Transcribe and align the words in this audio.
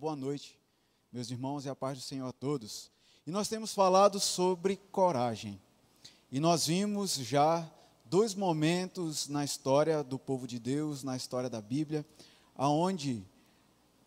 Boa 0.00 0.16
noite, 0.16 0.58
meus 1.12 1.30
irmãos, 1.30 1.66
e 1.66 1.68
a 1.68 1.76
paz 1.76 1.98
do 1.98 2.02
Senhor 2.02 2.26
a 2.26 2.32
todos. 2.32 2.90
E 3.26 3.30
nós 3.30 3.48
temos 3.50 3.74
falado 3.74 4.18
sobre 4.18 4.76
coragem. 4.90 5.60
E 6.32 6.40
nós 6.40 6.68
vimos 6.68 7.16
já 7.16 7.70
dois 8.06 8.34
momentos 8.34 9.28
na 9.28 9.44
história 9.44 10.02
do 10.02 10.18
povo 10.18 10.46
de 10.46 10.58
Deus, 10.58 11.02
na 11.02 11.18
história 11.18 11.50
da 11.50 11.60
Bíblia, 11.60 12.02
aonde 12.56 13.22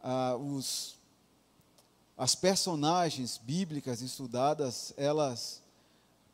ah, 0.02 0.36
os, 0.36 0.98
as 2.18 2.34
personagens 2.34 3.38
bíblicas 3.38 4.02
estudadas, 4.02 4.96
elas 4.98 5.62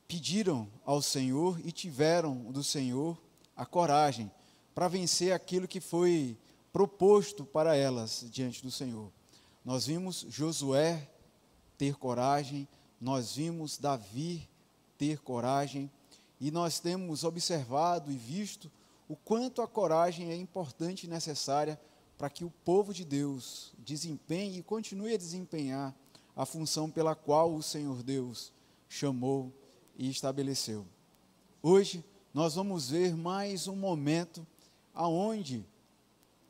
pediram 0.07 0.69
ao 0.85 1.01
Senhor 1.01 1.59
e 1.65 1.73
tiveram 1.73 2.49
do 2.49 2.63
Senhor 2.63 3.21
a 3.57 3.65
coragem 3.65 4.31
para 4.73 4.87
vencer 4.87 5.33
aquilo 5.33 5.67
que 5.67 5.81
foi 5.81 6.37
proposto 6.71 7.43
para 7.43 7.75
elas 7.75 8.25
diante 8.31 8.63
do 8.63 8.71
Senhor. 8.71 9.11
Nós 9.69 9.85
vimos 9.85 10.25
Josué 10.27 11.07
ter 11.77 11.93
coragem, 11.95 12.67
nós 12.99 13.35
vimos 13.35 13.77
Davi 13.77 14.49
ter 14.97 15.19
coragem, 15.19 15.91
e 16.41 16.49
nós 16.49 16.79
temos 16.79 17.23
observado 17.23 18.11
e 18.11 18.17
visto 18.17 18.71
o 19.07 19.15
quanto 19.15 19.61
a 19.61 19.67
coragem 19.67 20.31
é 20.31 20.35
importante 20.35 21.03
e 21.03 21.07
necessária 21.07 21.79
para 22.17 22.31
que 22.31 22.43
o 22.43 22.49
povo 22.65 22.91
de 22.91 23.05
Deus 23.05 23.71
desempenhe 23.77 24.57
e 24.57 24.63
continue 24.63 25.13
a 25.13 25.17
desempenhar 25.17 25.95
a 26.35 26.47
função 26.47 26.89
pela 26.89 27.13
qual 27.13 27.53
o 27.53 27.61
Senhor 27.61 28.01
Deus 28.01 28.51
chamou 28.87 29.53
e 29.95 30.09
estabeleceu. 30.09 30.83
Hoje 31.61 32.03
nós 32.33 32.55
vamos 32.55 32.89
ver 32.89 33.15
mais 33.15 33.67
um 33.67 33.75
momento 33.75 34.43
aonde 34.95 35.63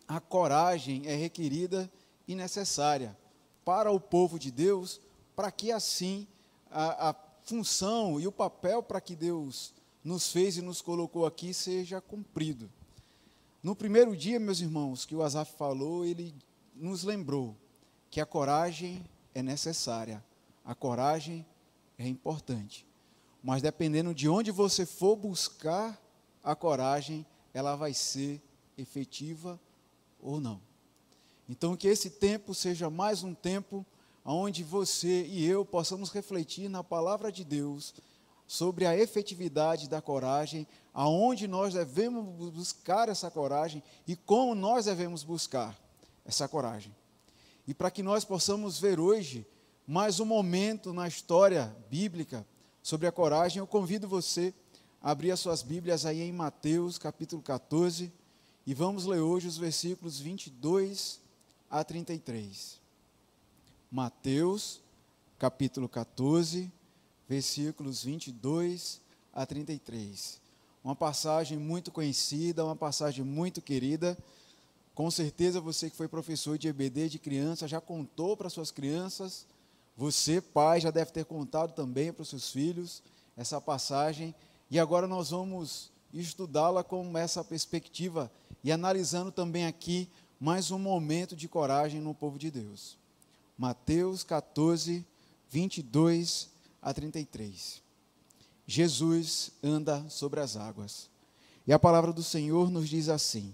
a 0.07 0.21
coragem 0.21 1.05
é 1.05 1.15
requerida 1.15 1.91
e 2.29 2.35
necessária 2.35 3.17
para 3.65 3.91
o 3.91 3.99
povo 3.99 4.37
de 4.37 4.51
Deus, 4.51 5.01
para 5.35 5.51
que 5.51 5.71
assim 5.71 6.27
a, 6.69 7.09
a 7.09 7.15
função 7.41 8.19
e 8.19 8.27
o 8.27 8.31
papel 8.31 8.83
para 8.83 9.01
que 9.01 9.15
Deus 9.15 9.73
nos 10.03 10.31
fez 10.31 10.55
e 10.55 10.61
nos 10.61 10.79
colocou 10.79 11.25
aqui 11.25 11.55
seja 11.55 11.99
cumprido. 11.99 12.71
No 13.63 13.75
primeiro 13.75 14.15
dia, 14.15 14.39
meus 14.39 14.61
irmãos, 14.61 15.05
que 15.05 15.15
o 15.15 15.23
Azaf 15.23 15.57
falou, 15.57 16.05
ele 16.05 16.35
nos 16.75 17.03
lembrou 17.03 17.57
que 18.11 18.21
a 18.21 18.27
coragem 18.27 19.03
é 19.33 19.41
necessária, 19.41 20.23
a 20.63 20.75
coragem 20.75 21.43
é 21.97 22.07
importante. 22.07 22.85
Mas 23.41 23.63
dependendo 23.63 24.13
de 24.13 24.29
onde 24.29 24.51
você 24.51 24.85
for 24.85 25.15
buscar 25.15 25.99
a 26.43 26.55
coragem, 26.55 27.25
ela 27.55 27.75
vai 27.75 27.91
ser 27.91 28.39
efetiva 28.77 29.59
ou 30.21 30.39
não. 30.39 30.68
Então, 31.49 31.75
que 31.75 31.87
esse 31.87 32.11
tempo 32.11 32.53
seja 32.53 32.91
mais 32.91 33.23
um 33.23 33.33
tempo 33.33 33.83
onde 34.23 34.63
você 34.63 35.25
e 35.25 35.43
eu 35.43 35.65
possamos 35.65 36.11
refletir 36.11 36.69
na 36.69 36.83
palavra 36.83 37.31
de 37.31 37.43
Deus 37.43 37.95
sobre 38.45 38.85
a 38.85 38.95
efetividade 38.95 39.89
da 39.89 39.99
coragem, 39.99 40.67
aonde 40.93 41.47
nós 41.47 41.73
devemos 41.73 42.51
buscar 42.53 43.09
essa 43.09 43.31
coragem 43.31 43.81
e 44.07 44.15
como 44.15 44.53
nós 44.53 44.85
devemos 44.85 45.23
buscar 45.23 45.75
essa 46.23 46.47
coragem. 46.47 46.95
E 47.67 47.73
para 47.73 47.89
que 47.89 48.03
nós 48.03 48.23
possamos 48.23 48.79
ver 48.79 48.99
hoje 48.99 49.43
mais 49.87 50.19
um 50.19 50.25
momento 50.25 50.93
na 50.93 51.07
história 51.07 51.75
bíblica 51.89 52.45
sobre 52.83 53.07
a 53.07 53.11
coragem, 53.11 53.57
eu 53.57 53.65
convido 53.65 54.07
você 54.07 54.53
a 55.01 55.09
abrir 55.09 55.31
as 55.31 55.39
suas 55.39 55.63
Bíblias 55.63 56.05
aí 56.05 56.21
em 56.21 56.31
Mateus 56.31 56.99
capítulo 56.99 57.41
14 57.41 58.11
e 58.67 58.73
vamos 58.75 59.05
ler 59.05 59.21
hoje 59.21 59.47
os 59.47 59.57
versículos 59.57 60.19
22 60.19 61.27
a 61.69 61.83
33. 61.83 62.79
Mateus, 63.91 64.81
capítulo 65.37 65.87
14, 65.87 66.71
versículos 67.27 68.03
22 68.03 68.99
a 69.33 69.45
33. 69.45 70.41
Uma 70.83 70.95
passagem 70.95 71.57
muito 71.57 71.91
conhecida, 71.91 72.65
uma 72.65 72.75
passagem 72.75 73.23
muito 73.23 73.61
querida. 73.61 74.17
Com 74.95 75.11
certeza 75.11 75.61
você 75.61 75.89
que 75.89 75.95
foi 75.95 76.07
professor 76.07 76.57
de 76.57 76.67
EBD 76.67 77.09
de 77.09 77.19
criança 77.19 77.67
já 77.67 77.79
contou 77.79 78.35
para 78.35 78.49
suas 78.49 78.71
crianças. 78.71 79.45
Você, 79.95 80.41
pai, 80.41 80.81
já 80.81 80.89
deve 80.89 81.11
ter 81.11 81.25
contado 81.25 81.73
também 81.73 82.11
para 82.11 82.23
os 82.23 82.29
seus 82.29 82.51
filhos 82.51 83.03
essa 83.37 83.61
passagem. 83.61 84.33
E 84.71 84.79
agora 84.79 85.07
nós 85.07 85.29
vamos 85.29 85.91
estudá-la 86.13 86.83
com 86.83 87.17
essa 87.17 87.43
perspectiva 87.43 88.31
e 88.63 88.71
analisando 88.71 89.31
também 89.31 89.65
aqui 89.65 90.09
mais 90.39 90.71
um 90.71 90.79
momento 90.79 91.35
de 91.35 91.49
coragem 91.49 91.99
no 91.99 92.13
povo 92.15 92.39
de 92.39 92.49
Deus. 92.49 92.97
Mateus 93.57 94.23
14, 94.23 95.05
22 95.49 96.49
a 96.81 96.93
33. 96.93 97.81
Jesus 98.65 99.51
anda 99.61 100.05
sobre 100.09 100.39
as 100.39 100.55
águas. 100.55 101.09
E 101.67 101.73
a 101.73 101.79
palavra 101.79 102.13
do 102.13 102.23
Senhor 102.23 102.71
nos 102.71 102.87
diz 102.87 103.09
assim: 103.09 103.53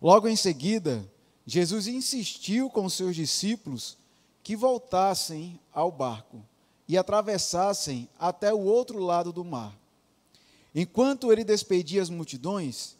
Logo 0.00 0.26
em 0.28 0.36
seguida, 0.36 1.06
Jesus 1.44 1.86
insistiu 1.86 2.70
com 2.70 2.88
seus 2.88 3.14
discípulos 3.14 3.98
que 4.42 4.56
voltassem 4.56 5.60
ao 5.72 5.92
barco 5.92 6.42
e 6.88 6.96
atravessassem 6.96 8.08
até 8.18 8.52
o 8.54 8.60
outro 8.60 8.98
lado 8.98 9.32
do 9.32 9.44
mar. 9.44 9.78
Enquanto 10.74 11.30
ele 11.30 11.44
despedia 11.44 12.00
as 12.00 12.08
multidões, 12.08 12.96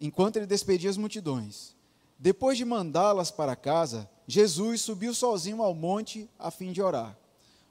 enquanto 0.00 0.36
ele 0.36 0.46
despedia 0.46 0.90
as 0.90 0.96
multidões. 0.96 1.74
Depois 2.18 2.58
de 2.58 2.64
mandá-las 2.64 3.30
para 3.30 3.54
casa, 3.54 4.08
Jesus 4.26 4.80
subiu 4.82 5.14
sozinho 5.14 5.62
ao 5.62 5.74
monte 5.74 6.28
a 6.38 6.50
fim 6.50 6.72
de 6.72 6.82
orar. 6.82 7.16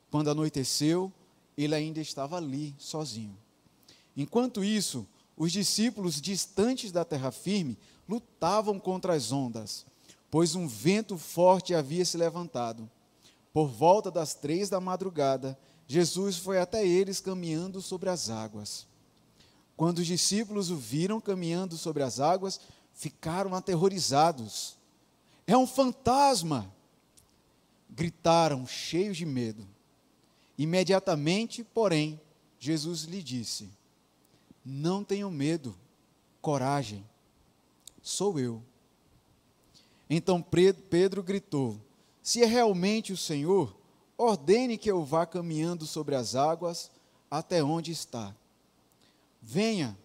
Quando 0.10 0.30
anoiteceu, 0.30 1.12
ele 1.58 1.76
ainda 1.76 2.00
estava 2.00 2.38
ali, 2.38 2.74
sozinho. 2.78 3.38
Enquanto 4.16 4.64
isso, 4.64 5.08
os 5.36 5.52
discípulos 5.52 6.20
distantes 6.22 6.92
da 6.92 7.06
terra 7.06 7.32
firme 7.32 7.78
lutavam 8.08 8.80
contra 8.80 9.14
as 9.14 9.32
ondas, 9.32 9.86
pois 10.32 10.56
um 10.56 10.68
vento 10.68 11.18
forte 11.18 11.76
havia 11.76 12.06
se 12.06 12.18
levantado. 12.18 12.90
Por 13.54 13.68
volta 13.68 14.10
das 14.10 14.34
três 14.34 14.70
da 14.70 14.80
madrugada, 14.80 15.58
Jesus 15.88 16.38
foi 16.38 16.60
até 16.60 16.86
eles 16.86 17.20
caminhando 17.20 17.82
sobre 17.82 18.10
as 18.10 18.30
águas. 18.30 18.88
Quando 19.78 20.00
os 20.00 20.08
discípulos 20.08 20.72
o 20.72 20.76
viram 20.76 21.22
caminhando 21.22 21.78
sobre 21.78 22.02
as 22.02 22.20
águas, 22.20 22.60
ficaram 22.96 23.54
aterrorizados. 23.54 24.76
É 25.46 25.56
um 25.56 25.68
fantasma! 25.68 26.74
Gritaram, 27.88 28.66
cheios 28.66 29.16
de 29.16 29.26
medo. 29.26 29.66
Imediatamente, 30.58 31.64
porém, 31.64 32.20
Jesus 32.60 33.04
lhe 33.04 33.22
disse: 33.22 33.70
Não 34.66 35.04
tenham 35.04 35.30
medo, 35.30 35.76
coragem, 36.42 37.06
sou 38.02 38.40
eu. 38.40 38.64
Então 40.10 40.42
Pedro 40.42 41.22
gritou: 41.22 41.80
Se 42.24 42.42
é 42.42 42.46
realmente 42.46 43.14
o 43.14 43.18
Senhor, 43.18 43.76
ordene 44.18 44.78
que 44.78 44.90
eu 44.90 45.04
vá 45.04 45.26
caminhando 45.26 45.86
sobre 45.86 46.16
as 46.16 46.36
águas 46.36 46.90
até 47.30 47.64
onde 47.64 47.92
está. 47.92 48.36
Venha, 49.42 49.98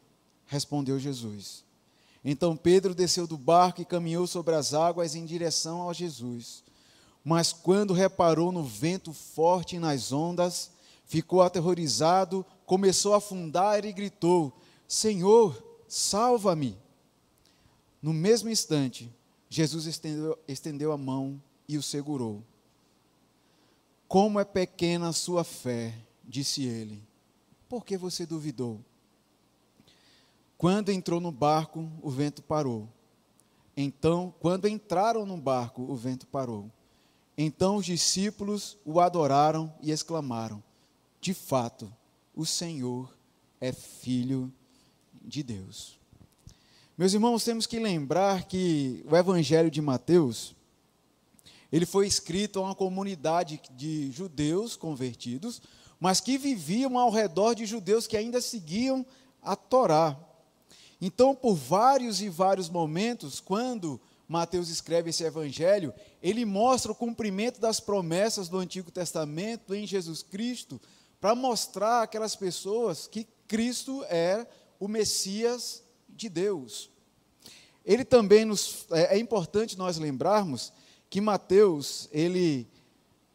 respondeu 0.47 0.99
Jesus. 0.99 1.65
Então 2.25 2.57
Pedro 2.57 2.95
desceu 2.95 3.27
do 3.27 3.37
barco 3.37 3.81
e 3.81 3.85
caminhou 3.85 4.27
sobre 4.27 4.55
as 4.55 4.75
águas 4.75 5.15
em 5.15 5.25
direção 5.25 5.89
a 5.89 5.93
Jesus. 5.93 6.63
Mas 7.25 7.53
quando 7.53 7.93
reparou 7.93 8.53
no 8.53 8.65
vento 8.65 9.13
forte 9.13 9.77
e 9.77 9.79
nas 9.79 10.13
ondas, 10.13 10.71
ficou 11.05 11.43
aterrorizado, 11.43 12.45
começou 12.65 13.15
a 13.15 13.19
afundar 13.19 13.85
e 13.85 13.93
gritou: 13.93 14.53
Senhor, 14.87 15.63
salva-me! 15.89 16.77
No 18.01 18.13
mesmo 18.13 18.51
instante, 18.51 19.11
Jesus 19.49 19.87
estendeu, 19.87 20.39
estendeu 20.49 20.93
a 20.93 20.97
mão 20.97 21.41
e 21.69 21.79
o 21.79 21.83
segurou. 21.83 22.43
Como 24.09 24.41
é 24.41 24.45
pequena 24.45 25.09
a 25.09 25.13
sua 25.13 25.45
fé, 25.45 25.95
disse 26.25 26.65
ele. 26.65 27.03
Por 27.69 27.85
que 27.85 27.97
você 27.97 28.27
duvidou? 28.27 28.81
Quando 30.63 30.93
entrou 30.93 31.21
no 31.21 31.33
barco, 31.33 31.91
o 32.01 32.09
vento 32.09 32.41
parou. 32.41 32.89
Então, 33.77 34.33
quando 34.39 34.69
entraram 34.69 35.27
no 35.27 35.37
barco, 35.37 35.83
o 35.83 35.97
vento 35.97 36.25
parou. 36.25 36.71
Então 37.37 37.79
os 37.79 37.85
discípulos 37.85 38.79
o 38.85 39.01
adoraram 39.01 39.75
e 39.83 39.91
exclamaram: 39.91 40.63
De 41.21 41.35
fato, 41.35 41.93
o 42.33 42.47
Senhor 42.47 43.13
é 43.61 43.73
filho 43.73 44.53
de 45.21 45.43
Deus. 45.43 45.99
Meus 46.97 47.13
irmãos, 47.13 47.43
temos 47.43 47.67
que 47.67 47.81
lembrar 47.81 48.45
que 48.45 49.05
o 49.11 49.17
Evangelho 49.17 49.69
de 49.69 49.83
Mateus 49.83 50.55
ele 51.73 51.87
foi 51.87 52.07
escrito 52.07 52.61
a 52.61 52.63
uma 52.63 52.75
comunidade 52.77 53.61
de 53.73 54.13
judeus 54.13 54.77
convertidos, 54.77 55.61
mas 55.99 56.21
que 56.21 56.39
viviam 56.39 56.97
ao 56.97 57.11
redor 57.11 57.53
de 57.53 57.67
judeus 57.67 58.07
que 58.07 58.17
ainda 58.17 58.41
seguiam 58.41 59.05
a 59.43 59.57
Torá. 59.57 60.17
Então, 61.05 61.35
por 61.35 61.57
vários 61.57 62.23
e 62.23 62.29
vários 62.29 62.69
momentos, 62.69 63.41
quando 63.41 64.01
Mateus 64.29 64.69
escreve 64.69 65.11
esse 65.11 65.25
evangelho, 65.25 65.93
ele 66.23 66.45
mostra 66.45 66.93
o 66.93 66.95
cumprimento 66.95 67.61
das 67.61 67.81
promessas 67.81 68.49
do 68.49 68.57
Antigo 68.57 68.89
Testamento 68.89 69.75
em 69.75 69.85
Jesus 69.85 70.23
Cristo, 70.23 70.81
para 71.21 71.35
mostrar 71.35 72.03
àquelas 72.03 72.37
pessoas 72.37 73.09
que 73.09 73.27
Cristo 73.49 74.05
é 74.05 74.47
o 74.79 74.87
Messias 74.87 75.83
de 76.09 76.29
Deus. 76.29 76.89
Ele 77.85 78.05
também 78.05 78.45
nos 78.45 78.87
é, 78.93 79.17
é 79.17 79.19
importante 79.19 79.77
nós 79.77 79.99
lembrarmos 79.99 80.73
que 81.11 81.21
Mateus, 81.21 82.09
ele 82.13 82.69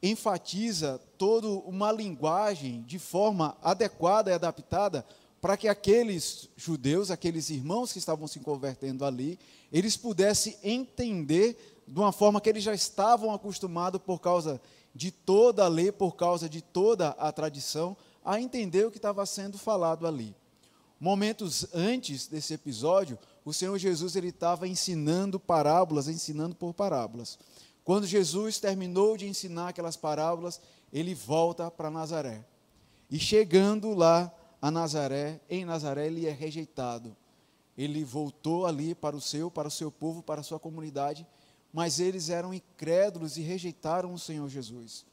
enfatiza 0.01 1.01
toda 1.17 1.49
uma 1.49 1.91
linguagem 1.91 2.81
de 2.83 2.97
forma 2.97 3.57
adequada 3.61 4.31
e 4.31 4.33
adaptada 4.33 5.05
para 5.47 5.55
que 5.55 5.69
aqueles 5.69 6.49
judeus, 6.57 7.09
aqueles 7.09 7.49
irmãos 7.49 7.93
que 7.93 7.99
estavam 7.99 8.27
se 8.27 8.37
convertendo 8.41 9.05
ali, 9.05 9.39
eles 9.71 9.95
pudessem 9.95 10.57
entender 10.61 11.83
de 11.87 11.97
uma 11.97 12.11
forma 12.11 12.41
que 12.41 12.49
eles 12.49 12.65
já 12.65 12.73
estavam 12.73 13.33
acostumados 13.33 14.01
por 14.01 14.19
causa 14.19 14.59
de 14.93 15.09
toda 15.09 15.63
a 15.63 15.69
lei, 15.69 15.89
por 15.89 16.17
causa 16.17 16.49
de 16.49 16.61
toda 16.61 17.11
a 17.11 17.31
tradição, 17.31 17.95
a 18.25 18.41
entender 18.41 18.85
o 18.85 18.91
que 18.91 18.97
estava 18.97 19.25
sendo 19.25 19.57
falado 19.57 20.05
ali. 20.05 20.35
Momentos 20.99 21.65
antes 21.73 22.27
desse 22.27 22.53
episódio, 22.53 23.17
o 23.45 23.53
Senhor 23.53 23.77
Jesus 23.77 24.17
ele 24.17 24.27
estava 24.27 24.67
ensinando 24.67 25.39
parábolas, 25.39 26.09
ensinando 26.09 26.55
por 26.55 26.73
parábolas. 26.73 27.39
Quando 27.85 28.05
Jesus 28.05 28.59
terminou 28.59 29.15
de 29.15 29.25
ensinar 29.25 29.69
aquelas 29.69 29.95
parábolas, 29.95 30.59
ele 30.91 31.15
volta 31.15 31.71
para 31.71 31.89
Nazaré. 31.89 32.43
E 33.09 33.17
chegando 33.17 33.93
lá 33.93 34.29
a 34.61 34.71
Nazaré, 34.71 35.39
em 35.49 35.65
Nazaré 35.65 36.07
ele 36.07 36.25
é 36.25 36.31
rejeitado. 36.31 37.15
Ele 37.77 38.03
voltou 38.03 38.65
ali 38.65 38.95
para 38.95 39.15
o 39.15 39.21
seu, 39.21 39.51
para 39.51 39.67
o 39.67 39.71
seu 39.71 39.91
povo, 39.91 40.23
para 40.23 40.41
a 40.41 40.43
sua 40.43 40.59
comunidade, 40.59 41.27
mas 41.71 41.99
eles 41.99 42.29
eram 42.29 42.53
incrédulos 42.53 43.37
e 43.37 43.41
rejeitaram 43.41 44.13
o 44.13 44.19
Senhor 44.19 44.49
Jesus. 44.49 45.05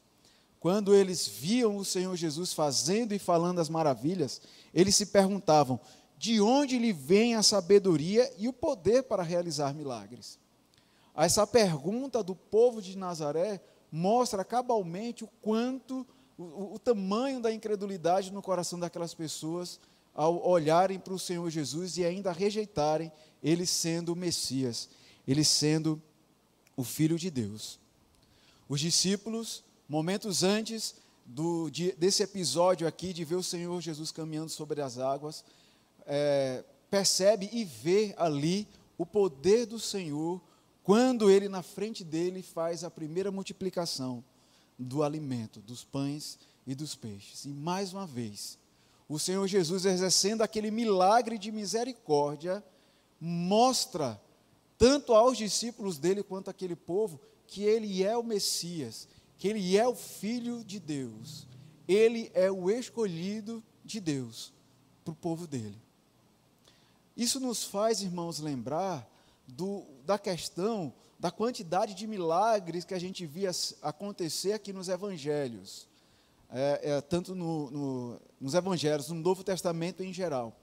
Quando 0.59 0.95
eles 0.95 1.27
viam 1.27 1.77
o 1.77 1.85
Senhor 1.85 2.15
Jesus 2.15 2.53
fazendo 2.53 3.13
e 3.13 3.19
falando 3.19 3.61
as 3.61 3.69
maravilhas, 3.69 4.41
eles 4.73 4.95
se 4.95 5.05
perguntavam: 5.05 5.79
de 6.17 6.41
onde 6.41 6.79
lhe 6.79 6.91
vem 6.91 7.35
a 7.35 7.43
sabedoria 7.43 8.33
e 8.37 8.47
o 8.47 8.53
poder 8.53 9.03
para 9.03 9.21
realizar 9.21 9.75
milagres? 9.75 10.39
Essa 11.15 11.45
pergunta 11.45 12.23
do 12.23 12.35
povo 12.35 12.81
de 12.81 12.97
Nazaré 12.97 13.61
mostra 13.91 14.43
cabalmente 14.43 15.23
o 15.23 15.29
quanto 15.41 16.05
o, 16.37 16.75
o 16.75 16.79
tamanho 16.79 17.39
da 17.39 17.51
incredulidade 17.51 18.31
no 18.31 18.41
coração 18.41 18.79
daquelas 18.79 19.13
pessoas 19.13 19.79
ao 20.13 20.45
olharem 20.47 20.99
para 20.99 21.13
o 21.13 21.19
Senhor 21.19 21.49
Jesus 21.49 21.97
e 21.97 22.05
ainda 22.05 22.31
rejeitarem 22.31 23.11
ele 23.43 23.65
sendo 23.65 24.13
o 24.13 24.15
Messias, 24.15 24.89
ele 25.27 25.43
sendo 25.43 26.01
o 26.75 26.83
Filho 26.83 27.17
de 27.17 27.29
Deus. 27.29 27.79
Os 28.67 28.79
discípulos, 28.79 29.63
momentos 29.87 30.41
antes 30.41 30.95
do, 31.25 31.69
de, 31.69 31.91
desse 31.93 32.23
episódio 32.23 32.87
aqui, 32.87 33.13
de 33.13 33.25
ver 33.25 33.35
o 33.35 33.43
Senhor 33.43 33.79
Jesus 33.81 34.11
caminhando 34.11 34.49
sobre 34.49 34.81
as 34.81 34.97
águas, 34.97 35.43
é, 36.05 36.63
percebe 36.89 37.49
e 37.51 37.65
vê 37.65 38.13
ali 38.17 38.67
o 38.97 39.05
poder 39.05 39.65
do 39.65 39.79
Senhor 39.79 40.41
quando 40.83 41.29
ele, 41.29 41.49
na 41.49 41.63
frente 41.63 42.03
dele, 42.03 42.41
faz 42.41 42.83
a 42.83 42.91
primeira 42.91 43.31
multiplicação 43.31 44.23
do 44.77 45.03
alimento, 45.03 45.59
dos 45.61 45.83
pães 45.83 46.37
e 46.65 46.75
dos 46.75 46.95
peixes. 46.95 47.45
E 47.45 47.49
mais 47.49 47.93
uma 47.93 48.05
vez, 48.05 48.57
o 49.07 49.19
Senhor 49.19 49.47
Jesus 49.47 49.85
exercendo 49.85 50.41
aquele 50.41 50.71
milagre 50.71 51.37
de 51.37 51.51
misericórdia, 51.51 52.63
mostra 53.19 54.21
tanto 54.77 55.13
aos 55.13 55.37
discípulos 55.37 55.97
dele 55.97 56.21
quanto 56.21 56.49
àquele 56.49 56.75
povo 56.75 57.19
que 57.47 57.63
ele 57.63 58.03
é 58.03 58.17
o 58.17 58.23
Messias, 58.23 59.07
que 59.37 59.47
ele 59.47 59.77
é 59.77 59.87
o 59.87 59.95
Filho 59.95 60.63
de 60.63 60.79
Deus, 60.79 61.47
ele 61.87 62.31
é 62.33 62.51
o 62.51 62.69
escolhido 62.69 63.63
de 63.83 63.99
Deus 63.99 64.51
para 65.03 65.11
o 65.11 65.15
povo 65.15 65.47
dele. 65.47 65.77
Isso 67.15 67.39
nos 67.39 67.63
faz, 67.63 68.01
irmãos, 68.01 68.39
lembrar 68.39 69.07
do, 69.47 69.85
da 70.05 70.17
questão 70.17 70.93
da 71.25 71.31
quantidade 71.31 71.95
de 71.95 72.05
milagres 72.05 72.85
que 72.85 72.93
a 72.93 72.99
gente 72.99 73.25
via 73.25 73.49
acontecer 73.81 74.53
aqui 74.53 74.71
nos 74.71 74.89
evangelhos, 74.89 75.87
é, 76.51 76.81
é, 76.83 77.01
tanto 77.01 77.33
no, 77.33 77.71
no, 77.71 78.21
nos 78.39 78.53
evangelhos, 78.53 79.09
no 79.09 79.15
Novo 79.15 79.43
Testamento 79.43 80.03
em 80.03 80.13
geral. 80.13 80.55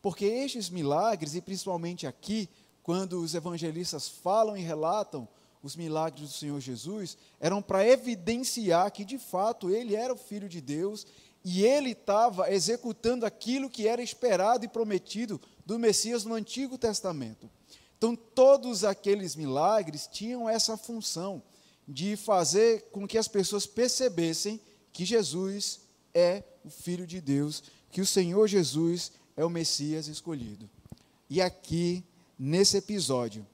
Porque 0.00 0.24
estes 0.24 0.70
milagres, 0.70 1.34
e 1.34 1.42
principalmente 1.42 2.06
aqui, 2.06 2.48
quando 2.82 3.20
os 3.20 3.34
evangelistas 3.34 4.08
falam 4.08 4.56
e 4.56 4.62
relatam 4.62 5.28
os 5.62 5.76
milagres 5.76 6.30
do 6.30 6.34
Senhor 6.34 6.60
Jesus, 6.60 7.18
eram 7.38 7.60
para 7.60 7.86
evidenciar 7.86 8.90
que 8.92 9.04
de 9.04 9.18
fato 9.18 9.68
ele 9.68 9.94
era 9.94 10.14
o 10.14 10.16
Filho 10.16 10.48
de 10.48 10.62
Deus 10.62 11.06
e 11.44 11.62
ele 11.62 11.90
estava 11.90 12.50
executando 12.50 13.26
aquilo 13.26 13.68
que 13.68 13.86
era 13.86 14.02
esperado 14.02 14.64
e 14.64 14.68
prometido 14.68 15.38
do 15.66 15.78
Messias 15.78 16.24
no 16.24 16.32
Antigo 16.32 16.78
Testamento. 16.78 17.50
Então, 17.96 18.14
todos 18.14 18.84
aqueles 18.84 19.34
milagres 19.34 20.06
tinham 20.06 20.48
essa 20.48 20.76
função 20.76 21.42
de 21.88 22.16
fazer 22.16 22.90
com 22.90 23.06
que 23.06 23.16
as 23.16 23.28
pessoas 23.28 23.66
percebessem 23.66 24.60
que 24.92 25.04
Jesus 25.04 25.80
é 26.12 26.42
o 26.64 26.70
Filho 26.70 27.06
de 27.06 27.20
Deus, 27.20 27.62
que 27.90 28.00
o 28.00 28.06
Senhor 28.06 28.46
Jesus 28.48 29.12
é 29.36 29.44
o 29.44 29.50
Messias 29.50 30.08
escolhido. 30.08 30.68
E 31.30 31.40
aqui, 31.40 32.04
nesse 32.38 32.76
episódio, 32.76 33.46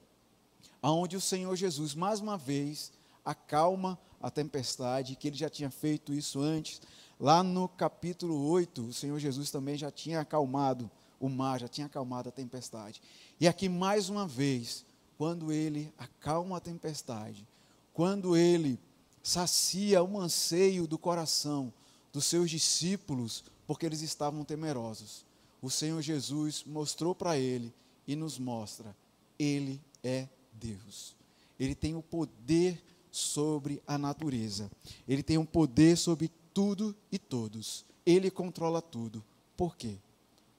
onde 0.81 1.15
o 1.15 1.21
Senhor 1.21 1.55
Jesus, 1.55 1.93
mais 1.93 2.19
uma 2.19 2.37
vez, 2.37 2.91
acalma 3.23 3.99
a 4.21 4.29
tempestade, 4.29 5.15
que 5.15 5.27
ele 5.27 5.37
já 5.37 5.49
tinha 5.49 5.69
feito 5.69 6.13
isso 6.13 6.39
antes, 6.41 6.81
lá 7.19 7.43
no 7.43 7.67
capítulo 7.67 8.47
8, 8.49 8.81
o 8.81 8.93
Senhor 8.93 9.19
Jesus 9.19 9.51
também 9.51 9.77
já 9.77 9.91
tinha 9.91 10.21
acalmado 10.21 10.89
o 11.25 11.29
mar, 11.29 11.61
já 11.61 11.69
tinha 11.69 11.87
acalmado 11.87 12.27
a 12.27 12.33
tempestade. 12.33 13.01
E 13.39 13.47
aqui, 13.47 13.69
mais 13.69 14.09
uma 14.09 14.27
vez, 14.27 14.85
quando 15.17 15.53
ele 15.53 15.93
acalma 15.97 16.57
a 16.57 16.59
tempestade, 16.59 17.47
quando 17.93 18.35
ele 18.35 18.77
sacia 19.23 20.03
o 20.03 20.19
anseio 20.19 20.85
do 20.85 20.97
coração 20.97 21.71
dos 22.11 22.25
seus 22.25 22.49
discípulos, 22.51 23.45
porque 23.65 23.85
eles 23.85 24.01
estavam 24.01 24.43
temerosos, 24.43 25.25
o 25.61 25.69
Senhor 25.69 26.01
Jesus 26.01 26.65
mostrou 26.67 27.15
para 27.15 27.37
ele 27.37 27.73
e 28.05 28.17
nos 28.17 28.37
mostra: 28.37 28.93
Ele 29.39 29.79
é 30.03 30.27
Deus. 30.51 31.15
Ele 31.57 31.73
tem 31.73 31.95
o 31.95 32.03
poder 32.03 32.83
sobre 33.09 33.81
a 33.87 33.97
natureza. 33.97 34.69
Ele 35.07 35.23
tem 35.23 35.37
o 35.37 35.45
poder 35.45 35.95
sobre 35.97 36.29
tudo 36.53 36.93
e 37.09 37.17
todos. 37.17 37.85
Ele 38.05 38.29
controla 38.29 38.81
tudo. 38.81 39.23
Por 39.55 39.77
quê? 39.77 39.95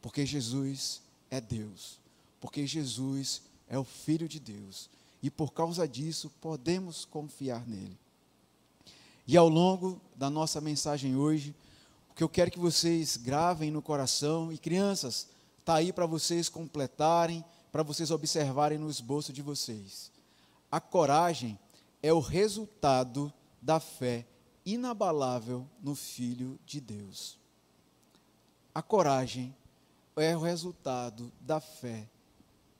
Porque 0.04 0.24
Jesus 0.24 1.00
é 1.30 1.40
Deus 1.40 2.04
porque 2.44 2.66
Jesus 2.66 3.40
é 3.66 3.78
o 3.78 3.84
Filho 3.84 4.28
de 4.28 4.38
Deus 4.38 4.90
e 5.22 5.30
por 5.30 5.54
causa 5.54 5.88
disso 5.88 6.30
podemos 6.42 7.06
confiar 7.06 7.66
nele. 7.66 7.98
E 9.26 9.34
ao 9.34 9.48
longo 9.48 9.98
da 10.14 10.28
nossa 10.28 10.60
mensagem 10.60 11.16
hoje, 11.16 11.54
o 12.10 12.14
que 12.14 12.22
eu 12.22 12.28
quero 12.28 12.50
que 12.50 12.58
vocês 12.58 13.16
gravem 13.16 13.70
no 13.70 13.80
coração 13.80 14.52
e 14.52 14.58
crianças, 14.58 15.26
está 15.58 15.76
aí 15.76 15.90
para 15.90 16.04
vocês 16.04 16.50
completarem, 16.50 17.42
para 17.72 17.82
vocês 17.82 18.10
observarem 18.10 18.76
no 18.76 18.90
esboço 18.90 19.32
de 19.32 19.40
vocês. 19.40 20.12
A 20.70 20.82
coragem 20.82 21.58
é 22.02 22.12
o 22.12 22.20
resultado 22.20 23.32
da 23.62 23.80
fé 23.80 24.26
inabalável 24.66 25.66
no 25.82 25.94
Filho 25.94 26.60
de 26.66 26.78
Deus. 26.78 27.38
A 28.74 28.82
coragem 28.82 29.56
é 30.16 30.36
o 30.36 30.40
resultado 30.40 31.32
da 31.40 31.60
fé 31.60 32.08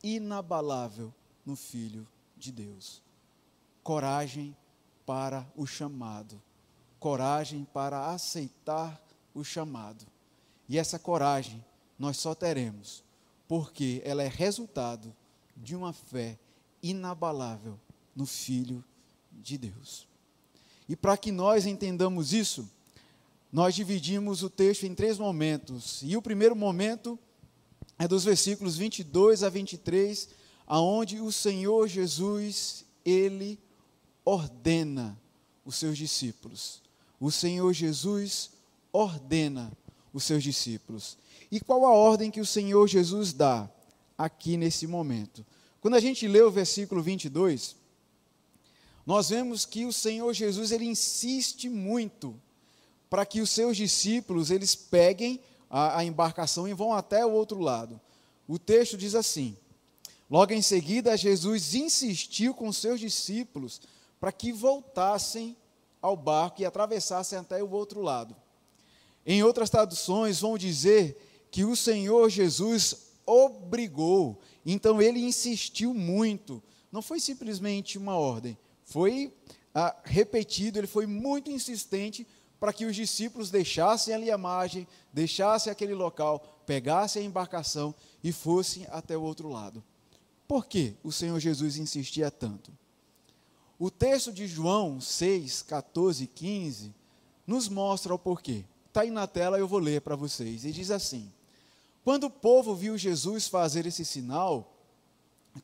inabalável 0.03 1.13
no 1.45 1.57
Filho 1.57 2.07
de 2.37 2.53
Deus. 2.53 3.03
Coragem 3.83 4.57
para 5.05 5.47
o 5.57 5.67
chamado, 5.67 6.41
coragem 6.99 7.65
para 7.65 8.11
aceitar 8.11 9.03
o 9.35 9.43
chamado. 9.43 10.07
E 10.69 10.79
essa 10.79 10.99
coragem 10.99 11.65
nós 11.99 12.17
só 12.17 12.35
teremos 12.35 13.03
porque 13.47 14.01
ela 14.05 14.23
é 14.23 14.29
resultado 14.29 15.15
de 15.57 15.77
uma 15.77 15.93
fé 15.93 16.39
inabalável 16.83 17.79
no 18.15 18.27
Filho 18.27 18.83
de 19.33 19.59
Deus. 19.59 20.07
E 20.89 20.97
para 20.97 21.17
que 21.17 21.33
nós 21.33 21.67
entendamos 21.67 22.33
isso, 22.33 22.69
nós 23.55 23.73
dividimos 23.73 24.43
o 24.43 24.51
texto 24.51 24.83
em 24.83 24.97
três 24.97 25.17
momentos. 25.17 26.01
E 26.03 26.17
o 26.17 26.21
primeiro 26.21 26.57
momento 26.57 27.17
é 27.97 28.09
dos 28.09 28.25
versículos 28.25 28.77
22 28.77 29.45
a 29.45 29.49
23, 29.49 30.29
aonde 30.67 31.21
o 31.21 31.31
Senhor 31.31 31.87
Jesus, 31.87 32.85
ele 33.05 33.57
ordena 34.25 35.17
os 35.65 35.77
seus 35.77 35.97
discípulos. 35.97 36.83
O 37.21 37.31
Senhor 37.31 37.73
Jesus 37.73 38.51
ordena 38.93 39.71
os 40.13 40.25
seus 40.25 40.43
discípulos. 40.43 41.17
E 41.49 41.61
qual 41.61 41.87
a 41.87 41.93
ordem 41.95 42.33
que 42.33 42.41
o 42.41 42.47
Senhor 42.47 42.89
Jesus 42.89 43.33
dá 43.33 43.71
aqui 44.19 44.57
nesse 44.57 44.85
momento? 44.89 45.47
Quando 45.81 45.95
a 45.95 46.01
gente 46.01 46.27
lê 46.27 46.43
o 46.43 46.51
versículo 46.51 47.01
22, 47.01 47.77
nós 49.07 49.29
vemos 49.29 49.65
que 49.65 49.87
o 49.87 49.93
Senhor 49.93 50.35
Jesus 50.35 50.73
ele 50.73 50.87
insiste 50.87 51.69
muito 51.69 52.35
para 53.15 53.25
que 53.25 53.41
os 53.41 53.51
seus 53.51 53.77
discípulos 53.77 54.51
eles 54.51 54.75
peguem 54.75 55.39
a, 55.71 55.99
a 55.99 56.05
embarcação 56.05 56.67
e 56.67 56.75
vão 56.75 56.93
até 56.93 57.25
o 57.25 57.31
outro 57.31 57.61
lado. 57.61 58.01
O 58.49 58.59
texto 58.59 58.97
diz 58.97 59.15
assim: 59.15 59.57
Logo 60.29 60.53
em 60.53 60.61
seguida, 60.61 61.17
Jesus 61.17 61.77
insistiu 61.77 62.53
com 62.53 62.73
seus 62.73 62.99
discípulos 62.99 63.81
para 64.19 64.33
que 64.33 64.51
voltassem 64.51 65.57
ao 66.03 66.17
barco 66.17 66.61
e 66.61 66.65
atravessassem 66.65 67.39
até 67.39 67.63
o 67.63 67.71
outro 67.71 68.03
lado. 68.03 68.35
Em 69.25 69.45
outras 69.45 69.71
traduções, 69.71 70.41
vão 70.41 70.59
dizer 70.59 71.47
que 71.53 71.65
o 71.65 71.77
Senhor 71.77 72.29
Jesus 72.29 73.13
obrigou, 73.25 74.41
então 74.67 75.01
ele 75.01 75.21
insistiu 75.21 75.95
muito. 75.95 76.61
Não 76.91 77.01
foi 77.01 77.21
simplesmente 77.21 77.97
uma 77.97 78.17
ordem, 78.17 78.59
foi 78.85 79.33
ah, 79.73 79.95
repetido, 80.03 80.81
ele 80.81 80.89
foi 80.89 81.07
muito 81.07 81.49
insistente 81.49 82.27
para 82.65 82.73
que 82.73 82.87
os 82.87 82.97
discípulos 82.97 83.51
deixassem 83.51 84.15
ali 84.15 84.31
a 84.31 84.39
margem, 84.39 84.89
deixassem 85.13 85.71
aquele 85.71 85.93
local, 85.93 86.63
pegassem 86.65 87.21
a 87.21 87.27
embarcação 87.27 87.95
e 88.23 88.33
fossem 88.33 88.87
até 88.89 89.15
o 89.15 89.21
outro 89.21 89.51
lado. 89.51 89.85
Por 90.49 90.65
que 90.65 90.97
o 91.05 91.13
Senhor 91.13 91.39
Jesus 91.39 91.77
insistia 91.77 92.31
tanto? 92.31 92.73
O 93.79 93.91
texto 93.91 94.33
de 94.33 94.47
João 94.47 94.99
6, 94.99 95.61
14 95.61 96.25
e 96.25 96.27
15 96.27 96.95
nos 97.47 97.69
mostra 97.69 98.15
o 98.15 98.19
porquê. 98.19 98.65
Está 98.89 99.03
aí 99.03 99.11
na 99.11 99.27
tela, 99.27 99.59
eu 99.59 99.69
vou 99.69 99.79
ler 99.79 100.01
para 100.01 100.17
vocês. 100.17 100.65
E 100.65 100.73
diz 100.73 100.91
assim: 100.91 101.31
Quando 102.03 102.25
o 102.25 102.31
povo 102.31 102.75
viu 102.75 102.97
Jesus 102.97 103.47
fazer 103.47 103.85
esse 103.85 104.07
sinal, 104.07 104.75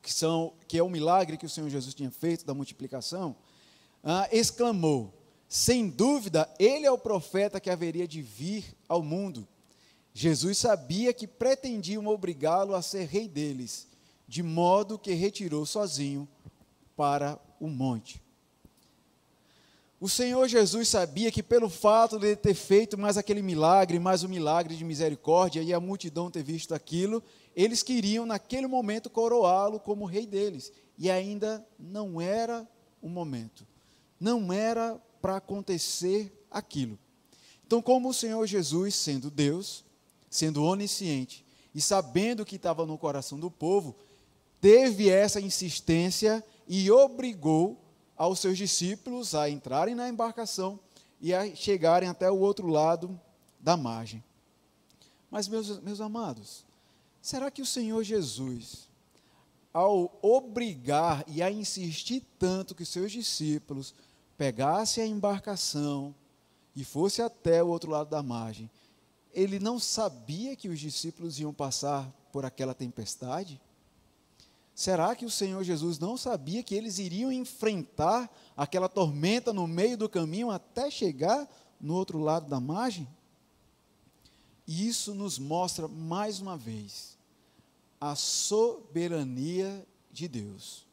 que, 0.03 0.13
são, 0.13 0.53
que 0.67 0.77
é 0.77 0.83
o 0.83 0.89
milagre 0.89 1.35
que 1.35 1.47
o 1.47 1.49
Senhor 1.49 1.67
Jesus 1.67 1.95
tinha 1.95 2.11
feito 2.11 2.45
da 2.45 2.53
multiplicação, 2.53 3.35
ah, 4.03 4.29
exclamou: 4.31 5.11
Sem 5.53 5.89
dúvida, 5.89 6.49
ele 6.57 6.85
é 6.85 6.91
o 6.91 6.97
profeta 6.97 7.59
que 7.59 7.69
haveria 7.69 8.07
de 8.07 8.21
vir 8.21 8.73
ao 8.87 9.03
mundo. 9.03 9.45
Jesus 10.13 10.59
sabia 10.59 11.11
que 11.11 11.27
pretendiam 11.27 12.07
obrigá-lo 12.07 12.73
a 12.73 12.81
ser 12.81 13.05
rei 13.05 13.27
deles, 13.27 13.85
de 14.25 14.41
modo 14.41 14.97
que 14.97 15.11
retirou 15.11 15.65
sozinho 15.65 16.25
para 16.95 17.37
o 17.59 17.67
monte. 17.67 18.21
O 19.99 20.07
Senhor 20.07 20.47
Jesus 20.47 20.87
sabia 20.87 21.29
que, 21.29 21.43
pelo 21.43 21.67
fato 21.67 22.17
de 22.17 22.33
ter 22.37 22.53
feito 22.53 22.97
mais 22.97 23.17
aquele 23.17 23.41
milagre, 23.41 23.99
mais 23.99 24.23
um 24.23 24.29
milagre 24.29 24.73
de 24.77 24.85
misericórdia, 24.85 25.61
e 25.61 25.73
a 25.73 25.81
multidão 25.81 26.31
ter 26.31 26.43
visto 26.43 26.73
aquilo, 26.73 27.21
eles 27.53 27.83
queriam, 27.83 28.25
naquele 28.25 28.67
momento, 28.67 29.09
coroá-lo 29.09 29.81
como 29.81 30.05
rei 30.05 30.25
deles. 30.25 30.71
E 30.97 31.11
ainda 31.11 31.61
não 31.77 32.21
era 32.21 32.65
o 33.01 33.09
momento. 33.09 33.67
Não 34.17 34.53
era 34.53 34.97
para 35.21 35.37
acontecer 35.37 36.45
aquilo. 36.49 36.97
Então, 37.65 37.81
como 37.81 38.09
o 38.09 38.13
Senhor 38.13 38.45
Jesus, 38.45 38.95
sendo 38.95 39.29
Deus, 39.29 39.85
sendo 40.29 40.63
onisciente 40.63 41.45
e 41.73 41.81
sabendo 41.81 42.43
o 42.43 42.45
que 42.45 42.55
estava 42.57 42.85
no 42.85 42.97
coração 42.97 43.39
do 43.39 43.49
povo, 43.49 43.95
teve 44.59 45.09
essa 45.09 45.39
insistência 45.39 46.43
e 46.67 46.89
obrigou 46.91 47.81
aos 48.17 48.39
seus 48.39 48.57
discípulos 48.57 49.33
a 49.33 49.49
entrarem 49.49 49.95
na 49.95 50.09
embarcação 50.09 50.79
e 51.19 51.33
a 51.33 51.55
chegarem 51.55 52.09
até 52.09 52.29
o 52.29 52.39
outro 52.39 52.67
lado 52.67 53.19
da 53.59 53.77
margem. 53.77 54.23
Mas, 55.29 55.47
meus, 55.47 55.79
meus 55.79 56.01
amados, 56.01 56.65
Será 57.21 57.51
que 57.51 57.61
o 57.61 57.65
Senhor 57.65 58.03
Jesus, 58.03 58.89
ao 59.71 60.17
obrigar 60.21 61.23
e 61.27 61.41
a 61.41 61.51
insistir 61.51 62.25
tanto 62.39 62.73
que 62.73 62.83
seus 62.83 63.11
discípulos 63.11 63.93
pegassem 64.41 65.03
a 65.03 65.05
embarcação 65.05 66.15
e 66.75 66.83
fosse 66.83 67.21
até 67.21 67.61
o 67.61 67.67
outro 67.67 67.91
lado 67.91 68.09
da 68.09 68.23
margem, 68.23 68.71
ele 69.31 69.59
não 69.59 69.77
sabia 69.77 70.55
que 70.55 70.67
os 70.67 70.79
discípulos 70.79 71.39
iam 71.39 71.53
passar 71.53 72.11
por 72.31 72.43
aquela 72.43 72.73
tempestade? 72.73 73.61
Será 74.73 75.15
que 75.15 75.25
o 75.25 75.29
Senhor 75.29 75.63
Jesus 75.63 75.99
não 75.99 76.17
sabia 76.17 76.63
que 76.63 76.73
eles 76.73 76.97
iriam 76.97 77.31
enfrentar 77.31 78.35
aquela 78.57 78.89
tormenta 78.89 79.53
no 79.53 79.67
meio 79.67 79.95
do 79.95 80.09
caminho 80.09 80.49
até 80.49 80.89
chegar 80.89 81.47
no 81.79 81.93
outro 81.93 82.17
lado 82.17 82.49
da 82.49 82.59
margem? 82.59 83.07
E 84.65 84.87
isso 84.87 85.13
nos 85.13 85.37
mostra 85.37 85.87
mais 85.87 86.39
uma 86.39 86.57
vez 86.57 87.15
a 87.99 88.15
soberania 88.15 89.87
de 90.11 90.27
Deus. 90.27 90.90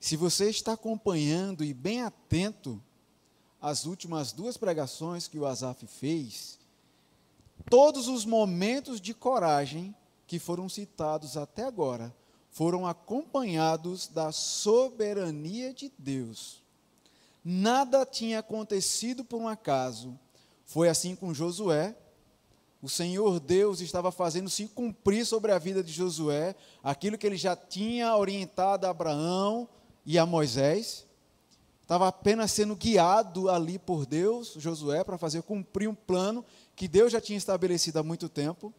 Se 0.00 0.16
você 0.16 0.48
está 0.48 0.72
acompanhando 0.72 1.64
e 1.64 1.74
bem 1.74 2.02
atento 2.02 2.82
às 3.60 3.84
últimas 3.84 4.32
duas 4.32 4.56
pregações 4.56 5.26
que 5.26 5.38
o 5.38 5.46
Asaf 5.46 5.86
fez, 5.86 6.58
todos 7.68 8.06
os 8.06 8.24
momentos 8.24 9.00
de 9.00 9.12
coragem 9.12 9.94
que 10.26 10.38
foram 10.38 10.68
citados 10.68 11.36
até 11.36 11.64
agora 11.64 12.14
foram 12.50 12.86
acompanhados 12.86 14.06
da 14.06 14.32
soberania 14.32 15.72
de 15.72 15.92
Deus. 15.98 16.62
Nada 17.44 18.06
tinha 18.06 18.38
acontecido 18.38 19.24
por 19.24 19.40
um 19.40 19.48
acaso. 19.48 20.18
Foi 20.64 20.88
assim 20.88 21.14
com 21.14 21.34
Josué, 21.34 21.96
o 22.80 22.88
Senhor 22.88 23.40
Deus 23.40 23.80
estava 23.80 24.12
fazendo 24.12 24.48
se 24.48 24.66
cumprir 24.68 25.26
sobre 25.26 25.50
a 25.50 25.58
vida 25.58 25.82
de 25.82 25.92
Josué 25.92 26.54
aquilo 26.82 27.18
que 27.18 27.26
ele 27.26 27.36
já 27.36 27.56
tinha 27.56 28.16
orientado 28.16 28.86
a 28.86 28.90
Abraão 28.90 29.68
e 30.08 30.18
a 30.18 30.24
Moisés. 30.24 31.06
Estava 31.82 32.08
apenas 32.08 32.50
sendo 32.50 32.74
guiado 32.74 33.50
ali 33.50 33.78
por 33.78 34.06
Deus, 34.06 34.54
Josué, 34.56 35.04
para 35.04 35.18
fazer 35.18 35.42
cumprir 35.42 35.86
um 35.86 35.94
plano 35.94 36.42
que 36.74 36.88
Deus 36.88 37.12
já 37.12 37.20
tinha 37.20 37.36
estabelecido 37.36 37.98
há 37.98 38.02
muito 38.02 38.26
tempo. 38.26 38.72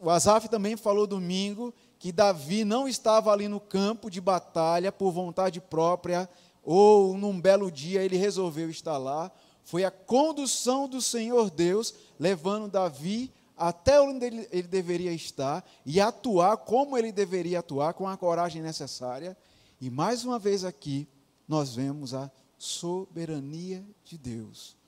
O 0.00 0.08
Asaf 0.08 0.48
também 0.48 0.74
falou 0.74 1.06
domingo 1.06 1.72
que 1.98 2.12
Davi 2.12 2.64
não 2.64 2.88
estava 2.88 3.30
ali 3.30 3.46
no 3.46 3.60
campo 3.60 4.10
de 4.10 4.22
batalha 4.22 4.90
por 4.90 5.12
vontade 5.12 5.60
própria, 5.60 6.30
ou 6.62 7.18
num 7.18 7.38
belo 7.38 7.70
dia 7.70 8.02
ele 8.02 8.16
resolveu 8.16 8.70
estar 8.70 8.96
lá, 8.96 9.30
foi 9.62 9.84
a 9.84 9.90
condução 9.90 10.88
do 10.88 11.00
Senhor 11.00 11.50
Deus 11.50 11.94
levando 12.18 12.70
Davi 12.70 13.30
até 13.54 14.00
onde 14.00 14.24
ele, 14.24 14.48
ele 14.50 14.66
deveria 14.66 15.12
estar 15.12 15.62
e 15.84 16.00
atuar 16.00 16.56
como 16.56 16.96
ele 16.96 17.12
deveria 17.12 17.58
atuar, 17.58 17.92
com 17.92 18.08
a 18.08 18.16
coragem 18.16 18.62
necessária. 18.62 19.36
E 19.84 19.90
mais 19.90 20.24
uma 20.24 20.38
vez 20.38 20.64
aqui, 20.64 21.06
nós 21.46 21.74
vemos 21.74 22.14
a 22.14 22.30
soberania 22.56 23.84
de 24.02 24.16
Deus. 24.16 24.78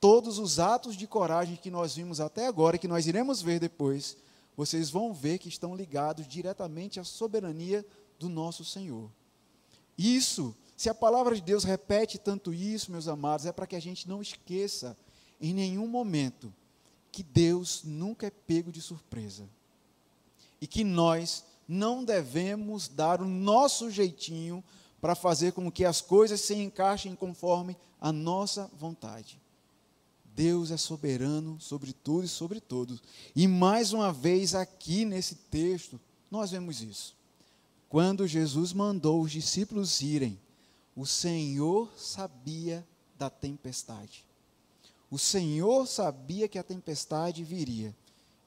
Todos 0.00 0.38
os 0.38 0.58
atos 0.58 0.96
de 0.96 1.06
coragem 1.06 1.56
que 1.56 1.70
nós 1.70 1.94
vimos 1.94 2.20
até 2.20 2.46
agora 2.46 2.76
e 2.76 2.78
que 2.78 2.88
nós 2.88 3.06
iremos 3.06 3.42
ver 3.42 3.60
depois, 3.60 4.16
vocês 4.56 4.88
vão 4.88 5.12
ver 5.12 5.36
que 5.38 5.50
estão 5.50 5.76
ligados 5.76 6.26
diretamente 6.26 6.98
à 6.98 7.04
soberania 7.04 7.84
do 8.18 8.30
nosso 8.30 8.64
Senhor. 8.64 9.10
Isso 9.98 10.56
se 10.74 10.88
a 10.88 10.94
palavra 10.94 11.34
de 11.34 11.42
Deus 11.42 11.62
repete 11.62 12.16
tanto 12.16 12.54
isso, 12.54 12.90
meus 12.90 13.08
amados, 13.08 13.44
é 13.44 13.52
para 13.52 13.66
que 13.66 13.76
a 13.76 13.80
gente 13.80 14.08
não 14.08 14.22
esqueça 14.22 14.96
em 15.38 15.52
nenhum 15.52 15.86
momento 15.86 16.50
que 17.12 17.22
Deus 17.22 17.82
nunca 17.84 18.28
é 18.28 18.30
pego 18.30 18.72
de 18.72 18.80
surpresa. 18.80 19.46
E 20.58 20.66
que 20.66 20.82
nós 20.82 21.44
não 21.70 22.04
devemos 22.04 22.88
dar 22.88 23.22
o 23.22 23.24
nosso 23.24 23.90
jeitinho 23.90 24.62
para 25.00 25.14
fazer 25.14 25.52
com 25.52 25.70
que 25.70 25.84
as 25.84 26.00
coisas 26.00 26.40
se 26.40 26.54
encaixem 26.54 27.14
conforme 27.14 27.76
a 28.00 28.12
nossa 28.12 28.68
vontade. 28.76 29.40
Deus 30.24 30.70
é 30.70 30.76
soberano 30.76 31.60
sobre 31.60 31.92
tudo 31.92 32.24
e 32.24 32.28
sobre 32.28 32.60
todos. 32.60 33.02
E 33.36 33.46
mais 33.46 33.92
uma 33.92 34.12
vez 34.12 34.54
aqui 34.54 35.04
nesse 35.04 35.34
texto, 35.34 36.00
nós 36.30 36.50
vemos 36.50 36.82
isso. 36.82 37.14
Quando 37.88 38.26
Jesus 38.26 38.72
mandou 38.72 39.22
os 39.22 39.30
discípulos 39.30 40.00
irem 40.00 40.38
o 40.94 41.06
Senhor 41.06 41.88
sabia 41.96 42.86
da 43.16 43.30
tempestade. 43.30 44.24
O 45.10 45.18
Senhor 45.18 45.86
sabia 45.86 46.48
que 46.48 46.58
a 46.58 46.62
tempestade 46.62 47.44
viria. 47.44 47.94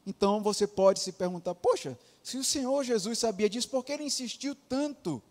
Então 0.06 0.44
você 0.44 0.68
pode 0.68 1.00
se 1.00 1.14
perguntar: 1.14 1.56
poxa, 1.56 1.98
se 2.24 2.38
o 2.38 2.44
Senhor 2.44 2.84
Jesus 2.84 3.20
sabia 3.20 3.50
disso, 3.50 3.70
por 3.70 3.84
que 3.84 3.92
ele 3.92 4.06
insistiu 4.06 4.56
tanto? 4.56 5.22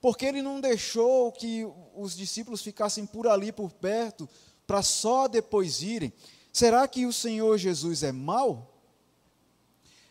Por 0.00 0.16
que 0.16 0.26
ele 0.26 0.42
não 0.42 0.60
deixou 0.60 1.32
que 1.32 1.66
os 1.96 2.14
discípulos 2.14 2.62
ficassem 2.62 3.06
por 3.06 3.26
ali, 3.26 3.50
por 3.50 3.72
perto, 3.72 4.28
para 4.66 4.82
só 4.82 5.26
depois 5.26 5.82
irem? 5.82 6.12
Será 6.52 6.86
que 6.86 7.06
o 7.06 7.12
Senhor 7.12 7.56
Jesus 7.58 8.02
é 8.02 8.12
mau? 8.12 8.70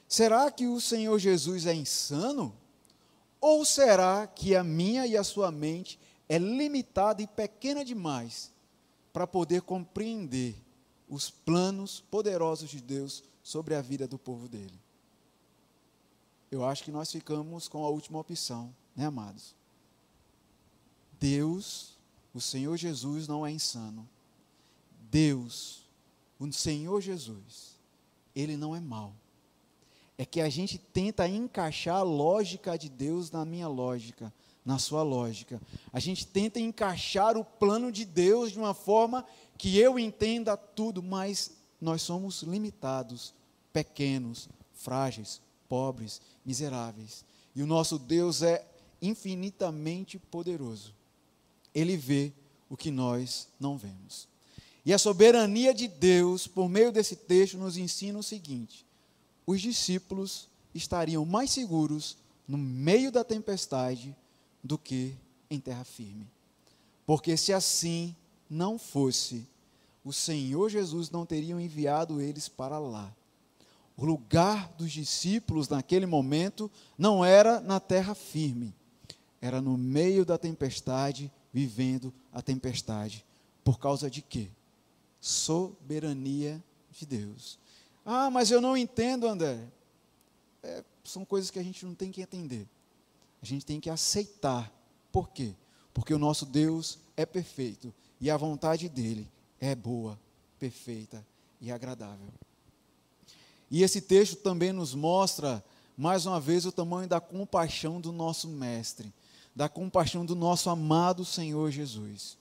Será 0.07 0.49
que 0.51 0.67
o 0.67 0.81
Senhor 0.81 1.17
Jesus 1.19 1.67
é 1.67 1.73
insano? 1.73 2.55
Ou 3.39 3.63
será 3.63 4.25
que 4.25 4.55
a 4.55 4.63
minha 4.63 5.05
e 5.05 5.15
a 5.15 5.23
sua 5.23 5.51
mente 5.51 5.99
é 6.27 6.37
limitada 6.37 7.21
e 7.21 7.27
pequena 7.27 7.85
demais 7.85 8.51
para 9.13 9.27
poder 9.27 9.61
compreender 9.61 10.55
os 11.07 11.29
planos 11.29 11.99
poderosos 11.99 12.69
de 12.69 12.81
Deus 12.81 13.23
sobre 13.41 13.73
a 13.73 13.81
vida 13.81 14.07
do 14.07 14.17
povo 14.17 14.47
dele. 14.47 14.79
Eu 16.51 16.65
acho 16.65 16.83
que 16.83 16.91
nós 16.91 17.11
ficamos 17.11 17.67
com 17.67 17.83
a 17.83 17.89
última 17.89 18.19
opção, 18.19 18.73
né, 18.95 19.05
amados? 19.05 19.55
Deus, 21.19 21.97
o 22.33 22.39
Senhor 22.39 22.77
Jesus 22.77 23.27
não 23.27 23.45
é 23.45 23.51
insano. 23.51 24.07
Deus, 25.11 25.83
o 26.39 26.51
Senhor 26.51 27.01
Jesus, 27.01 27.75
ele 28.35 28.55
não 28.55 28.75
é 28.75 28.79
mau. 28.79 29.13
É 30.17 30.25
que 30.25 30.41
a 30.41 30.49
gente 30.49 30.77
tenta 30.77 31.27
encaixar 31.27 31.97
a 31.97 32.03
lógica 32.03 32.77
de 32.77 32.89
Deus 32.89 33.31
na 33.31 33.45
minha 33.45 33.67
lógica, 33.67 34.33
na 34.65 34.77
sua 34.77 35.01
lógica. 35.01 35.61
A 35.91 35.99
gente 35.99 36.27
tenta 36.27 36.59
encaixar 36.59 37.37
o 37.37 37.45
plano 37.45 37.91
de 37.91 38.05
Deus 38.05 38.51
de 38.51 38.59
uma 38.59 38.73
forma 38.73 39.25
que 39.57 39.77
eu 39.77 39.97
entenda 39.97 40.57
tudo, 40.57 41.01
mas 41.01 41.51
nós 41.79 42.01
somos 42.01 42.43
limitados, 42.43 43.33
pequenos, 43.71 44.49
frágeis, 44.73 45.41
pobres, 45.69 46.21
miseráveis. 46.43 47.23
E 47.55 47.63
o 47.63 47.67
nosso 47.67 47.97
Deus 47.97 48.41
é 48.41 48.65
infinitamente 49.01 50.19
poderoso. 50.19 50.93
Ele 51.73 51.95
vê 51.95 52.33
o 52.69 52.75
que 52.75 52.91
nós 52.91 53.47
não 53.59 53.77
vemos. 53.77 54.27
E 54.85 54.93
a 54.93 54.97
soberania 54.97 55.73
de 55.73 55.87
Deus, 55.87 56.47
por 56.47 56.67
meio 56.67 56.91
desse 56.91 57.15
texto, 57.15 57.57
nos 57.57 57.77
ensina 57.77 58.17
o 58.17 58.23
seguinte: 58.23 58.85
os 59.45 59.61
discípulos 59.61 60.47
estariam 60.73 61.25
mais 61.25 61.51
seguros 61.51 62.17
no 62.47 62.57
meio 62.57 63.11
da 63.11 63.23
tempestade 63.23 64.15
do 64.63 64.77
que 64.77 65.15
em 65.49 65.59
terra 65.59 65.83
firme. 65.83 66.27
Porque 67.05 67.35
se 67.37 67.53
assim 67.53 68.15
não 68.49 68.79
fosse, 68.79 69.47
o 70.03 70.11
Senhor 70.11 70.69
Jesus 70.69 71.09
não 71.09 71.25
teria 71.25 71.59
enviado 71.59 72.21
eles 72.21 72.47
para 72.47 72.79
lá. 72.79 73.13
O 73.99 74.05
lugar 74.05 74.71
dos 74.77 74.93
discípulos 74.93 75.67
naquele 75.67 76.05
momento 76.05 76.71
não 76.97 77.25
era 77.25 77.59
na 77.59 77.81
terra 77.81 78.15
firme, 78.15 78.73
era 79.41 79.59
no 79.61 79.77
meio 79.77 80.23
da 80.23 80.37
tempestade, 80.37 81.29
vivendo 81.51 82.13
a 82.31 82.41
tempestade. 82.41 83.25
Por 83.61 83.77
causa 83.77 84.09
de 84.09 84.21
quê? 84.21 84.51
Soberania 85.19 86.63
de 86.89 87.05
Deus. 87.05 87.59
Ah, 88.05 88.29
mas 88.29 88.49
eu 88.51 88.61
não 88.61 88.77
entendo, 88.77 89.27
André. 89.27 89.67
É, 90.63 90.81
são 91.03 91.25
coisas 91.25 91.51
que 91.51 91.59
a 91.59 91.63
gente 91.63 91.85
não 91.85 91.93
tem 91.93 92.09
que 92.09 92.21
entender. 92.21 92.69
A 93.41 93.45
gente 93.45 93.65
tem 93.65 93.81
que 93.81 93.89
aceitar. 93.89 94.71
Por 95.11 95.29
quê? 95.29 95.53
Porque 95.93 96.13
o 96.13 96.19
nosso 96.19 96.45
Deus 96.45 96.99
é 97.17 97.25
perfeito 97.25 97.93
e 98.21 98.31
a 98.31 98.37
vontade 98.37 98.87
dele 98.87 99.29
é 99.59 99.75
boa, 99.75 100.17
perfeita 100.57 101.27
e 101.59 101.69
agradável. 101.69 102.29
E 103.71 103.83
esse 103.83 104.01
texto 104.01 104.35
também 104.35 104.71
nos 104.71 104.95
mostra, 104.95 105.63
mais 105.95 106.25
uma 106.25 106.39
vez, 106.39 106.65
o 106.65 106.71
tamanho 106.71 107.07
da 107.07 107.19
compaixão 107.19 108.01
do 108.01 108.11
nosso 108.11 108.47
Mestre, 108.47 109.13
da 109.55 109.69
compaixão 109.69 110.25
do 110.25 110.35
nosso 110.35 110.69
amado 110.69 111.23
Senhor 111.23 111.69
Jesus. 111.69 112.37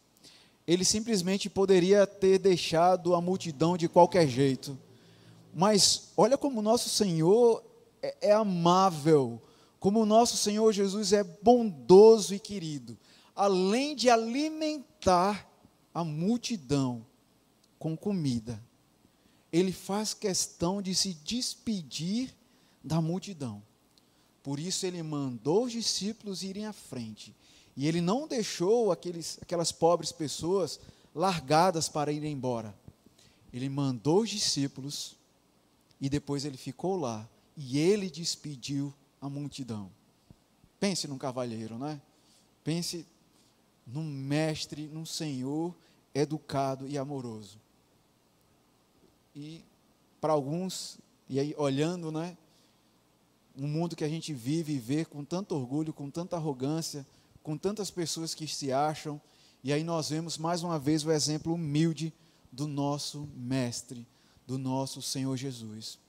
Ele 0.67 0.85
simplesmente 0.85 1.51
poderia 1.51 2.07
ter 2.07 2.39
deixado 2.39 3.15
a 3.15 3.21
multidão 3.21 3.77
de 3.77 3.89
qualquer 3.89 4.29
jeito, 4.29 4.79
mas 5.55 6.13
olha 6.17 6.39
como 6.39 6.61
o 6.61 6.63
nosso 6.63 6.89
Senhor 6.89 7.63
é, 8.03 8.29
é 8.29 8.33
amável, 8.33 9.41
como 9.81 10.01
o 10.01 10.07
nosso 10.07 10.37
Senhor 10.37 10.73
Jesus 10.73 11.13
é 11.13 11.23
bondoso 11.23 12.35
e 12.35 12.39
querido. 12.39 12.99
Além 13.35 13.95
de 13.95 14.11
alimentar 14.11 15.49
a 15.95 16.05
multidão 16.05 17.05
com 17.79 17.97
comida, 17.97 18.63
ele 19.53 19.73
faz 19.73 20.15
questão 20.15 20.83
de 20.83 20.95
se 20.95 21.15
despedir 21.15 22.35
da 22.83 23.01
multidão. 23.01 23.63
Por 24.43 24.59
isso 24.59 24.87
ele 24.87 25.03
mandou 25.03 25.65
os 25.65 25.73
discípulos 25.73 26.43
irem 26.43 26.67
à 26.67 26.73
frente. 26.73 27.35
E 27.77 27.87
ele 27.87 28.01
não 28.01 28.27
deixou 28.27 28.91
aqueles, 28.91 29.39
aquelas 29.41 29.73
pobres 29.73 30.11
pessoas 30.11 30.81
largadas 31.15 31.89
para 31.89 32.13
irem 32.13 32.33
embora. 32.33 32.75
Ele 33.53 33.69
mandou 33.69 34.23
os 34.23 34.31
discípulos 34.31 35.17
e 36.01 36.09
depois 36.09 36.45
ele 36.45 36.57
ficou 36.57 36.97
lá 36.97 37.29
e 37.57 37.79
ele 37.79 38.11
despediu 38.11 38.93
a 39.21 39.29
multidão. 39.29 39.91
Pense 40.79 41.09
num 41.09 41.19
cavalheiro, 41.19 41.79
né? 41.79 42.01
Pense 42.63 43.07
num 43.87 44.05
mestre, 44.05 44.87
num 44.87 45.05
senhor 45.07 45.75
educado 46.15 46.87
e 46.87 46.99
amoroso. 46.99 47.59
E 49.41 49.65
para 50.21 50.33
alguns, 50.33 50.99
e 51.29 51.39
aí 51.39 51.55
olhando, 51.57 52.11
né? 52.11 52.37
Um 53.57 53.69
mundo 53.69 53.95
que 53.95 54.03
a 54.03 54.09
gente 54.09 54.35
vive 54.35 54.73
e 54.73 54.79
vê 54.81 55.05
com 55.05 55.25
tanto 55.25 55.55
orgulho, 55.55 55.93
com 55.93 56.11
tanta 56.11 56.35
arrogância, 56.35 57.07
com 57.41 57.57
tantas 57.57 57.89
pessoas 57.89 58.35
que 58.35 58.49
se 58.49 58.73
acham, 58.73 59.21
e 59.63 59.73
aí 59.73 59.85
nós 59.85 60.09
vemos 60.09 60.39
mais 60.39 60.65
uma 60.65 60.77
vez 60.77 61.05
o 61.05 61.13
exemplo 61.13 61.55
humilde 61.55 62.13
do 62.51 62.67
nosso 62.67 63.29
Mestre, 63.37 64.05
do 64.45 64.59
nosso 64.59 65.01
Senhor 65.01 65.37
Jesus. 65.37 66.01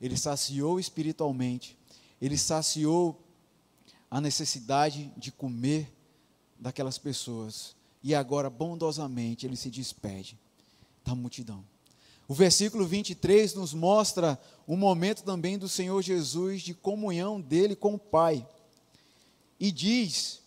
Ele 0.00 0.16
saciou 0.16 0.78
espiritualmente, 0.78 1.76
ele 2.22 2.38
saciou 2.38 3.20
a 4.08 4.20
necessidade 4.20 5.12
de 5.16 5.32
comer 5.32 5.92
daquelas 6.56 6.96
pessoas, 6.96 7.74
e 8.04 8.14
agora 8.14 8.48
bondosamente 8.48 9.44
ele 9.46 9.56
se 9.56 9.68
despede 9.68 10.38
da 11.04 11.12
multidão. 11.12 11.64
O 12.28 12.34
versículo 12.34 12.86
23 12.86 13.54
nos 13.54 13.72
mostra 13.72 14.38
um 14.68 14.76
momento 14.76 15.24
também 15.24 15.56
do 15.56 15.66
Senhor 15.66 16.02
Jesus 16.02 16.60
de 16.60 16.74
comunhão 16.74 17.40
dele 17.40 17.74
com 17.74 17.94
o 17.94 17.98
Pai. 17.98 18.46
E 19.58 19.72
diz, 19.72 20.42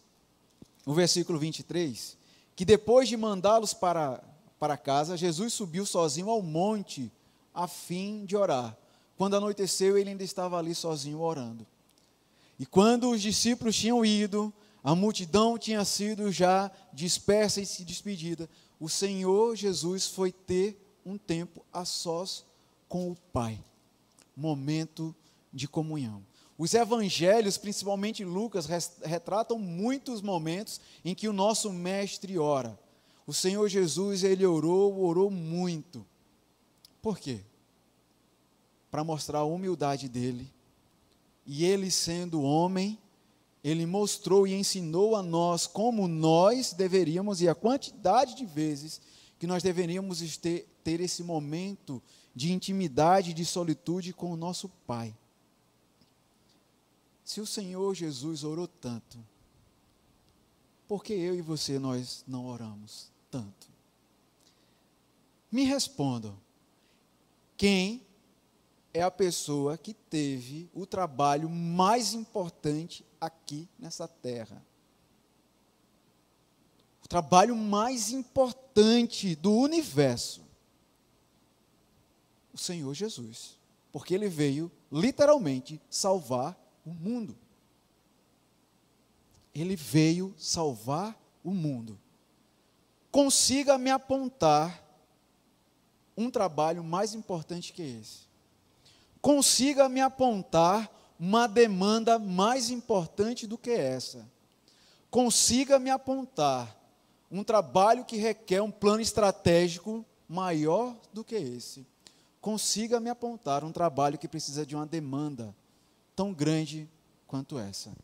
o 0.86 0.94
versículo 0.94 1.40
23, 1.40 2.16
que 2.56 2.64
depois 2.64 3.10
de 3.10 3.18
mandá-los 3.18 3.74
para, 3.74 4.24
para 4.60 4.78
casa, 4.78 5.18
Jesus 5.18 5.54
subiu 5.54 5.84
sozinho 5.84 6.30
ao 6.30 6.44
monte 6.44 7.12
a 7.52 7.68
fim 7.68 8.26
de 8.26 8.38
orar. 8.38 8.78
Quando 9.18 9.36
anoiteceu, 9.36 9.98
ele 9.98 10.12
ainda 10.12 10.24
estava 10.24 10.60
ali 10.60 10.76
sozinho 10.76 11.20
orando. 11.20 11.66
E 12.60 12.66
quando 12.66 13.10
os 13.10 13.24
discípulos 13.24 13.76
tinham 13.76 14.06
ido, 14.06 14.54
a 14.84 14.94
multidão 14.94 15.58
tinha 15.58 15.84
sido 15.84 16.32
já 16.32 16.70
dispersa 16.94 17.60
e 17.60 17.66
se 17.66 17.84
despedida, 17.84 18.48
o 18.80 18.88
Senhor 18.88 19.56
Jesus 19.56 20.06
foi 20.06 20.32
ter 20.32 20.80
um 21.06 21.18
tempo 21.18 21.66
a 21.72 21.86
sós 21.86 22.46
com 22.88 23.12
o 23.12 23.16
Pai. 23.34 23.62
Momento 24.36 25.16
de 25.52 25.68
comunhão. 25.68 26.24
Os 26.58 26.74
evangelhos, 26.74 27.58
principalmente 27.58 28.24
Lucas, 28.24 28.68
retratam 29.04 29.58
muitos 29.58 30.22
momentos 30.22 30.80
em 31.04 31.16
que 31.16 31.28
o 31.28 31.34
nosso 31.34 31.72
mestre 31.74 32.38
ora. 32.38 32.78
O 33.26 33.34
Senhor 33.34 33.68
Jesus, 33.68 34.24
ele 34.24 34.46
orou, 34.46 35.04
orou 35.04 35.32
muito. 35.32 36.06
Por 37.02 37.18
quê? 37.18 37.42
Para 38.92 39.04
mostrar 39.04 39.40
a 39.40 39.46
humildade 39.46 40.08
dele. 40.08 40.52
E 41.46 41.66
ele, 41.66 41.90
sendo 41.90 42.42
homem, 42.42 43.00
ele 43.64 43.86
mostrou 43.86 44.48
e 44.48 44.54
ensinou 44.54 45.16
a 45.16 45.24
nós 45.24 45.68
como 45.68 46.08
nós 46.08 46.74
deveríamos 46.74 47.42
e 47.42 47.50
a 47.50 47.56
quantidade 47.56 48.36
de 48.36 48.46
vezes 48.46 49.02
que 49.40 49.48
nós 49.48 49.64
deveríamos 49.64 50.38
ter, 50.38 50.68
ter 50.84 51.00
esse 51.00 51.24
momento 51.24 52.02
de 52.36 52.52
intimidade, 52.52 53.34
de 53.34 53.46
solitude 53.46 54.14
com 54.14 54.32
o 54.32 54.38
nosso 54.38 54.70
Pai. 54.88 55.16
Se 57.24 57.40
o 57.40 57.46
Senhor 57.46 57.94
Jesus 57.96 58.44
orou 58.44 58.68
tanto, 58.68 59.18
por 60.88 61.04
que 61.04 61.14
eu 61.14 61.36
e 61.36 61.42
você 61.42 61.80
nós 61.80 62.24
não 62.28 62.46
oramos 62.46 63.10
tanto? 63.30 63.68
Me 65.52 65.64
respondam. 65.64 66.38
Quem 67.56 68.02
é 68.94 69.02
a 69.02 69.12
pessoa 69.12 69.78
que 69.78 69.94
teve 69.94 70.70
o 70.74 70.86
trabalho 70.86 71.50
mais 71.50 72.14
importante 72.14 73.06
aqui 73.20 73.70
nessa 73.80 74.08
terra? 74.08 74.62
trabalho 77.12 77.58
mais 77.58 78.10
importante 78.14 79.36
do 79.36 79.52
universo, 79.52 80.40
o 80.40 80.51
Senhor 82.62 82.94
Jesus. 82.94 83.58
Porque 83.92 84.14
ele 84.14 84.30
veio 84.30 84.72
literalmente 84.92 85.82
salvar 85.90 86.58
o 86.86 86.92
mundo. 86.92 87.38
Ele 89.54 89.76
veio 89.76 90.34
salvar 90.38 91.18
o 91.44 91.52
mundo. 91.52 92.00
Consiga 93.12 93.78
me 93.78 93.90
apontar 93.90 94.82
um 96.16 96.30
trabalho 96.30 96.84
mais 96.84 97.14
importante 97.14 97.74
que 97.74 97.82
esse. 97.82 98.32
Consiga 99.22 99.90
me 99.90 100.00
apontar 100.00 100.90
uma 101.20 101.48
demanda 101.48 102.18
mais 102.18 102.70
importante 102.70 103.46
do 103.46 103.58
que 103.58 103.72
essa. 103.72 104.28
Consiga 105.10 105.78
me 105.78 105.90
apontar 105.90 106.76
um 107.30 107.44
trabalho 107.44 108.06
que 108.06 108.18
requer 108.18 108.62
um 108.62 108.72
plano 108.72 109.02
estratégico 109.02 110.06
maior 110.28 110.96
do 111.14 111.24
que 111.24 111.36
esse. 111.36 111.86
Consiga 112.42 113.00
me 113.00 113.10
apontar 113.10 113.64
um 113.64 113.72
trabalho 113.72 114.18
que 114.18 114.28
precisa 114.28 114.66
de 114.66 114.76
uma 114.76 114.86
demanda 114.86 115.56
tão 116.16 116.34
grande 116.34 116.90
quanto 117.28 117.60
essa. 117.60 117.96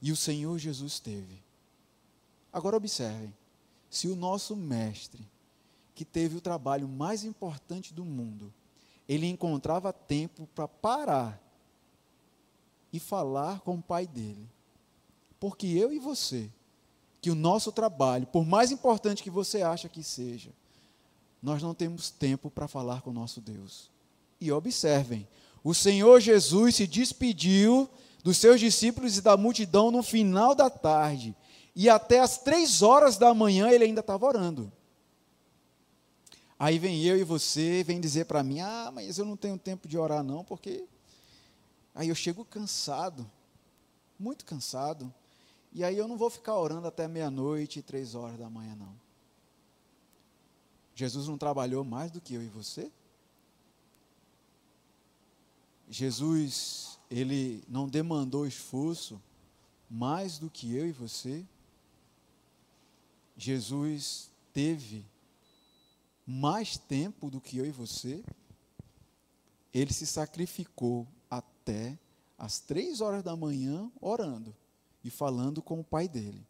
E 0.00 0.12
o 0.12 0.16
Senhor 0.16 0.56
Jesus 0.56 1.00
teve. 1.00 1.42
Agora 2.52 2.76
observem: 2.76 3.34
se 3.90 4.06
o 4.06 4.14
nosso 4.14 4.54
mestre, 4.54 5.26
que 5.94 6.04
teve 6.04 6.36
o 6.36 6.40
trabalho 6.40 6.88
mais 6.88 7.24
importante 7.24 7.92
do 7.92 8.04
mundo, 8.04 8.52
ele 9.08 9.26
encontrava 9.26 9.92
tempo 9.92 10.48
para 10.54 10.68
parar 10.68 11.42
e 12.92 13.00
falar 13.00 13.60
com 13.60 13.74
o 13.74 13.82
pai 13.82 14.06
dele. 14.06 14.48
Porque 15.40 15.66
eu 15.66 15.92
e 15.92 15.98
você, 15.98 16.48
que 17.20 17.30
o 17.30 17.34
nosso 17.34 17.72
trabalho, 17.72 18.26
por 18.28 18.46
mais 18.46 18.70
importante 18.70 19.22
que 19.22 19.30
você 19.30 19.62
acha 19.62 19.88
que 19.88 20.02
seja, 20.02 20.52
nós 21.42 21.62
não 21.62 21.74
temos 21.74 22.10
tempo 22.10 22.50
para 22.50 22.68
falar 22.68 23.02
com 23.02 23.10
o 23.10 23.14
nosso 23.14 23.40
Deus. 23.40 23.90
E 24.40 24.50
observem, 24.50 25.26
o 25.62 25.74
Senhor 25.74 26.20
Jesus 26.20 26.76
se 26.76 26.86
despediu 26.86 27.88
dos 28.22 28.36
seus 28.36 28.60
discípulos 28.60 29.16
e 29.16 29.22
da 29.22 29.36
multidão 29.36 29.90
no 29.90 30.02
final 30.02 30.54
da 30.54 30.68
tarde. 30.68 31.34
E 31.74 31.88
até 31.88 32.20
as 32.20 32.38
três 32.38 32.82
horas 32.82 33.16
da 33.16 33.32
manhã 33.32 33.70
ele 33.70 33.84
ainda 33.84 34.00
estava 34.00 34.26
orando. 34.26 34.70
Aí 36.58 36.78
vem 36.78 37.02
eu 37.04 37.16
e 37.16 37.24
você, 37.24 37.82
vem 37.82 38.00
dizer 38.00 38.26
para 38.26 38.42
mim: 38.42 38.60
Ah, 38.60 38.90
mas 38.92 39.18
eu 39.18 39.24
não 39.24 39.36
tenho 39.36 39.56
tempo 39.56 39.88
de 39.88 39.96
orar, 39.96 40.22
não, 40.22 40.44
porque 40.44 40.86
Aí 41.94 42.08
eu 42.08 42.14
chego 42.14 42.44
cansado, 42.44 43.30
muito 44.18 44.44
cansado, 44.44 45.12
e 45.72 45.82
aí 45.84 45.96
eu 45.98 46.06
não 46.06 46.16
vou 46.16 46.30
ficar 46.30 46.56
orando 46.56 46.86
até 46.86 47.08
meia-noite 47.08 47.82
três 47.82 48.14
horas 48.14 48.38
da 48.38 48.48
manhã, 48.48 48.74
não. 48.76 48.94
Jesus 50.94 51.28
não 51.28 51.38
trabalhou 51.38 51.84
mais 51.84 52.10
do 52.10 52.20
que 52.20 52.34
eu 52.34 52.42
e 52.42 52.48
você? 52.48 52.90
Jesus, 55.88 57.00
ele 57.10 57.64
não 57.68 57.88
demandou 57.88 58.46
esforço 58.46 59.20
mais 59.90 60.38
do 60.38 60.48
que 60.48 60.74
eu 60.74 60.86
e 60.86 60.92
você? 60.92 61.44
Jesus 63.36 64.30
teve 64.52 65.04
mais 66.26 66.76
tempo 66.76 67.28
do 67.28 67.40
que 67.40 67.58
eu 67.58 67.66
e 67.66 67.70
você? 67.70 68.22
Ele 69.74 69.92
se 69.92 70.06
sacrificou 70.06 71.08
até 71.28 71.98
às 72.38 72.60
três 72.60 73.00
horas 73.00 73.22
da 73.22 73.34
manhã 73.34 73.90
orando 74.00 74.54
e 75.02 75.10
falando 75.10 75.60
com 75.60 75.80
o 75.80 75.84
pai 75.84 76.06
dele. 76.06 76.46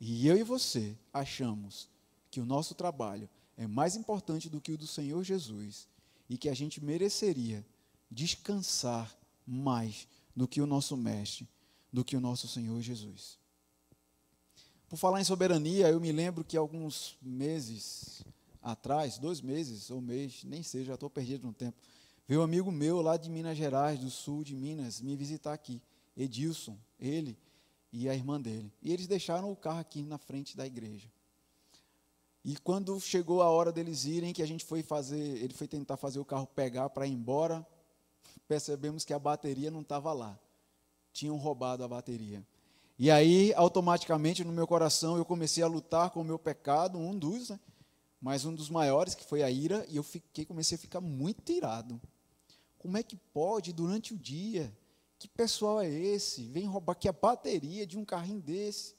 E 0.00 0.26
eu 0.26 0.36
e 0.36 0.42
você 0.42 0.96
achamos 1.12 1.88
que 2.30 2.40
o 2.40 2.46
nosso 2.46 2.74
trabalho 2.74 3.28
é 3.56 3.66
mais 3.66 3.96
importante 3.96 4.48
do 4.48 4.60
que 4.60 4.72
o 4.72 4.78
do 4.78 4.86
Senhor 4.86 5.22
Jesus 5.22 5.88
e 6.28 6.36
que 6.36 6.48
a 6.48 6.54
gente 6.54 6.82
mereceria 6.82 7.64
descansar 8.10 9.16
mais 9.46 10.08
do 10.34 10.48
que 10.48 10.60
o 10.60 10.66
nosso 10.66 10.96
mestre, 10.96 11.48
do 11.92 12.04
que 12.04 12.16
o 12.16 12.20
nosso 12.20 12.48
Senhor 12.48 12.80
Jesus. 12.80 13.38
Por 14.88 14.96
falar 14.96 15.20
em 15.20 15.24
soberania, 15.24 15.88
eu 15.88 16.00
me 16.00 16.12
lembro 16.12 16.44
que 16.44 16.56
alguns 16.56 17.16
meses 17.20 18.22
atrás, 18.62 19.18
dois 19.18 19.40
meses 19.40 19.90
ou 19.90 20.00
mês, 20.00 20.42
nem 20.44 20.62
sei, 20.62 20.84
já 20.84 20.94
estou 20.94 21.10
perdido 21.10 21.46
no 21.46 21.52
tempo, 21.52 21.76
Veio 22.26 22.40
um 22.40 22.44
amigo 22.44 22.72
meu 22.72 23.02
lá 23.02 23.18
de 23.18 23.28
Minas 23.28 23.56
Gerais, 23.56 23.98
do 23.98 24.08
sul 24.08 24.42
de 24.42 24.54
Minas, 24.54 25.00
me 25.00 25.14
visitar 25.14 25.52
aqui. 25.52 25.82
Edilson, 26.16 26.78
ele 26.98 27.36
e 27.92 28.08
a 28.08 28.14
irmã 28.14 28.40
dele. 28.40 28.72
E 28.80 28.92
eles 28.92 29.06
deixaram 29.06 29.52
o 29.52 29.56
carro 29.56 29.80
aqui 29.80 30.02
na 30.02 30.16
frente 30.16 30.56
da 30.56 30.66
igreja. 30.66 31.10
E 32.44 32.56
quando 32.56 33.00
chegou 33.00 33.40
a 33.40 33.48
hora 33.48 33.72
deles 33.72 34.04
irem, 34.04 34.34
que 34.34 34.42
a 34.42 34.46
gente 34.46 34.64
foi 34.64 34.82
fazer, 34.82 35.42
ele 35.42 35.54
foi 35.54 35.66
tentar 35.66 35.96
fazer 35.96 36.18
o 36.18 36.24
carro 36.24 36.46
pegar 36.46 36.90
para 36.90 37.06
ir 37.06 37.12
embora, 37.12 37.66
percebemos 38.46 39.04
que 39.04 39.14
a 39.14 39.18
bateria 39.18 39.70
não 39.70 39.80
estava 39.80 40.12
lá. 40.12 40.38
Tinham 41.10 41.36
roubado 41.36 41.82
a 41.82 41.88
bateria. 41.88 42.44
E 42.98 43.10
aí, 43.10 43.52
automaticamente, 43.54 44.44
no 44.44 44.52
meu 44.52 44.66
coração, 44.66 45.16
eu 45.16 45.24
comecei 45.24 45.62
a 45.62 45.66
lutar 45.66 46.10
com 46.10 46.20
o 46.20 46.24
meu 46.24 46.38
pecado, 46.38 46.98
um 46.98 47.18
dos, 47.18 47.48
né? 47.48 47.58
mas 48.20 48.44
um 48.44 48.54
dos 48.54 48.68
maiores, 48.68 49.14
que 49.14 49.24
foi 49.24 49.42
a 49.42 49.50
ira, 49.50 49.84
e 49.88 49.96
eu 49.96 50.02
fiquei, 50.02 50.44
comecei 50.44 50.76
a 50.76 50.80
ficar 50.80 51.00
muito 51.00 51.50
irado. 51.50 52.00
Como 52.78 52.96
é 52.98 53.02
que 53.02 53.16
pode, 53.16 53.72
durante 53.72 54.12
o 54.12 54.18
dia, 54.18 54.70
que 55.18 55.26
pessoal 55.26 55.80
é 55.80 55.88
esse? 55.90 56.42
Vem 56.44 56.66
roubar 56.66 56.92
aqui 56.92 57.08
a 57.08 57.12
bateria 57.12 57.86
de 57.86 57.96
um 57.96 58.04
carrinho 58.04 58.42
desse. 58.42 58.94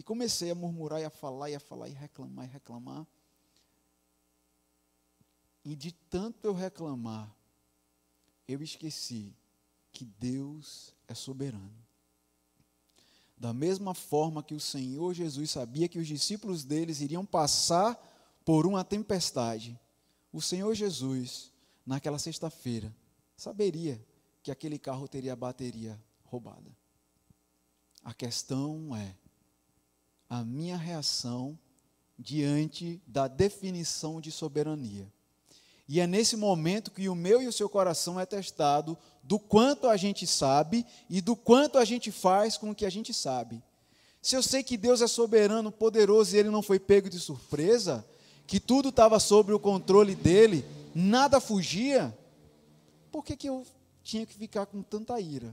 E 0.00 0.02
comecei 0.02 0.50
a 0.50 0.54
murmurar 0.54 0.98
e 0.98 1.04
a 1.04 1.10
falar, 1.10 1.50
e 1.50 1.54
a 1.54 1.60
falar, 1.60 1.86
e 1.86 1.92
reclamar, 1.92 2.46
e 2.46 2.48
reclamar. 2.48 3.06
E 5.62 5.76
de 5.76 5.92
tanto 5.92 6.46
eu 6.46 6.54
reclamar, 6.54 7.30
eu 8.48 8.62
esqueci 8.62 9.36
que 9.92 10.06
Deus 10.06 10.94
é 11.06 11.14
soberano. 11.14 11.84
Da 13.36 13.52
mesma 13.52 13.92
forma 13.92 14.42
que 14.42 14.54
o 14.54 14.58
Senhor 14.58 15.12
Jesus 15.12 15.50
sabia 15.50 15.86
que 15.86 15.98
os 15.98 16.08
discípulos 16.08 16.64
deles 16.64 17.02
iriam 17.02 17.26
passar 17.26 17.94
por 18.42 18.66
uma 18.66 18.82
tempestade, 18.82 19.78
o 20.32 20.40
Senhor 20.40 20.74
Jesus, 20.74 21.52
naquela 21.84 22.18
sexta-feira, 22.18 22.90
saberia 23.36 24.02
que 24.42 24.50
aquele 24.50 24.78
carro 24.78 25.06
teria 25.06 25.34
a 25.34 25.36
bateria 25.36 26.02
roubada. 26.24 26.74
A 28.02 28.14
questão 28.14 28.96
é 28.96 29.14
a 30.30 30.44
minha 30.44 30.76
reação 30.76 31.58
diante 32.16 33.02
da 33.04 33.26
definição 33.26 34.20
de 34.20 34.30
soberania. 34.30 35.12
E 35.88 35.98
é 35.98 36.06
nesse 36.06 36.36
momento 36.36 36.92
que 36.92 37.08
o 37.08 37.16
meu 37.16 37.42
e 37.42 37.48
o 37.48 37.52
seu 37.52 37.68
coração 37.68 38.20
é 38.20 38.24
testado 38.24 38.96
do 39.24 39.40
quanto 39.40 39.88
a 39.88 39.96
gente 39.96 40.24
sabe 40.28 40.86
e 41.08 41.20
do 41.20 41.34
quanto 41.34 41.78
a 41.78 41.84
gente 41.84 42.12
faz 42.12 42.56
com 42.56 42.70
o 42.70 42.74
que 42.74 42.86
a 42.86 42.90
gente 42.90 43.12
sabe. 43.12 43.60
Se 44.22 44.36
eu 44.36 44.42
sei 44.42 44.62
que 44.62 44.76
Deus 44.76 45.00
é 45.00 45.08
soberano, 45.08 45.72
poderoso 45.72 46.36
e 46.36 46.38
ele 46.38 46.48
não 46.48 46.62
foi 46.62 46.78
pego 46.78 47.10
de 47.10 47.18
surpresa, 47.18 48.06
que 48.46 48.60
tudo 48.60 48.90
estava 48.90 49.18
sob 49.18 49.52
o 49.52 49.58
controle 49.58 50.14
dele, 50.14 50.64
nada 50.94 51.40
fugia, 51.40 52.16
por 53.10 53.24
que, 53.24 53.36
que 53.36 53.48
eu 53.48 53.66
tinha 54.04 54.24
que 54.24 54.34
ficar 54.34 54.66
com 54.66 54.82
tanta 54.82 55.18
ira? 55.20 55.52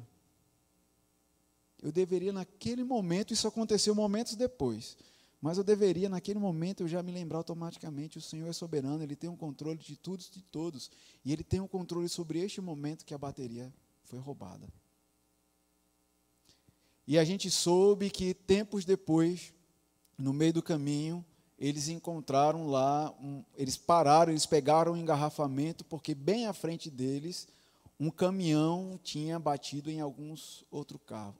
Eu 1.81 1.91
deveria, 1.91 2.33
naquele 2.33 2.83
momento, 2.83 3.33
isso 3.33 3.47
aconteceu 3.47 3.93
momentos 3.93 4.35
depois, 4.35 4.97
mas 5.39 5.57
eu 5.57 5.63
deveria, 5.63 6.09
naquele 6.09 6.39
momento, 6.39 6.81
eu 6.81 6.87
já 6.87 7.03
me 7.03 7.11
lembrar 7.11 7.37
automaticamente: 7.37 8.17
o 8.17 8.21
Senhor 8.21 8.47
é 8.47 8.53
soberano, 8.53 9.03
Ele 9.03 9.15
tem 9.15 9.29
um 9.29 9.35
controle 9.35 9.77
de 9.77 9.95
tudo 9.95 10.23
e 10.23 10.31
de 10.31 10.41
todos, 10.41 10.89
e 11.23 11.31
Ele 11.31 11.43
tem 11.43 11.59
um 11.59 11.67
controle 11.67 12.09
sobre 12.09 12.39
este 12.39 12.59
momento 12.59 13.05
que 13.05 13.13
a 13.13 13.17
bateria 13.17 13.71
foi 14.05 14.19
roubada. 14.19 14.67
E 17.05 17.17
a 17.17 17.23
gente 17.23 17.49
soube 17.49 18.09
que 18.09 18.33
tempos 18.33 18.83
depois, 18.83 19.53
no 20.17 20.33
meio 20.33 20.53
do 20.53 20.63
caminho, 20.63 21.23
eles 21.57 21.87
encontraram 21.87 22.67
lá, 22.67 23.11
um, 23.21 23.43
eles 23.55 23.77
pararam, 23.77 24.31
eles 24.31 24.45
pegaram 24.45 24.93
um 24.93 24.97
engarrafamento, 24.97 25.85
porque 25.85 26.13
bem 26.13 26.47
à 26.47 26.53
frente 26.53 26.89
deles, 26.89 27.47
um 27.99 28.11
caminhão 28.11 28.99
tinha 29.03 29.39
batido 29.39 29.89
em 29.89 29.99
alguns 29.99 30.63
outro 30.69 30.99
carro, 30.99 31.35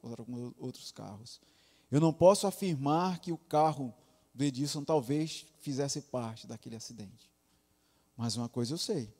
outros 0.57 0.91
carros. 0.91 1.39
Eu 1.91 2.01
não 2.01 2.11
posso 2.11 2.47
afirmar 2.47 3.19
que 3.19 3.31
o 3.31 3.37
carro 3.37 3.93
do 4.33 4.43
Edilson 4.43 4.83
talvez 4.83 5.45
fizesse 5.59 6.01
parte 6.01 6.47
daquele 6.47 6.75
acidente. 6.75 7.31
Mas 8.15 8.35
uma 8.35 8.49
coisa 8.49 8.73
eu 8.73 8.77
sei: 8.77 9.13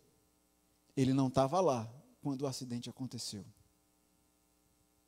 ele 0.96 1.14
não 1.14 1.28
estava 1.28 1.62
lá 1.62 1.88
quando 2.22 2.42
o 2.42 2.48
acidente 2.48 2.90
aconteceu. 2.90 3.46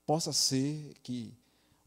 Possa 0.06 0.32
ser 0.32 0.94
que 1.02 1.38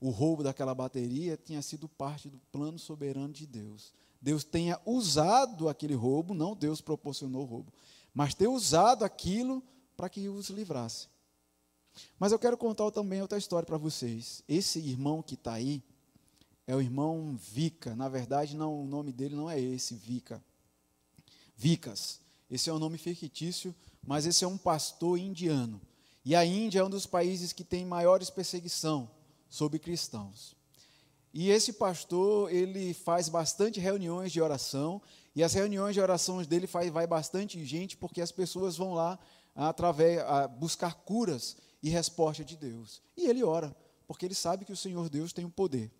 o 0.00 0.10
roubo 0.10 0.42
daquela 0.42 0.74
bateria 0.74 1.36
tinha 1.36 1.62
sido 1.62 1.88
parte 1.88 2.28
do 2.28 2.38
plano 2.50 2.78
soberano 2.78 3.32
de 3.32 3.46
Deus. 3.46 3.94
Deus 4.20 4.44
tenha 4.44 4.80
usado 4.84 5.68
aquele 5.68 5.94
roubo, 5.94 6.34
não 6.34 6.54
Deus 6.54 6.80
proporcionou 6.80 7.42
o 7.42 7.46
roubo, 7.46 7.72
mas 8.12 8.34
ter 8.34 8.48
usado 8.48 9.04
aquilo 9.04 9.62
para 10.02 10.10
que 10.10 10.28
os 10.28 10.50
livrasse. 10.50 11.06
Mas 12.18 12.32
eu 12.32 12.38
quero 12.38 12.58
contar 12.58 12.90
também 12.90 13.22
outra 13.22 13.38
história 13.38 13.64
para 13.64 13.78
vocês. 13.78 14.42
Esse 14.48 14.80
irmão 14.80 15.22
que 15.22 15.34
está 15.34 15.52
aí 15.52 15.80
é 16.66 16.74
o 16.74 16.80
irmão 16.80 17.36
Vica. 17.36 17.94
Na 17.94 18.08
verdade, 18.08 18.56
não, 18.56 18.82
o 18.82 18.84
nome 18.84 19.12
dele 19.12 19.36
não 19.36 19.48
é 19.48 19.60
esse, 19.60 19.94
Vica. 19.94 20.42
Vicas. 21.54 22.18
Esse 22.50 22.68
é 22.68 22.72
um 22.72 22.80
nome 22.80 22.98
fictício, 22.98 23.72
mas 24.04 24.26
esse 24.26 24.42
é 24.42 24.48
um 24.48 24.58
pastor 24.58 25.20
indiano. 25.20 25.80
E 26.24 26.34
a 26.34 26.44
Índia 26.44 26.80
é 26.80 26.84
um 26.84 26.90
dos 26.90 27.06
países 27.06 27.52
que 27.52 27.62
tem 27.62 27.86
maiores 27.86 28.28
perseguição 28.28 29.08
sobre 29.48 29.78
cristãos. 29.78 30.56
E 31.32 31.48
esse 31.48 31.74
pastor, 31.74 32.52
ele 32.52 32.92
faz 32.92 33.28
bastante 33.28 33.78
reuniões 33.78 34.32
de 34.32 34.40
oração, 34.40 35.00
e 35.32 35.44
as 35.44 35.54
reuniões 35.54 35.94
de 35.94 36.00
orações 36.00 36.48
dele 36.48 36.66
faz, 36.66 36.90
vai 36.90 37.06
bastante 37.06 37.64
gente, 37.64 37.96
porque 37.96 38.20
as 38.20 38.32
pessoas 38.32 38.76
vão 38.76 38.94
lá 38.94 39.16
através 39.54 40.20
a 40.20 40.48
buscar 40.48 40.94
curas 40.94 41.56
e 41.82 41.88
resposta 41.88 42.44
de 42.44 42.56
Deus. 42.56 43.02
E 43.16 43.28
ele 43.28 43.42
ora, 43.42 43.74
porque 44.06 44.26
ele 44.26 44.34
sabe 44.34 44.64
que 44.64 44.72
o 44.72 44.76
Senhor 44.76 45.08
Deus 45.08 45.32
tem 45.32 45.44
o 45.44 45.50
poder 45.50 45.90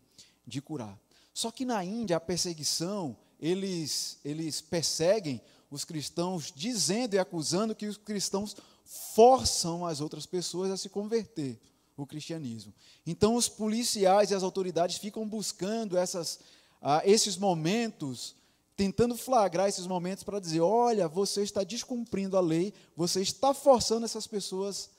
de 0.46 0.60
curar. 0.60 0.98
Só 1.34 1.50
que 1.50 1.64
na 1.64 1.84
Índia 1.84 2.16
a 2.16 2.20
perseguição, 2.20 3.16
eles 3.40 4.18
eles 4.24 4.60
perseguem 4.60 5.40
os 5.70 5.84
cristãos 5.84 6.52
dizendo 6.54 7.14
e 7.14 7.18
acusando 7.18 7.74
que 7.74 7.86
os 7.86 7.96
cristãos 7.96 8.54
forçam 8.84 9.86
as 9.86 10.00
outras 10.00 10.26
pessoas 10.26 10.70
a 10.70 10.76
se 10.76 10.88
converter 10.88 11.58
o 11.96 12.06
cristianismo. 12.06 12.74
Então, 13.06 13.34
os 13.34 13.48
policiais 13.48 14.30
e 14.30 14.34
as 14.34 14.42
autoridades 14.42 14.98
ficam 14.98 15.26
buscando 15.26 15.96
essas, 15.96 16.40
ah, 16.80 17.02
esses 17.04 17.36
momentos, 17.36 18.34
tentando 18.76 19.16
flagrar 19.16 19.68
esses 19.68 19.86
momentos 19.86 20.24
para 20.24 20.40
dizer: 20.40 20.60
olha, 20.60 21.08
você 21.08 21.42
está 21.42 21.62
descumprindo 21.64 22.36
a 22.36 22.40
lei, 22.40 22.72
você 22.96 23.20
está 23.20 23.52
forçando 23.52 24.04
essas 24.04 24.26
pessoas 24.26 24.90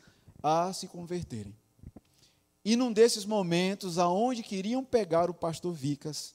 a 0.41 0.71
se 0.73 0.87
converterem. 0.87 1.55
E 2.65 2.75
num 2.75 2.93
desses 2.93 3.25
momentos, 3.25 3.97
aonde 3.97 4.41
queriam 4.41 4.83
pegar 4.83 5.29
o 5.29 5.33
pastor 5.33 5.73
Vicas, 5.73 6.33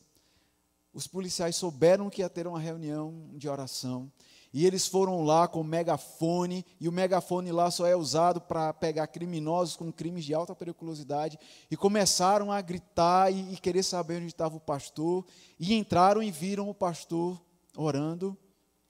os 0.92 1.06
policiais 1.06 1.56
souberam 1.56 2.10
que 2.10 2.22
ia 2.22 2.28
ter 2.28 2.46
uma 2.46 2.60
reunião 2.60 3.30
de 3.34 3.48
oração. 3.48 4.10
E 4.52 4.66
eles 4.66 4.86
foram 4.86 5.24
lá 5.24 5.46
com 5.46 5.62
megafone, 5.62 6.64
e 6.80 6.88
o 6.88 6.92
megafone 6.92 7.52
lá 7.52 7.70
só 7.70 7.86
é 7.86 7.94
usado 7.94 8.40
para 8.40 8.72
pegar 8.72 9.06
criminosos 9.06 9.76
com 9.76 9.92
crimes 9.92 10.24
de 10.24 10.32
alta 10.32 10.54
periculosidade, 10.54 11.38
e 11.70 11.76
começaram 11.76 12.50
a 12.50 12.60
gritar 12.60 13.30
e, 13.32 13.52
e, 13.52 13.56
querer 13.58 13.82
saber 13.82 14.16
onde 14.16 14.26
estava 14.26 14.56
o 14.56 14.60
pastor, 14.60 15.26
e 15.60 15.74
entraram 15.74 16.22
e 16.22 16.30
viram 16.30 16.68
o 16.68 16.74
pastor 16.74 17.40
orando, 17.76 18.36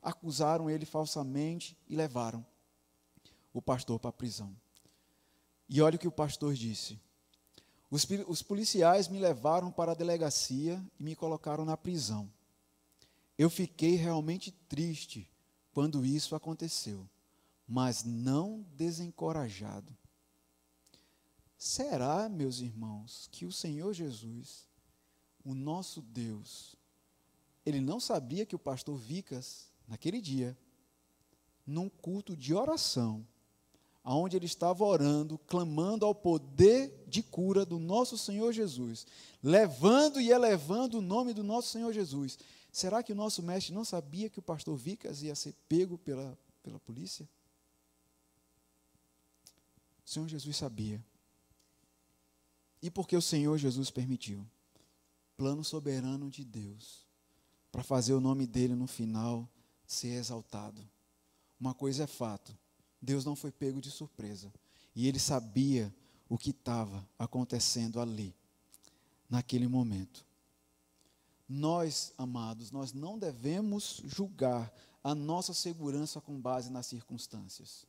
acusaram 0.01 0.71
ele 0.71 0.87
falsamente 0.87 1.77
e 1.89 1.97
levaram 1.97 2.47
o 3.53 3.61
pastor 3.61 3.99
para 3.99 4.11
a 4.11 4.13
prisão. 4.13 4.55
E 5.69 5.83
olha 5.83 5.97
o 5.97 5.99
que 5.99 6.09
o 6.09 6.13
pastor 6.13 6.55
disse: 6.55 7.01
os, 7.91 8.07
os 8.27 8.43
policiais 8.43 9.09
me 9.09 9.19
levaram 9.19 9.73
para 9.73 9.93
a 9.93 9.95
delegacia 9.95 10.81
e 10.99 11.03
me 11.03 11.17
colocaram 11.17 11.65
na 11.65 11.77
prisão. 11.77 12.31
Eu 13.37 13.51
fiquei 13.51 13.95
realmente 13.95 14.51
triste 14.51 15.29
quando 15.79 16.05
isso 16.05 16.35
aconteceu, 16.35 17.09
mas 17.65 18.03
não 18.03 18.67
desencorajado. 18.75 19.97
Será, 21.57 22.29
meus 22.29 22.59
irmãos, 22.59 23.29
que 23.31 23.47
o 23.47 23.53
Senhor 23.53 23.95
Jesus, 23.95 24.67
o 25.45 25.55
nosso 25.55 26.03
Deus, 26.03 26.75
ele 27.65 27.81
não 27.81 28.01
sabia 28.01 28.45
que 28.45 28.57
o 28.57 28.59
pastor 28.59 28.99
Vicas, 28.99 29.71
naquele 29.87 30.21
dia, 30.21 30.59
num 31.65 31.89
culto 31.89 32.37
de 32.37 32.53
oração, 32.53 33.25
aonde 34.03 34.37
ele 34.37 34.47
estava 34.47 34.85
orando, 34.85 35.39
clamando 35.47 36.05
ao 36.05 36.13
poder 36.13 37.05
de 37.07 37.23
cura 37.23 37.65
do 37.65 37.79
nosso 37.79 38.19
Senhor 38.19 38.53
Jesus, 38.53 39.07
levando 39.41 40.21
e 40.21 40.33
elevando 40.33 40.99
o 40.99 41.03
nome 41.03 41.33
do 41.33 41.45
nosso 41.45 41.69
Senhor 41.69 41.93
Jesus. 41.93 42.37
Será 42.79 43.03
que 43.03 43.11
o 43.11 43.17
nosso 43.17 43.43
mestre 43.43 43.75
não 43.75 43.85
sabia 43.85 44.31
que 44.31 44.39
o 44.39 44.43
pastor 44.43 44.77
Vicas 44.77 45.21
ia 45.21 45.35
ser 45.35 45.53
pego 45.69 45.99
pela, 45.99 46.39
pela 46.63 46.79
polícia? 46.79 47.29
O 50.07 50.09
Senhor 50.09 50.29
Jesus 50.29 50.57
sabia. 50.57 51.05
E 52.81 52.89
por 52.89 53.09
que 53.09 53.17
o 53.17 53.21
Senhor 53.21 53.59
Jesus 53.59 53.91
permitiu? 53.91 54.47
Plano 55.37 55.65
soberano 55.65 56.31
de 56.31 56.45
Deus, 56.45 57.05
para 57.73 57.83
fazer 57.83 58.13
o 58.13 58.21
nome 58.21 58.47
dele 58.47 58.77
no 58.77 58.87
final 58.87 59.51
ser 59.85 60.11
exaltado. 60.11 60.81
Uma 61.59 61.75
coisa 61.75 62.05
é 62.05 62.07
fato 62.07 62.57
Deus 63.03 63.25
não 63.25 63.35
foi 63.35 63.51
pego 63.51 63.81
de 63.81 63.91
surpresa. 63.91 64.55
E 64.95 65.09
ele 65.09 65.19
sabia 65.19 65.93
o 66.29 66.39
que 66.39 66.51
estava 66.51 67.05
acontecendo 67.19 68.01
ali, 68.01 68.33
naquele 69.29 69.67
momento. 69.67 70.28
Nós, 71.49 72.13
amados, 72.19 72.71
nós 72.71 72.93
não 72.93 73.19
devemos 73.19 74.03
julgar 74.05 74.73
a 75.03 75.15
nossa 75.15 75.55
segurança 75.55 76.21
com 76.21 76.39
base 76.41 76.71
nas 76.71 76.87
circunstâncias. 76.87 77.87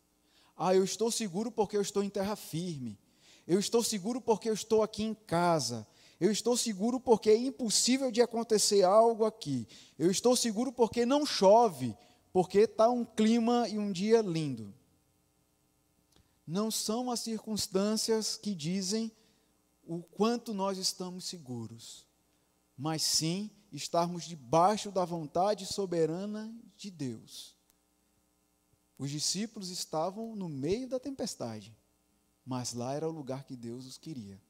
Ah, 0.56 0.74
eu 0.74 0.84
estou 0.84 1.12
seguro 1.12 1.52
porque 1.52 1.76
eu 1.76 1.82
estou 1.82 2.04
em 2.04 2.10
terra 2.10 2.36
firme. 2.36 2.98
Eu 3.45 3.60
estou 3.60 3.84
seguro 3.84 4.22
porque 4.22 4.50
eu 4.50 4.54
estou 4.54 4.82
aqui 4.82 5.04
em 5.04 5.13
casa. 5.13 5.86
Eu 6.19 6.32
estou 6.32 6.56
seguro 6.56 7.00
porque 7.00 7.30
é 7.30 7.38
impossível 7.38 8.12
de 8.12 8.22
acontecer 8.22 8.84
algo 8.84 9.26
aqui. 9.26 9.67
Eu 9.98 10.12
estou 10.12 10.36
seguro 10.36 10.72
porque 10.72 11.06
não 11.06 11.26
chove, 11.26 11.95
porque 12.32 12.60
está 12.60 12.89
um 12.89 13.04
clima 13.04 13.67
e 13.67 13.78
um 13.78 13.91
dia 13.91 14.22
lindo 14.22 14.74
não 16.50 16.72
são 16.72 17.12
as 17.12 17.19
circunstâncias 17.19 18.36
que 18.36 18.56
dizem 18.56 19.12
o 19.86 20.02
quanto 20.02 20.52
nós 20.52 20.80
estamos 20.80 21.26
seguros, 21.26 22.08
mas 22.80 23.02
sim 23.04 23.52
estarmos 23.74 24.24
debaixo 24.24 24.89
da 24.89 25.04
vontade 25.04 25.65
soberana 25.65 26.50
de 26.78 26.89
Deus. 26.89 27.54
Os 28.98 29.12
discípulos 29.12 29.70
estavam 29.70 30.34
no 30.34 30.48
meio 30.48 30.88
da 30.88 30.98
tempestade, 30.98 31.76
mas 32.46 32.74
lá 32.74 32.94
era 32.94 33.08
o 33.08 33.12
lugar 33.12 33.44
que 33.44 33.58
Deus 33.58 33.86
os 33.86 33.98
queria. 33.98 34.42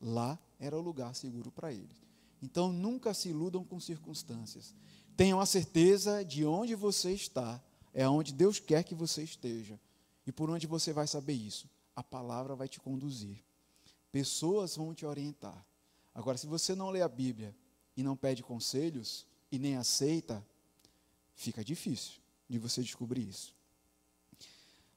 Lá 0.00 0.36
era 0.58 0.76
o 0.76 0.80
lugar 0.80 1.14
seguro 1.14 1.52
para 1.52 1.72
eles. 1.72 2.04
Então 2.42 2.72
nunca 2.72 3.14
se 3.14 3.28
iludam 3.28 3.64
com 3.64 3.78
circunstâncias. 3.78 4.74
Tenham 5.16 5.40
a 5.40 5.46
certeza 5.46 6.24
de 6.24 6.44
onde 6.44 6.74
você 6.74 7.12
está, 7.12 7.62
é 7.94 8.06
onde 8.08 8.32
Deus 8.34 8.58
quer 8.58 8.82
que 8.82 8.96
você 8.96 9.22
esteja. 9.22 9.80
E 10.26 10.32
por 10.32 10.50
onde 10.50 10.66
você 10.66 10.92
vai 10.92 11.06
saber 11.06 11.34
isso? 11.34 11.70
A 11.94 12.02
palavra 12.02 12.56
vai 12.56 12.66
te 12.66 12.80
conduzir. 12.80 13.44
Pessoas 14.10 14.74
vão 14.74 14.92
te 14.92 15.06
orientar. 15.06 15.64
Agora, 16.12 16.36
se 16.36 16.48
você 16.48 16.74
não 16.74 16.90
lê 16.90 17.00
a 17.00 17.08
Bíblia 17.08 17.54
e 17.96 18.02
não 18.02 18.16
pede 18.16 18.42
conselhos 18.42 19.26
e 19.50 19.58
nem 19.58 19.76
aceita, 19.76 20.44
fica 21.34 21.64
difícil 21.64 22.20
de 22.48 22.58
você 22.58 22.82
descobrir 22.82 23.26
isso. 23.26 23.54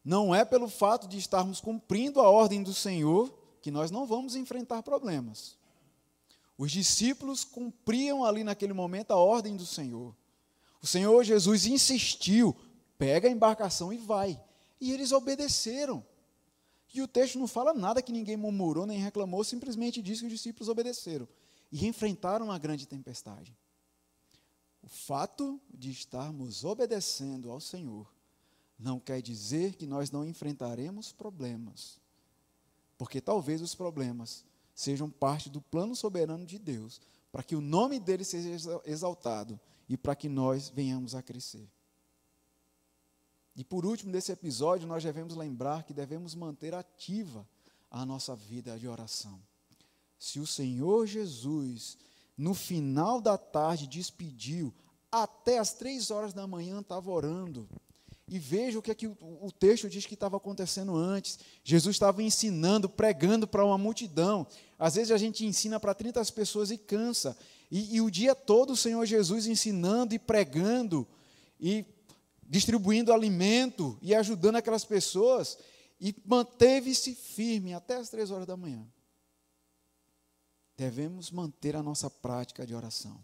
Não 0.04 0.34
é 0.34 0.44
pelo 0.44 0.68
fato 0.68 1.08
de 1.08 1.18
estarmos 1.18 1.62
cumprindo 1.62 2.20
a 2.20 2.30
ordem 2.30 2.62
do 2.62 2.74
Senhor 2.74 3.34
que 3.62 3.72
nós 3.72 3.92
não 3.92 4.06
vamos 4.06 4.36
enfrentar 4.36 4.84
problemas. 4.84 5.58
Os 6.58 6.72
discípulos 6.72 7.44
cumpriam 7.44 8.26
ali 8.26 8.44
naquele 8.44 8.74
momento 8.74 9.12
a 9.12 9.18
ordem 9.18 9.56
do 9.56 9.66
Senhor. 9.66 10.16
O 10.82 10.88
Senhor 10.88 11.24
Jesus 11.24 11.66
insistiu: 11.66 12.56
pega 12.98 13.28
a 13.28 13.32
embarcação 13.32 13.94
e 13.94 13.98
vai. 13.98 14.42
E 14.80 14.92
eles 14.92 15.12
obedeceram. 15.12 16.06
E 16.94 17.02
o 17.02 17.08
texto 17.08 17.38
não 17.38 17.48
fala 17.48 17.74
nada 17.74 18.02
que 18.02 18.12
ninguém 18.12 18.36
murmurou 18.36 18.86
nem 18.86 18.98
reclamou, 18.98 19.44
simplesmente 19.44 20.02
diz 20.02 20.20
que 20.20 20.26
os 20.26 20.32
discípulos 20.32 20.70
obedeceram 20.70 21.28
e 21.72 21.88
enfrentaram 21.88 22.46
uma 22.46 22.58
grande 22.58 22.88
tempestade. 22.88 23.56
O 24.82 24.88
fato 24.88 25.60
de 25.74 25.92
estarmos 25.92 26.64
obedecendo 26.64 27.52
ao 27.52 27.60
Senhor 27.60 28.12
não 28.78 29.00
quer 29.00 29.22
dizer 29.22 29.76
que 29.76 29.86
nós 29.86 30.10
não 30.10 30.26
enfrentaremos 30.26 31.12
problemas, 31.12 32.00
porque 32.98 33.20
talvez 33.20 33.62
os 33.62 33.76
problemas 33.76 34.46
sejam 34.74 35.10
parte 35.10 35.50
do 35.50 35.60
plano 35.60 35.96
soberano 35.96 36.46
de 36.46 36.58
Deus, 36.58 37.02
para 37.32 37.44
que 37.44 37.56
o 37.56 37.62
nome 37.62 38.00
dele 38.00 38.24
seja 38.24 38.82
exaltado 38.86 39.60
e 39.90 39.98
para 39.98 40.16
que 40.16 40.30
nós 40.30 40.70
venhamos 40.70 41.14
a 41.14 41.22
crescer. 41.22 41.70
E 43.56 43.64
por 43.64 43.86
último, 43.86 44.12
nesse 44.12 44.32
episódio, 44.32 44.88
nós 44.88 45.04
devemos 45.04 45.36
lembrar 45.36 45.84
que 45.84 45.94
devemos 45.94 46.34
manter 46.34 46.74
ativa 46.74 47.46
a 47.92 48.06
nossa 48.06 48.34
vida 48.34 48.80
de 48.80 48.88
oração. 48.88 49.42
Se 50.20 50.40
o 50.40 50.46
Senhor 50.46 51.08
Jesus, 51.08 51.98
no 52.38 52.54
final 52.54 53.20
da 53.20 53.38
tarde, 53.38 53.88
despediu, 53.88 54.74
até 55.12 55.58
as 55.58 55.74
três 55.74 56.12
horas 56.12 56.34
da 56.34 56.46
manhã 56.46 56.82
estava 56.82 57.10
orando. 57.10 57.68
E 58.28 58.38
veja 58.38 58.78
o 58.78 58.82
que, 58.82 58.92
é 58.92 58.96
que 58.96 59.08
o, 59.08 59.52
texto 59.52 59.90
diz 59.90 60.06
que 60.06 60.14
estava 60.14 60.38
acontecendo 60.38 60.96
antes. 60.96 61.40
Jesus 61.64 61.96
estava 61.96 62.22
ensinando, 62.22 62.88
pregando 62.88 63.48
para 63.48 63.66
uma 63.66 63.78
multidão. 63.78 64.46
Às 64.78 64.94
vezes 64.94 65.12
a 65.12 65.18
gente 65.18 65.44
ensina 65.44 65.80
para 65.80 65.96
30 65.96 66.24
pessoas 66.26 66.70
e 66.70 66.78
cansa. 66.78 67.36
E, 67.72 67.96
e 67.96 68.02
o 68.02 68.12
dia 68.12 68.36
todo 68.36 68.74
o 68.74 68.78
Senhor 68.78 69.04
Jesus 69.08 69.48
ensinando 69.48 70.14
e 70.14 70.20
pregando. 70.20 71.08
E 71.60 71.84
distribuindo 72.50 73.14
alimento 73.14 73.98
e 74.02 74.16
ajudando 74.16 74.56
aquelas 74.56 74.84
pessoas, 74.84 75.58
e 76.02 76.16
manteve-se 76.26 77.14
firme 77.14 77.76
até 77.76 77.98
as 77.98 78.10
três 78.10 78.32
horas 78.32 78.48
da 78.48 78.58
manhã. 78.58 78.84
Devemos 80.80 81.30
manter 81.30 81.76
a 81.76 81.84
nossa 81.84 82.10
prática 82.10 82.66
de 82.66 82.74
oração. 82.74 83.20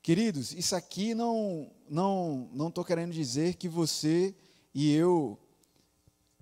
Queridos, 0.00 0.54
isso 0.54 0.74
aqui 0.74 1.14
não 1.14 1.70
não 1.86 2.48
não 2.50 2.68
estou 2.68 2.82
querendo 2.82 3.12
dizer 3.12 3.56
que 3.56 3.68
você 3.68 4.34
e 4.74 4.90
eu 4.94 5.38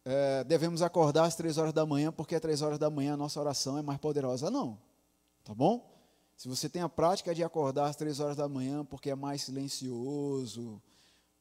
é, 0.05 0.45
devemos 0.45 0.83
acordar 0.83 1.25
às 1.25 1.35
três 1.35 1.59
horas 1.59 1.73
da 1.73 1.85
manhã, 1.85 2.13
porque 2.13 2.37
às 2.37 2.41
três 2.41 2.63
horas 2.63 2.79
da 2.79 2.89
manhã 2.89 3.15
a 3.15 3.17
nossa 3.17 3.41
oração 3.41 3.77
é 3.77 3.83
mais 3.83 3.99
poderosa, 3.99 4.49
não. 4.49 4.79
Tá 5.43 5.53
bom? 5.53 5.93
Se 6.37 6.47
você 6.47 6.69
tem 6.69 6.81
a 6.81 6.89
prática 6.89 7.35
de 7.35 7.43
acordar 7.43 7.87
às 7.87 7.97
três 7.97 8.21
horas 8.21 8.37
da 8.37 8.49
manhã, 8.49 8.85
porque 8.85 9.11
é 9.11 9.17
mais 9.17 9.43
silencioso, 9.43 10.81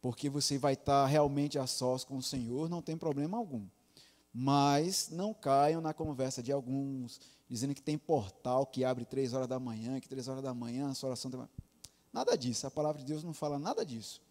porque 0.01 0.31
você 0.31 0.57
vai 0.57 0.73
estar 0.73 1.05
realmente 1.05 1.59
a 1.59 1.67
sós 1.67 2.03
com 2.03 2.17
o 2.17 2.23
Senhor, 2.23 2.67
não 2.67 2.81
tem 2.81 2.97
problema 2.97 3.37
algum. 3.37 3.67
Mas 4.33 5.09
não 5.11 5.31
caiam 5.31 5.79
na 5.79 5.93
conversa 5.93 6.41
de 6.41 6.51
alguns, 6.51 7.21
dizendo 7.49 7.73
que 7.75 7.81
tem 7.81 7.97
portal 7.97 8.65
que 8.65 8.83
abre 8.83 9.05
três 9.05 9.33
horas 9.33 9.47
da 9.47 9.59
manhã, 9.59 9.99
que 9.99 10.09
três 10.09 10.27
horas 10.27 10.43
da 10.43 10.53
manhã 10.53 10.89
a 10.89 10.95
sua 10.95 11.09
oração 11.09 11.29
tem... 11.29 11.39
Nada 12.11 12.37
disso, 12.37 12.65
a 12.65 12.71
palavra 12.71 12.99
de 12.99 13.05
Deus 13.05 13.23
não 13.23 13.33
fala 13.33 13.59
nada 13.59 13.85
disso. 13.85 14.21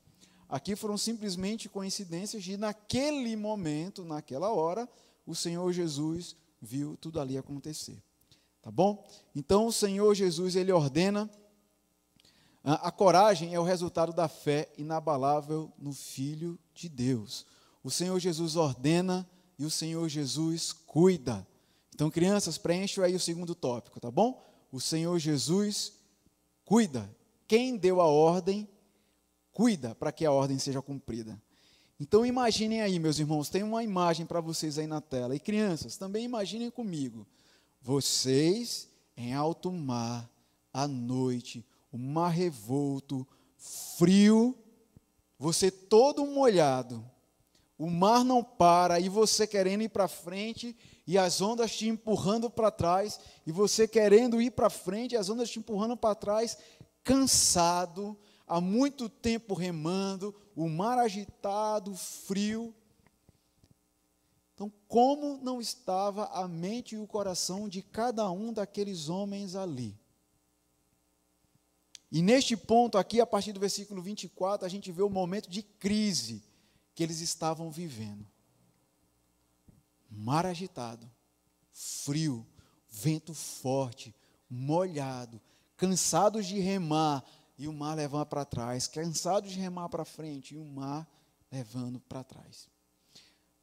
Aqui 0.48 0.76
foram 0.76 0.96
simplesmente 0.96 1.68
coincidências 1.68 2.42
de, 2.42 2.56
naquele 2.56 3.36
momento, 3.36 4.04
naquela 4.04 4.50
hora, 4.52 4.88
o 5.26 5.34
Senhor 5.34 5.72
Jesus 5.72 6.36
viu 6.60 6.96
tudo 6.96 7.20
ali 7.20 7.36
acontecer. 7.36 8.02
Tá 8.62 8.70
bom? 8.70 9.06
Então 9.34 9.66
o 9.66 9.72
Senhor 9.72 10.14
Jesus, 10.14 10.56
ele 10.56 10.72
ordena. 10.72 11.30
A, 12.62 12.90
coragem 12.90 13.54
é 13.54 13.60
o 13.60 13.62
resultado 13.62 14.10
da 14.10 14.26
fé 14.26 14.72
inabalável 14.78 15.70
no 15.78 15.92
Filho 15.92 16.58
de 16.74 16.88
Deus. 16.88 17.44
O 17.82 17.90
Senhor 17.90 18.18
Jesus 18.18 18.56
ordena 18.56 19.28
e 19.58 19.66
o 19.66 19.70
Senhor 19.70 20.08
Jesus 20.08 20.72
cuida. 20.72 21.46
Então, 21.94 22.10
crianças, 22.10 22.58
preencham 22.58 23.04
aí 23.04 23.14
o 23.14 23.20
segundo 23.20 23.54
tópico, 23.54 24.00
tá 24.00 24.10
bom? 24.10 24.44
O 24.72 24.80
Senhor 24.80 25.16
Jesus 25.18 25.92
cuida. 26.64 27.08
Quem 27.46 27.76
deu 27.76 28.00
a 28.00 28.06
ordem, 28.06 28.68
cuida 29.52 29.94
para 29.94 30.10
que 30.10 30.26
a 30.26 30.32
ordem 30.32 30.58
seja 30.58 30.82
cumprida. 30.82 31.40
Então 31.98 32.26
imaginem 32.26 32.82
aí, 32.82 32.98
meus 32.98 33.20
irmãos, 33.20 33.48
tem 33.48 33.62
uma 33.62 33.84
imagem 33.84 34.26
para 34.26 34.40
vocês 34.40 34.78
aí 34.78 34.86
na 34.86 35.00
tela. 35.00 35.36
E 35.36 35.40
crianças, 35.40 35.96
também 35.96 36.24
imaginem 36.24 36.70
comigo. 36.70 37.26
Vocês 37.80 38.88
em 39.16 39.32
alto 39.32 39.70
mar, 39.70 40.28
à 40.72 40.88
noite, 40.88 41.64
o 41.92 41.98
mar 41.98 42.30
revolto, 42.30 43.26
frio, 43.96 44.58
você 45.38 45.70
todo 45.70 46.26
molhado. 46.26 47.04
O 47.78 47.88
mar 47.88 48.24
não 48.24 48.42
para 48.42 48.98
e 48.98 49.08
você 49.08 49.46
querendo 49.46 49.82
ir 49.82 49.88
para 49.88 50.08
frente 50.08 50.76
e 51.06 51.18
as 51.18 51.40
ondas 51.40 51.76
te 51.76 51.86
empurrando 51.86 52.48
para 52.48 52.70
trás, 52.70 53.20
e 53.46 53.52
você 53.52 53.86
querendo 53.86 54.40
ir 54.40 54.50
para 54.50 54.70
frente, 54.70 55.16
as 55.16 55.28
ondas 55.28 55.50
te 55.50 55.58
empurrando 55.58 55.96
para 55.96 56.14
trás, 56.14 56.56
cansado, 57.02 58.16
há 58.46 58.60
muito 58.60 59.08
tempo 59.08 59.54
remando, 59.54 60.34
o 60.56 60.68
mar 60.68 60.98
agitado, 60.98 61.94
frio. 61.94 62.74
Então, 64.54 64.72
como 64.88 65.38
não 65.42 65.60
estava 65.60 66.26
a 66.26 66.48
mente 66.48 66.94
e 66.94 66.98
o 66.98 67.06
coração 67.06 67.68
de 67.68 67.82
cada 67.82 68.30
um 68.30 68.52
daqueles 68.52 69.08
homens 69.08 69.54
ali? 69.54 69.98
E 72.10 72.22
neste 72.22 72.56
ponto 72.56 72.96
aqui, 72.96 73.20
a 73.20 73.26
partir 73.26 73.52
do 73.52 73.60
versículo 73.60 74.00
24, 74.00 74.64
a 74.64 74.68
gente 74.68 74.90
vê 74.92 75.02
o 75.02 75.10
momento 75.10 75.50
de 75.50 75.62
crise 75.62 76.42
que 76.94 77.02
eles 77.02 77.20
estavam 77.20 77.70
vivendo 77.70 78.24
mar 80.14 80.46
agitado, 80.46 81.10
frio, 81.72 82.46
vento 82.88 83.34
forte, 83.34 84.14
molhado, 84.48 85.40
cansados 85.76 86.46
de 86.46 86.58
remar 86.60 87.24
e 87.58 87.68
o 87.68 87.72
mar 87.72 87.96
levando 87.96 88.26
para 88.26 88.44
trás, 88.44 88.86
cansados 88.86 89.50
de 89.50 89.58
remar 89.58 89.88
para 89.88 90.04
frente 90.04 90.54
e 90.54 90.58
o 90.58 90.64
mar 90.64 91.08
levando 91.50 92.00
para 92.00 92.24
trás. 92.24 92.68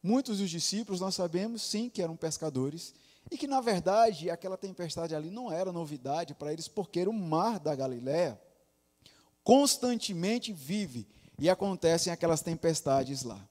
Muitos 0.02 0.38
dos 0.38 0.50
discípulos 0.50 1.00
nós 1.00 1.14
sabemos 1.14 1.62
sim 1.62 1.88
que 1.88 2.02
eram 2.02 2.16
pescadores 2.16 2.94
e 3.30 3.38
que 3.38 3.46
na 3.46 3.60
verdade 3.60 4.30
aquela 4.30 4.56
tempestade 4.56 5.14
ali 5.14 5.30
não 5.30 5.50
era 5.52 5.72
novidade 5.72 6.34
para 6.34 6.52
eles, 6.52 6.68
porque 6.68 7.00
era 7.00 7.10
o 7.10 7.12
mar 7.12 7.60
da 7.60 7.74
Galiléia 7.74 8.40
constantemente 9.44 10.52
vive 10.52 11.06
e 11.38 11.48
acontecem 11.48 12.12
aquelas 12.12 12.42
tempestades 12.42 13.22
lá. 13.22 13.48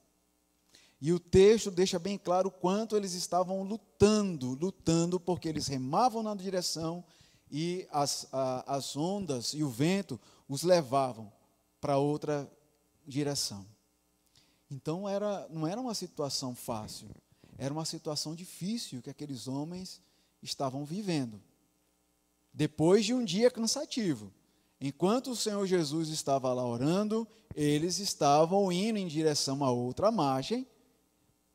E 1.02 1.12
o 1.12 1.20
texto 1.20 1.72
deixa 1.72 1.98
bem 1.98 2.16
claro 2.16 2.50
o 2.50 2.52
quanto 2.52 2.96
eles 2.96 3.14
estavam 3.14 3.64
lutando, 3.64 4.54
lutando, 4.54 5.20
porque 5.20 5.50
eles 5.50 5.66
remavam 5.66 6.22
na 6.22 6.36
direção 6.36 7.04
e 7.50 7.88
as, 7.92 8.28
a, 8.32 8.76
as 8.76 8.96
ondas 8.96 9.56
e 9.56 9.64
o 9.64 9.70
vento 9.70 10.20
os 10.48 10.62
levavam 10.62 11.34
para 11.82 11.98
outra 11.98 12.48
direção. 13.06 13.66
Então 14.70 15.10
era, 15.10 15.48
não 15.50 15.66
era 15.66 15.82
uma 15.82 15.96
situação 15.96 16.54
fácil, 16.54 17.10
era 17.58 17.74
uma 17.74 17.84
situação 17.84 18.36
difícil 18.36 19.02
que 19.02 19.10
aqueles 19.10 19.48
homens 19.48 20.00
estavam 20.42 20.86
vivendo. 20.86 21.42
Depois 22.54 23.06
de 23.06 23.14
um 23.14 23.26
dia 23.26 23.50
cansativo, 23.50 24.32
enquanto 24.80 25.32
o 25.32 25.36
Senhor 25.36 25.66
Jesus 25.66 26.10
estava 26.10 26.54
lá 26.54 26.66
orando, 26.66 27.28
eles 27.56 27.98
estavam 27.98 28.72
indo 28.72 29.00
em 29.00 29.08
direção 29.08 29.64
a 29.64 29.72
outra 29.72 30.12
margem 30.12 30.68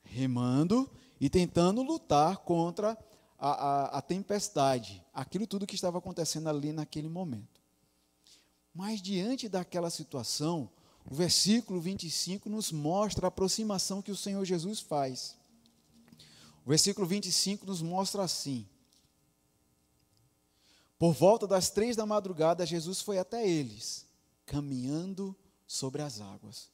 remando 0.07 0.91
e 1.21 1.29
tentando 1.29 1.83
lutar 1.83 2.39
contra 2.39 2.97
a, 3.39 3.51
a, 3.51 3.99
a 3.99 4.03
tempestade, 4.03 5.05
aquilo 5.13 5.47
tudo 5.47 5.67
que 5.67 5.75
estava 5.75 5.99
acontecendo 5.99 6.49
ali 6.49 6.73
naquele 6.73 7.09
momento. 7.09 7.61
Mas 8.75 9.01
diante 9.01 9.49
daquela 9.49 9.91
situação, 9.91 10.71
o 11.11 11.15
versículo 11.15 11.81
25 11.81 12.51
nos 12.51 12.73
mostra 12.73 13.27
a 13.27 13.29
aproximação 13.29 14.03
que 14.03 14.11
o 14.11 14.17
Senhor 14.17 14.45
Jesus 14.45 14.81
faz. 14.81 15.37
O 16.65 16.69
versículo 16.71 17.07
25 17.07 17.65
nos 17.65 17.81
mostra 17.81 18.23
assim: 18.23 18.67
Por 20.99 21.13
volta 21.13 21.47
das 21.47 21.71
três 21.71 21.97
da 21.97 22.05
madrugada, 22.05 22.67
Jesus 22.67 23.01
foi 23.01 23.19
até 23.19 23.49
eles, 23.49 24.05
caminhando 24.45 25.35
sobre 25.67 26.03
as 26.03 26.21
águas. 26.21 26.69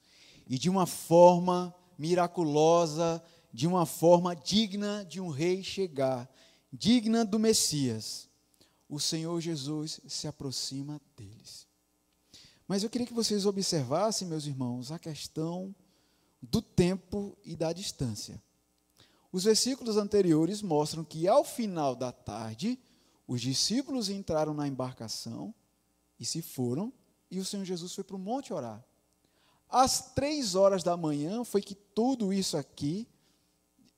E 0.46 0.58
de 0.58 0.68
uma 0.70 0.86
forma 0.86 1.74
miraculosa, 1.98 3.22
de 3.52 3.66
uma 3.66 3.85
forma 3.85 4.35
digna 4.35 5.05
de 5.05 5.20
um 5.20 5.28
rei 5.28 5.62
chegar, 5.62 6.28
digna 6.72 7.24
do 7.24 7.38
Messias. 7.38 8.28
O 8.88 8.98
Senhor 8.98 9.40
Jesus 9.40 10.00
se 10.07 10.26
aproxima 10.26 11.00
deles. 11.16 11.66
Mas 12.66 12.83
eu 12.83 12.90
queria 12.90 13.07
que 13.07 13.12
vocês 13.12 13.44
observassem, 13.44 14.26
meus 14.26 14.46
irmãos, 14.46 14.90
a 14.90 14.98
questão 14.98 15.74
do 16.40 16.62
tempo 16.62 17.37
e 17.44 17.55
da 17.55 17.72
distância. 17.72 18.42
Os 19.31 19.44
versículos 19.44 19.96
anteriores 19.96 20.61
mostram 20.61 21.05
que 21.05 21.28
ao 21.28 21.44
final 21.44 21.94
da 21.94 22.12
tarde, 22.12 22.78
os 23.26 23.40
discípulos 23.40 24.09
entraram 24.09 24.52
na 24.52 24.66
embarcação 24.66 25.55
e 26.18 26.24
se 26.24 26.42
foram, 26.42 26.92
e 27.31 27.38
o 27.38 27.44
Senhor 27.44 27.64
Jesus 27.64 27.94
foi 27.94 28.05
para 28.05 28.16
o 28.16 28.18
monte 28.18 28.52
orar. 28.52 28.85
Às 29.72 30.12
três 30.14 30.54
horas 30.54 30.82
da 30.82 30.98
manhã 30.98 31.42
foi 31.44 31.62
que 31.62 31.74
tudo 31.74 32.30
isso 32.30 32.58
aqui, 32.58 33.08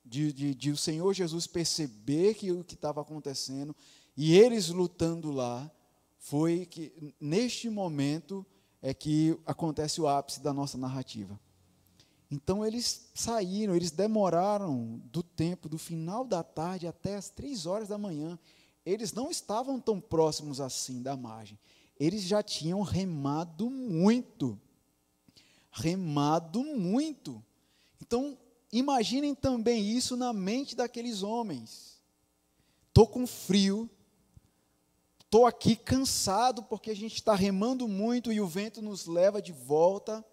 de, 0.04 0.32
de, 0.32 0.54
de 0.54 0.70
o 0.70 0.76
Senhor 0.76 1.12
Jesus 1.12 1.48
perceber 1.48 2.34
que 2.34 2.52
o 2.52 2.62
que 2.62 2.74
estava 2.74 3.00
acontecendo 3.00 3.74
e 4.16 4.38
eles 4.38 4.68
lutando 4.68 5.32
lá, 5.32 5.68
foi 6.16 6.64
que 6.64 7.12
neste 7.20 7.68
momento 7.68 8.46
é 8.80 8.94
que 8.94 9.36
acontece 9.44 10.00
o 10.00 10.06
ápice 10.06 10.40
da 10.40 10.52
nossa 10.52 10.78
narrativa. 10.78 11.38
Então 12.30 12.64
eles 12.64 13.10
saíram, 13.12 13.74
eles 13.74 13.90
demoraram 13.90 15.02
do 15.06 15.24
tempo, 15.24 15.68
do 15.68 15.76
final 15.76 16.24
da 16.24 16.44
tarde 16.44 16.86
até 16.86 17.16
as 17.16 17.30
três 17.30 17.66
horas 17.66 17.88
da 17.88 17.98
manhã. 17.98 18.38
Eles 18.86 19.12
não 19.12 19.28
estavam 19.28 19.80
tão 19.80 20.00
próximos 20.00 20.60
assim 20.60 21.02
da 21.02 21.16
margem. 21.16 21.58
Eles 21.98 22.22
já 22.22 22.44
tinham 22.44 22.80
remado 22.82 23.68
muito 23.68 24.60
remado 25.74 26.62
muito. 26.62 27.44
Então, 28.00 28.38
imaginem 28.72 29.34
também 29.34 29.90
isso 29.90 30.16
na 30.16 30.32
mente 30.32 30.76
daqueles 30.76 31.22
homens. 31.22 32.00
Estou 32.88 33.08
com 33.08 33.26
frio, 33.26 33.90
estou 35.20 35.46
aqui 35.46 35.74
cansado 35.74 36.62
porque 36.62 36.92
a 36.92 36.96
gente 36.96 37.16
está 37.16 37.34
remando 37.34 37.88
muito 37.88 38.32
e 38.32 38.40
o 38.40 38.46
vento 38.46 38.80
nos 38.80 39.06
leva 39.06 39.42
de 39.42 39.50
volta. 39.50 40.24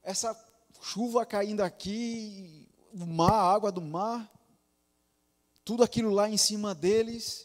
Essa 0.00 0.32
chuva 0.80 1.26
caindo 1.26 1.60
aqui, 1.60 2.68
o 2.92 3.04
mar, 3.04 3.32
a 3.32 3.52
água 3.52 3.72
do 3.72 3.82
mar, 3.82 4.30
tudo 5.64 5.82
aquilo 5.82 6.10
lá 6.10 6.30
em 6.30 6.36
cima 6.36 6.72
deles. 6.72 7.44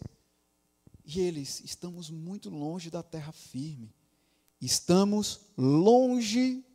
E 1.04 1.20
eles, 1.20 1.62
estamos 1.62 2.12
muito 2.12 2.50
longe 2.50 2.92
da 2.92 3.02
terra 3.02 3.32
firme. 3.32 3.97
Estamos 4.60 5.42
longe 5.58 6.66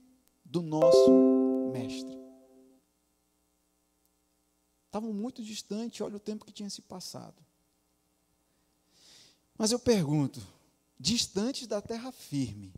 do 0.45 0.63
nosso 0.63 1.71
mestre. 1.73 2.17
Estavam 4.87 5.13
muito 5.13 5.43
distantes, 5.43 6.01
olha 6.01 6.17
o 6.17 6.21
tempo 6.21 6.45
que 6.45 6.53
tinha 6.53 6.71
se 6.71 6.83
passado. 6.83 7.43
Mas 9.57 9.73
eu 9.73 9.79
pergunto, 9.79 10.41
distantes 10.99 11.67
da 11.67 11.81
terra 11.81 12.13
firme, 12.13 12.73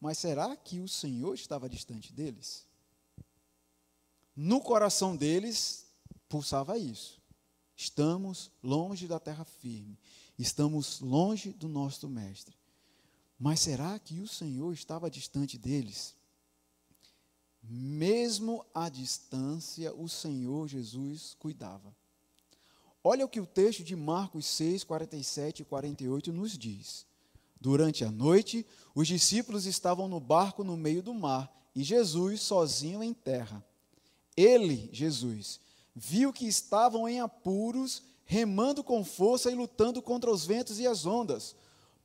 mas 0.00 0.18
será 0.18 0.56
que 0.56 0.80
o 0.80 0.88
Senhor 0.88 1.34
estava 1.34 1.68
distante 1.68 2.12
deles? 2.12 2.66
No 4.34 4.60
coração 4.60 5.16
deles 5.16 5.86
pulsava 6.28 6.78
isso. 6.78 7.20
Estamos 7.74 8.50
longe 8.62 9.06
da 9.06 9.20
terra 9.20 9.44
firme, 9.44 9.98
estamos 10.38 11.00
longe 11.00 11.52
do 11.52 11.68
nosso 11.68 12.08
mestre. 12.08 12.57
Mas 13.38 13.60
será 13.60 13.98
que 13.98 14.20
o 14.20 14.26
Senhor 14.26 14.72
estava 14.72 15.10
distante 15.10 15.56
deles? 15.56 16.16
Mesmo 17.62 18.64
à 18.74 18.88
distância, 18.88 19.94
o 19.94 20.08
Senhor 20.08 20.66
Jesus 20.66 21.36
cuidava. 21.38 21.94
Olha 23.04 23.24
o 23.24 23.28
que 23.28 23.40
o 23.40 23.46
texto 23.46 23.84
de 23.84 23.94
Marcos 23.94 24.46
6, 24.46 24.84
47 24.84 25.62
e 25.62 25.64
48 25.64 26.32
nos 26.32 26.58
diz. 26.58 27.06
Durante 27.60 28.04
a 28.04 28.10
noite, 28.10 28.66
os 28.94 29.06
discípulos 29.06 29.66
estavam 29.66 30.08
no 30.08 30.20
barco 30.20 30.64
no 30.64 30.76
meio 30.76 31.02
do 31.02 31.14
mar 31.14 31.52
e 31.74 31.82
Jesus 31.82 32.40
sozinho 32.40 33.02
em 33.02 33.12
terra. 33.12 33.64
Ele, 34.36 34.88
Jesus, 34.92 35.60
viu 35.94 36.32
que 36.32 36.46
estavam 36.46 37.08
em 37.08 37.20
apuros, 37.20 38.02
remando 38.24 38.84
com 38.84 39.04
força 39.04 39.50
e 39.50 39.54
lutando 39.54 40.00
contra 40.00 40.30
os 40.30 40.44
ventos 40.44 40.78
e 40.78 40.86
as 40.86 41.06
ondas. 41.06 41.56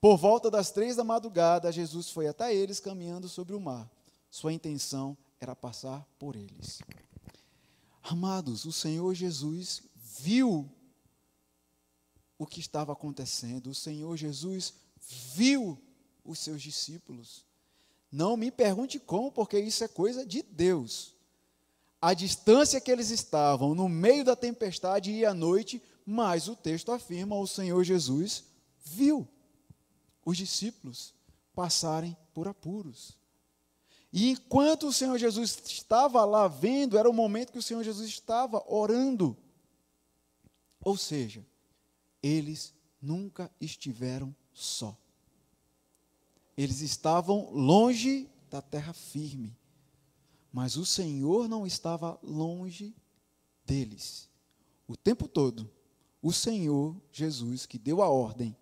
Por 0.04 0.18
volta 0.18 0.52
das 0.52 0.70
três 0.70 0.98
da 0.98 1.04
madrugada, 1.06 1.72
Jesus 1.72 2.10
foi 2.10 2.28
até 2.28 2.54
eles 2.54 2.78
caminhando 2.78 3.30
sobre 3.30 3.56
o 3.56 3.60
mar. 3.62 3.90
Sua 4.30 4.52
intenção 4.52 5.18
era 5.40 5.56
passar 5.56 6.06
por 6.20 6.36
eles. 6.36 6.82
Amados, 8.02 8.66
o 8.66 8.74
Senhor 8.74 9.14
Jesus 9.16 9.82
viu 9.96 10.70
o 12.38 12.46
que 12.46 12.60
estava 12.60 12.92
acontecendo, 12.92 13.68
o 13.68 13.74
Senhor 13.74 14.18
Jesus 14.18 14.74
viu 15.34 15.82
os 16.26 16.38
seus 16.38 16.62
discípulos. 16.62 17.46
Não 18.12 18.36
me 18.36 18.52
pergunte 18.52 19.00
como, 19.00 19.32
porque 19.32 19.58
isso 19.58 19.86
é 19.86 19.88
coisa 19.88 20.26
de 20.26 20.44
Deus. 20.44 21.16
A 22.02 22.14
distância 22.14 22.82
que 22.82 22.92
eles 22.92 23.10
estavam, 23.10 23.74
no 23.74 23.88
meio 23.88 24.26
da 24.26 24.36
tempestade 24.36 25.14
e 25.14 25.26
à 25.26 25.34
noite, 25.34 25.82
mas 26.06 26.50
o 26.50 26.58
texto 26.58 26.92
afirma: 26.92 27.40
o 27.40 27.48
Senhor 27.48 27.86
Jesus 27.86 28.44
viu 28.84 29.26
os 30.26 30.38
discípulos 30.38 31.14
passarem 31.54 32.16
por 32.34 32.48
apuros. 32.48 33.18
E 34.12 34.30
enquanto 34.30 34.88
o 34.88 34.94
Senhor 34.94 35.18
Jesus 35.18 35.60
estava 35.66 36.24
lá 36.24 36.48
vendo, 36.48 36.98
era 36.98 37.10
o 37.10 37.14
momento 37.14 37.52
que 37.52 37.58
o 37.58 37.64
Senhor 37.64 37.84
Jesus 37.84 38.08
estava 38.08 38.64
orando. 38.72 39.36
Ou 40.84 40.96
seja, 40.96 41.46
eles 42.22 42.74
nunca 43.02 43.52
estiveram 43.60 44.36
só. 44.54 44.98
Eles 46.56 46.82
estavam 46.82 47.50
longe 47.52 48.30
da 48.50 48.62
terra 48.62 48.94
firme, 48.94 49.58
mas 50.52 50.78
o 50.78 50.86
Senhor 50.86 51.50
não 51.50 51.66
estava 51.66 52.20
longe 52.22 52.96
deles. 53.66 54.30
O 54.88 54.96
tempo 54.96 55.28
todo, 55.28 55.70
o 56.22 56.32
Senhor 56.32 56.96
Jesus 57.12 57.66
que 57.66 57.80
deu 57.80 58.02
a 58.04 58.10
ordem 58.10 58.56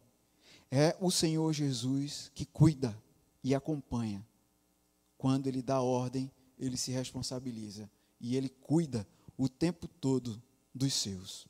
é 0.71 0.95
o 1.01 1.11
Senhor 1.11 1.51
Jesus 1.51 2.31
que 2.33 2.45
cuida 2.45 2.97
e 3.43 3.53
acompanha. 3.53 4.25
Quando 5.17 5.47
ele 5.47 5.61
dá 5.61 5.81
ordem, 5.81 6.31
ele 6.57 6.77
se 6.77 6.91
responsabiliza 6.91 7.91
e 8.19 8.37
ele 8.37 8.47
cuida 8.47 9.05
o 9.37 9.49
tempo 9.49 9.87
todo 9.87 10.41
dos 10.73 10.93
seus. 10.93 11.45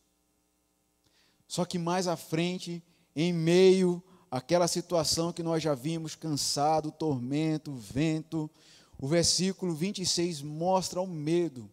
Só 1.47 1.65
que 1.65 1.77
mais 1.77 2.07
à 2.07 2.15
frente, 2.15 2.83
em 3.15 3.31
meio 3.31 4.01
àquela 4.31 4.67
situação 4.67 5.31
que 5.31 5.43
nós 5.43 5.61
já 5.61 5.75
vimos, 5.75 6.15
cansado, 6.15 6.91
tormento, 6.91 7.73
vento, 7.75 8.49
o 8.97 9.07
versículo 9.07 9.75
26 9.75 10.41
mostra 10.41 11.01
o 11.01 11.07
medo 11.07 11.69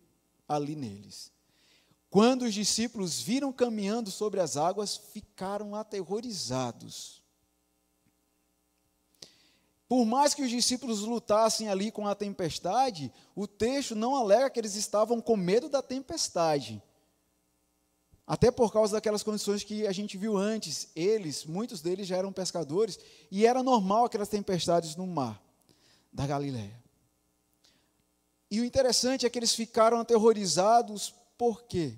ali 0.49 0.75
neles. 0.75 1.33
Quando 2.11 2.43
os 2.43 2.55
discípulos 2.55 3.21
viram 3.21 3.53
caminhando 3.53 4.11
sobre 4.11 4.41
as 4.41 4.57
águas, 4.57 4.97
ficaram 4.97 5.75
aterrorizados. 5.75 7.23
Por 9.89 10.05
mais 10.05 10.35
que 10.35 10.43
os 10.43 10.51
discípulos 10.51 11.01
lutassem 11.01 11.71
ali 11.71 11.91
com 11.91 12.07
a 12.07 12.15
tempestade, 12.15 13.11
o 13.35 13.47
texto 13.47 13.95
não 13.95 14.15
alega 14.15 14.51
que 14.51 14.61
eles 14.61 14.75
estavam 14.75 15.19
com 15.19 15.35
medo 15.35 15.69
da 15.69 15.81
tempestade. 15.81 16.83
Até 18.27 18.51
por 18.51 18.71
causa 18.71 18.93
daquelas 18.93 19.23
condições 19.23 19.65
que 19.65 19.87
a 19.87 19.93
gente 19.93 20.19
viu 20.19 20.37
antes. 20.37 20.89
Eles, 20.95 21.47
muitos 21.47 21.81
deles 21.81 22.07
já 22.07 22.19
eram 22.19 22.31
pescadores, 22.31 22.99
e 23.31 23.47
era 23.47 23.63
normal 23.63 24.05
aquelas 24.05 24.29
tempestades 24.29 24.95
no 24.95 25.07
mar 25.07 25.43
da 26.13 26.27
Galiléia. 26.27 26.79
E 28.51 28.61
o 28.61 28.65
interessante 28.65 29.25
é 29.25 29.31
que 29.31 29.39
eles 29.39 29.55
ficaram 29.55 29.99
aterrorizados, 29.99 31.15
por 31.39 31.63
quê? 31.63 31.97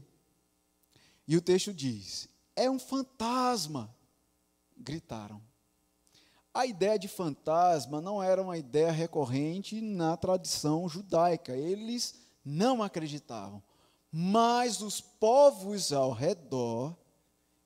E 1.26 1.36
o 1.36 1.40
texto 1.40 1.74
diz: 1.74 2.28
é 2.54 2.70
um 2.70 2.78
fantasma, 2.78 3.92
gritaram. 4.76 5.49
A 6.60 6.66
ideia 6.66 6.98
de 6.98 7.08
fantasma 7.08 8.02
não 8.02 8.22
era 8.22 8.42
uma 8.42 8.58
ideia 8.58 8.92
recorrente 8.92 9.80
na 9.80 10.14
tradição 10.14 10.86
judaica. 10.90 11.56
Eles 11.56 12.16
não 12.44 12.82
acreditavam. 12.82 13.62
Mas 14.12 14.82
os 14.82 15.00
povos 15.00 15.90
ao 15.90 16.12
redor, 16.12 16.94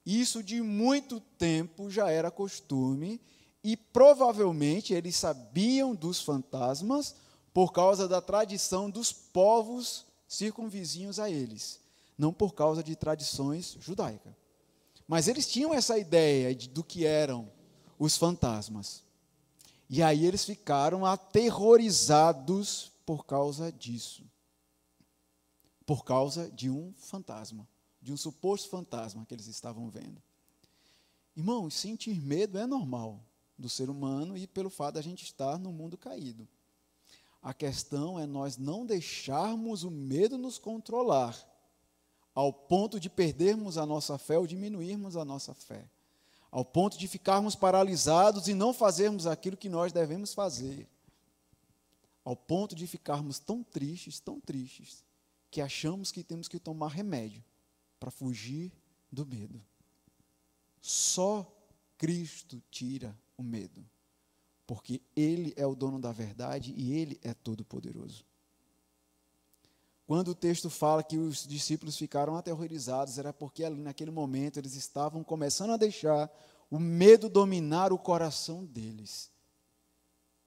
isso 0.07 0.45
de 0.45 0.63
muito 0.63 1.19
tempo 1.19 1.91
já 1.91 2.09
era 2.09 2.31
costume, 2.31 3.21
e 3.65 3.77
provavelmente 3.77 4.95
eles 4.95 5.17
sabiam 5.17 5.93
dos 5.93 6.21
fantasmas 6.21 7.17
por 7.53 7.73
causa 7.73 8.07
da 8.07 8.21
tradição 8.21 8.89
dos 8.89 9.13
povos 9.13 10.07
circunvizinhos 10.29 11.19
a 11.19 11.29
eles, 11.29 11.81
não 12.17 12.33
por 12.33 12.55
causa 12.55 12.81
de 12.81 12.95
tradições 12.95 13.77
judaicas. 13.81 14.33
Mas 15.09 15.27
eles 15.27 15.49
tinham 15.49 15.75
essa 15.75 15.99
ideia 15.99 16.55
de, 16.55 16.69
do 16.69 16.85
que 16.85 17.05
eram 17.05 17.51
os 17.99 18.17
fantasmas. 18.17 19.03
E 19.89 20.03
aí 20.03 20.25
eles 20.25 20.45
ficaram 20.45 21.05
aterrorizados 21.05 22.91
por 23.05 23.27
causa 23.27 23.71
disso. 23.71 24.25
Por 25.87 26.05
causa 26.05 26.51
de 26.51 26.71
um 26.71 26.95
fantasma, 26.97 27.69
de 28.01 28.13
um 28.13 28.17
suposto 28.17 28.71
fantasma 28.71 29.25
que 29.27 29.35
eles 29.35 29.47
estavam 29.47 29.91
vendo. 29.91 30.23
Irmãos, 31.37 31.75
sentir 31.75 32.21
medo 32.21 32.59
é 32.59 32.67
normal 32.67 33.21
do 33.59 33.69
ser 33.69 33.91
humano 33.91 34.37
e 34.37 34.47
pelo 34.47 34.71
fato 34.71 34.95
de 34.95 35.01
a 35.01 35.03
gente 35.03 35.25
estar 35.25 35.59
no 35.59 35.73
mundo 35.73 35.99
caído. 35.99 36.49
A 37.43 37.53
questão 37.53 38.19
é 38.19 38.27
nós 38.27 38.57
não 38.57 38.87
deixarmos 38.87 39.85
o 39.85 39.91
medo 39.91 40.39
nos 40.39 40.59
controlar, 40.59 41.39
ao 42.35 42.53
ponto 42.53 42.99
de 42.99 43.11
perdermos 43.11 43.77
a 43.77 43.85
nossa 43.85 44.17
fé 44.17 44.39
ou 44.39 44.47
diminuirmos 44.47 45.17
a 45.17 45.25
nossa 45.25 45.53
fé 45.53 45.89
ao 46.55 46.65
ponto 46.65 46.97
de 46.97 47.09
ficarmos 47.09 47.57
paralisados 47.57 48.47
e 48.47 48.55
não 48.55 48.73
fazermos 48.73 49.27
aquilo 49.27 49.57
que 49.57 49.69
nós 49.69 49.93
devemos 49.93 50.33
fazer, 50.33 50.89
ao 52.25 52.37
ponto 52.37 52.77
de 52.77 52.87
ficarmos 52.87 53.41
tão 53.41 53.65
tristes, 53.65 54.21
tão 54.21 54.39
tristes, 54.39 55.03
que 55.51 55.61
achamos 55.61 56.13
que 56.13 56.23
temos 56.23 56.47
que 56.47 56.61
tomar 56.61 56.93
remédio 56.93 57.43
para 57.99 58.09
fugir 58.09 58.71
do 59.11 59.27
medo. 59.27 59.61
Só 60.81 61.45
Cristo 61.99 62.63
tira 62.71 63.19
o 63.37 63.43
medo, 63.43 63.85
porque 64.65 65.03
Ele 65.17 65.53
é 65.57 65.67
o 65.67 65.75
dono 65.75 66.01
da 66.01 66.13
verdade 66.13 66.73
e 66.77 66.93
Ele 66.93 67.19
é 67.25 67.35
todo-poderoso. 67.35 68.25
Quando 70.07 70.29
o 70.29 70.35
texto 70.35 70.69
fala 70.69 71.03
que 71.03 71.17
os 71.17 71.47
discípulos 71.47 71.97
ficaram 71.97 72.37
aterrorizados, 72.37 73.19
era 73.19 73.33
porque 73.33 73.65
ali 73.65 73.81
naquele 73.81 74.11
momento 74.11 74.59
eles 74.59 74.75
estavam 74.75 75.25
começando 75.25 75.71
a 75.71 75.79
deixar 75.79 76.31
o 76.71 76.79
medo 76.79 77.29
dominar 77.29 77.93
o 77.93 77.99
coração 77.99 78.65
deles, 78.65 79.31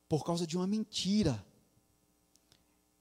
por 0.08 0.24
causa 0.24 0.46
de 0.46 0.56
uma 0.56 0.68
mentira. 0.68 1.44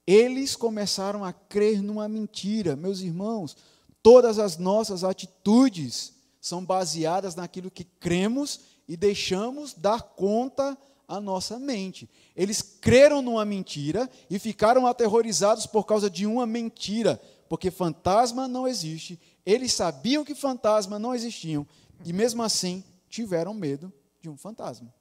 Eles 0.06 0.56
começaram 0.56 1.24
a 1.24 1.32
crer 1.32 1.82
numa 1.82 2.08
mentira. 2.08 2.76
Meus 2.76 3.00
irmãos, 3.00 3.56
todas 4.02 4.38
as 4.38 4.56
nossas 4.56 5.02
atitudes 5.04 6.14
são 6.40 6.64
baseadas 6.64 7.34
naquilo 7.34 7.70
que 7.70 7.84
cremos 7.84 8.60
e 8.88 8.96
deixamos 8.96 9.74
dar 9.74 10.00
conta 10.00 10.78
a 11.08 11.20
nossa 11.20 11.58
mente. 11.58 12.08
Eles 12.34 12.60
creram 12.62 13.22
numa 13.22 13.44
mentira 13.44 14.10
e 14.28 14.38
ficaram 14.38 14.86
aterrorizados 14.86 15.66
por 15.66 15.84
causa 15.84 16.10
de 16.10 16.26
uma 16.26 16.46
mentira, 16.46 17.20
porque 17.48 17.70
fantasma 17.70 18.48
não 18.48 18.66
existe. 18.66 19.20
Eles 19.44 19.72
sabiam 19.72 20.24
que 20.24 20.34
fantasma 20.34 20.98
não 20.98 21.14
existiam 21.14 21.66
e 22.04 22.12
mesmo 22.12 22.42
assim 22.42 22.82
tiveram 23.08 23.54
medo 23.54 23.92
de 24.20 24.28
um 24.28 24.36
fantasma. 24.36 24.92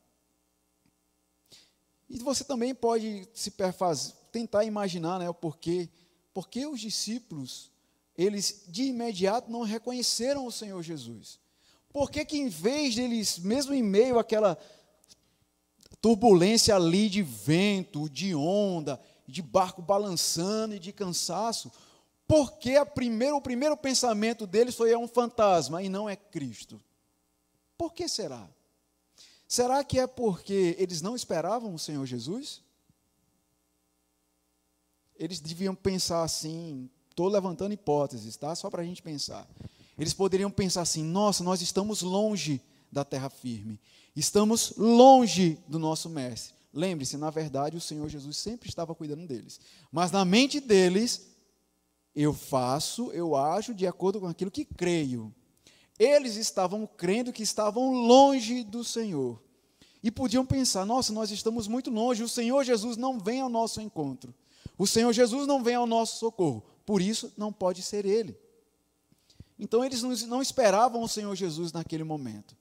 E 2.07 2.19
você 2.19 2.43
também 2.43 2.73
pode 2.73 3.27
se 3.33 3.51
perfazer, 3.51 4.13
tentar 4.31 4.63
imaginar, 4.63 5.19
né, 5.19 5.29
o 5.29 5.33
porquê, 5.33 5.89
porque 6.33 6.65
os 6.67 6.79
discípulos, 6.79 7.71
eles 8.15 8.65
de 8.67 8.83
imediato 8.83 9.51
não 9.51 9.63
reconheceram 9.63 10.45
o 10.45 10.51
Senhor 10.51 10.81
Jesus. 10.83 11.39
Por 11.91 12.11
que 12.11 12.23
que 12.25 12.37
em 12.37 12.49
vez 12.49 12.95
deles, 12.95 13.39
mesmo 13.39 13.73
em 13.73 13.81
meio 13.81 14.19
àquela 14.19 14.57
turbulência 16.05 16.75
ali 16.75 17.09
de 17.09 17.23
vento, 17.23 18.07
de 18.07 18.35
onda, 18.35 19.01
de 19.25 19.41
barco 19.41 19.81
balançando 19.81 20.75
e 20.75 20.79
de 20.79 20.93
cansaço, 20.93 21.71
porque 22.27 22.75
a 22.75 22.83
o 22.83 23.41
primeiro 23.41 23.75
pensamento 23.75 24.45
deles 24.45 24.75
foi 24.75 24.91
é 24.91 24.97
um 24.99 25.07
fantasma 25.07 25.81
e 25.81 25.89
não 25.89 26.07
é 26.07 26.15
Cristo? 26.15 26.79
Por 27.75 27.91
que 27.91 28.07
será? 28.07 28.47
Será 29.47 29.83
que 29.83 29.99
é 29.99 30.05
porque 30.05 30.75
eles 30.77 31.01
não 31.01 31.15
esperavam 31.15 31.73
o 31.73 31.79
Senhor 31.79 32.05
Jesus? 32.05 32.61
Eles 35.17 35.39
deviam 35.39 35.73
pensar 35.73 36.21
assim, 36.21 36.87
estou 37.09 37.27
levantando 37.27 37.73
hipóteses, 37.73 38.37
tá? 38.37 38.53
Só 38.53 38.69
para 38.69 38.83
a 38.83 38.85
gente 38.85 39.01
pensar. 39.01 39.49
Eles 39.97 40.13
poderiam 40.13 40.51
pensar 40.51 40.83
assim: 40.83 41.03
nossa, 41.03 41.43
nós 41.43 41.63
estamos 41.63 42.03
longe 42.03 42.61
da 42.91 43.03
terra 43.03 43.31
firme. 43.31 43.79
Estamos 44.15 44.73
longe 44.77 45.59
do 45.67 45.77
nosso 45.77 46.09
mestre. 46.09 46.55
Lembre-se, 46.73 47.17
na 47.17 47.29
verdade, 47.29 47.77
o 47.77 47.81
Senhor 47.81 48.07
Jesus 48.09 48.37
sempre 48.37 48.69
estava 48.69 48.95
cuidando 48.95 49.25
deles. 49.27 49.59
Mas 49.91 50.11
na 50.11 50.23
mente 50.23 50.59
deles, 50.59 51.27
eu 52.15 52.33
faço, 52.33 53.11
eu 53.11 53.35
ajo 53.35 53.73
de 53.73 53.85
acordo 53.85 54.19
com 54.19 54.27
aquilo 54.27 54.51
que 54.51 54.63
creio. 54.63 55.33
Eles 55.97 56.35
estavam 56.35 56.85
crendo 56.85 57.33
que 57.33 57.43
estavam 57.43 57.91
longe 57.93 58.63
do 58.63 58.83
Senhor. 58.83 59.41
E 60.03 60.11
podiam 60.11 60.45
pensar: 60.45 60.85
nossa, 60.85 61.11
nós 61.11 61.31
estamos 61.31 61.67
muito 61.67 61.89
longe, 61.89 62.23
o 62.23 62.29
Senhor 62.29 62.63
Jesus 62.63 62.95
não 62.95 63.19
vem 63.19 63.41
ao 63.41 63.49
nosso 63.49 63.81
encontro. 63.81 64.33
O 64.77 64.85
Senhor 64.85 65.11
Jesus 65.13 65.47
não 65.47 65.63
vem 65.63 65.75
ao 65.75 65.87
nosso 65.87 66.19
socorro. 66.19 66.63
Por 66.85 67.01
isso, 67.01 67.33
não 67.37 67.51
pode 67.51 67.81
ser 67.81 68.05
Ele. 68.05 68.37
Então, 69.57 69.83
eles 69.83 70.03
não 70.03 70.41
esperavam 70.41 71.01
o 71.01 71.07
Senhor 71.07 71.33
Jesus 71.35 71.71
naquele 71.71 72.03
momento. 72.03 72.55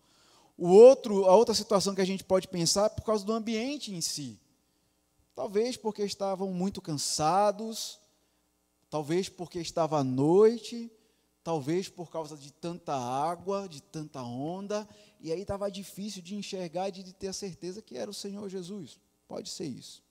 O 0.57 0.69
outro, 0.69 1.27
a 1.27 1.35
outra 1.35 1.55
situação 1.55 1.95
que 1.95 2.01
a 2.01 2.07
gente 2.07 2.23
pode 2.23 2.49
pensar 2.49 2.87
é 2.87 2.89
por 2.89 3.05
causa 3.05 3.25
do 3.25 3.33
ambiente 3.33 3.93
em 3.93 4.01
si. 4.01 4.39
Talvez 5.35 5.77
porque 5.77 6.05
estavam 6.05 6.53
muito 6.53 6.81
cansados, 6.81 7.99
talvez 8.89 9.29
porque 9.29 9.59
estava 9.59 9.99
à 9.99 10.05
noite, 10.05 10.91
talvez 11.43 11.89
por 11.89 12.11
causa 12.11 12.37
de 12.37 12.53
tanta 12.53 12.95
água, 12.95 13.69
de 13.69 13.83
tanta 13.83 14.23
onda, 14.23 14.89
e 15.21 15.33
aí 15.33 15.43
estava 15.43 15.71
difícil 15.71 16.23
de 16.23 16.37
enxergar 16.37 16.89
e 16.89 17.03
de 17.03 17.13
ter 17.13 17.29
a 17.29 17.33
certeza 17.33 17.83
que 17.83 17.97
era 17.97 18.11
o 18.11 18.15
Senhor 18.15 18.49
Jesus. 18.49 18.99
Pode 19.27 19.51
ser 19.51 19.67
isso. 19.67 20.05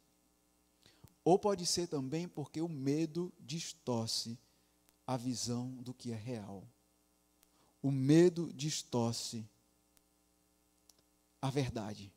Ou 1.24 1.40
pode 1.40 1.66
ser 1.66 1.88
também 1.88 2.28
porque 2.28 2.62
o 2.62 2.68
medo 2.68 3.32
distorce 3.40 4.38
a 5.08 5.16
visão 5.16 5.70
do 5.78 5.94
que 5.94 6.12
é 6.12 6.16
real. 6.16 6.68
O 7.82 7.92
medo 7.92 8.52
distorce 8.54 9.48
a 11.44 11.50
verdade. 11.50 12.10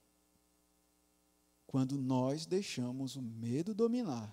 Quando 1.67 1.99
nós 1.99 2.47
deixamos 2.47 3.17
o 3.17 3.23
medo 3.23 3.75
dominar, 3.75 4.33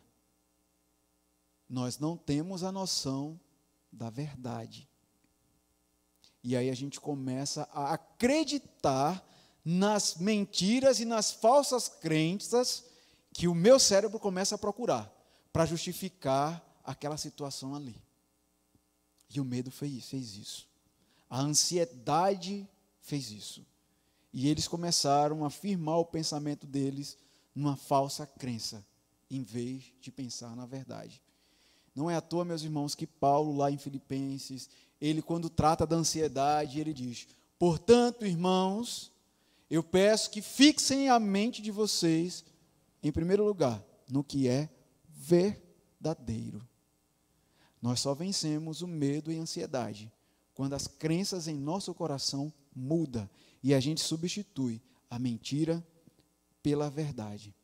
nós 1.67 1.97
não 1.97 2.15
temos 2.15 2.63
a 2.63 2.71
noção 2.71 3.39
da 3.91 4.11
verdade. 4.11 4.87
E 6.43 6.55
aí 6.55 6.69
a 6.69 6.75
gente 6.75 7.01
começa 7.01 7.67
a 7.73 7.93
acreditar 7.93 9.27
nas 9.65 10.17
mentiras 10.17 10.99
e 10.99 11.05
nas 11.05 11.31
falsas 11.31 11.89
crenças 11.89 12.85
que 13.33 13.47
o 13.47 13.55
meu 13.55 13.79
cérebro 13.79 14.19
começa 14.19 14.53
a 14.53 14.59
procurar 14.59 15.11
para 15.51 15.65
justificar 15.65 16.63
aquela 16.83 17.17
situação 17.17 17.73
ali. 17.73 17.99
E 19.27 19.41
o 19.41 19.45
medo 19.45 19.71
fez, 19.71 20.07
fez 20.07 20.35
isso. 20.35 20.69
A 21.27 21.39
ansiedade 21.39 22.69
fez 23.01 23.31
isso. 23.31 23.65
E 24.33 24.49
eles 24.49 24.67
começaram 24.67 25.45
a 25.45 25.49
firmar 25.49 25.99
o 25.99 26.05
pensamento 26.05 26.65
deles 26.65 27.17
numa 27.53 27.75
falsa 27.75 28.25
crença, 28.25 28.85
em 29.29 29.43
vez 29.43 29.93
de 30.01 30.11
pensar 30.11 30.55
na 30.55 30.65
verdade. 30.65 31.21
Não 31.95 32.09
é 32.09 32.15
à 32.15 32.21
toa, 32.21 32.43
meus 32.43 32.63
irmãos, 32.63 32.95
que 32.95 33.05
Paulo, 33.05 33.55
lá 33.55 33.69
em 33.69 33.77
Filipenses, 33.77 34.67
ele, 34.99 35.21
quando 35.21 35.49
trata 35.49 35.85
da 35.85 35.95
ansiedade, 35.95 36.79
ele 36.79 36.93
diz: 36.93 37.27
Portanto, 37.59 38.25
irmãos, 38.25 39.11
eu 39.69 39.83
peço 39.83 40.31
que 40.31 40.41
fixem 40.41 41.09
a 41.09 41.19
mente 41.19 41.61
de 41.61 41.69
vocês, 41.69 42.43
em 43.03 43.11
primeiro 43.11 43.45
lugar, 43.45 43.83
no 44.09 44.23
que 44.23 44.47
é 44.47 44.67
verdadeiro. 45.07 46.67
Nós 47.79 47.99
só 47.99 48.15
vencemos 48.15 48.81
o 48.81 48.87
medo 48.87 49.31
e 49.31 49.37
a 49.37 49.41
ansiedade 49.41 50.11
quando 50.53 50.73
as 50.73 50.87
crenças 50.87 51.47
em 51.47 51.57
nosso 51.57 51.93
coração 51.93 52.53
mudam 52.75 53.29
e 53.63 53.73
a 53.73 53.79
gente 53.79 54.01
substitui 54.01 54.81
a 55.09 55.17
mentira 55.17 55.85
pela 56.61 56.89
verdade. 56.89 57.55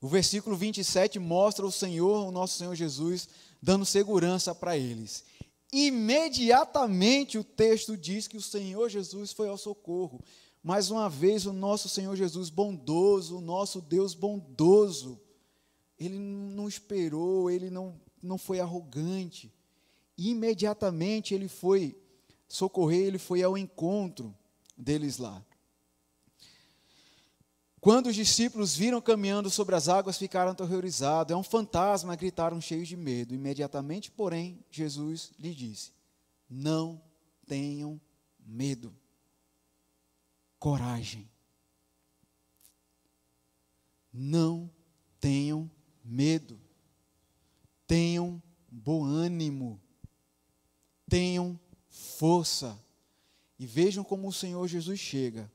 O 0.00 0.08
versículo 0.08 0.56
27 0.56 1.18
mostra 1.18 1.66
o 1.66 1.72
Senhor, 1.72 2.26
o 2.26 2.30
nosso 2.30 2.56
Senhor 2.56 2.74
Jesus, 2.74 3.28
dando 3.60 3.84
segurança 3.84 4.54
para 4.54 4.76
eles. 4.76 5.24
Imediatamente 5.72 7.36
o 7.36 7.44
texto 7.44 7.96
diz 7.96 8.26
que 8.26 8.36
o 8.36 8.42
Senhor 8.42 8.88
Jesus 8.88 9.32
foi 9.32 9.48
ao 9.48 9.58
socorro. 9.58 10.20
Mais 10.62 10.90
uma 10.90 11.10
vez, 11.10 11.44
o 11.46 11.52
nosso 11.52 11.88
Senhor 11.88 12.16
Jesus 12.16 12.48
bondoso, 12.48 13.38
o 13.38 13.40
nosso 13.40 13.82
Deus 13.82 14.14
bondoso, 14.14 15.20
ele 15.98 16.18
não 16.18 16.68
esperou, 16.68 17.50
ele 17.50 17.70
não, 17.70 18.00
não 18.22 18.38
foi 18.38 18.60
arrogante. 18.60 19.52
Imediatamente 20.16 21.34
ele 21.34 21.48
foi 21.48 21.98
socorrer, 22.48 23.06
ele 23.06 23.18
foi 23.18 23.42
ao 23.42 23.58
encontro 23.58 24.34
deles 24.76 25.18
lá. 25.18 25.44
Quando 27.84 28.06
os 28.06 28.14
discípulos 28.14 28.74
viram 28.74 28.98
caminhando 28.98 29.50
sobre 29.50 29.74
as 29.74 29.90
águas, 29.90 30.16
ficaram 30.16 30.52
aterrorizados. 30.52 31.34
É 31.34 31.36
um 31.36 31.42
fantasma, 31.42 32.16
gritaram 32.16 32.58
cheios 32.58 32.88
de 32.88 32.96
medo. 32.96 33.34
Imediatamente, 33.34 34.10
porém, 34.10 34.64
Jesus 34.70 35.32
lhe 35.38 35.54
disse: 35.54 35.92
Não 36.48 36.98
tenham 37.46 38.00
medo. 38.40 38.96
Coragem. 40.58 41.28
Não 44.10 44.70
tenham 45.20 45.70
medo. 46.02 46.58
Tenham 47.86 48.42
bom 48.70 49.04
ânimo. 49.04 49.78
Tenham 51.06 51.60
força. 51.90 52.82
E 53.58 53.66
vejam 53.66 54.02
como 54.02 54.28
o 54.28 54.32
Senhor 54.32 54.66
Jesus 54.66 54.98
chega. 54.98 55.50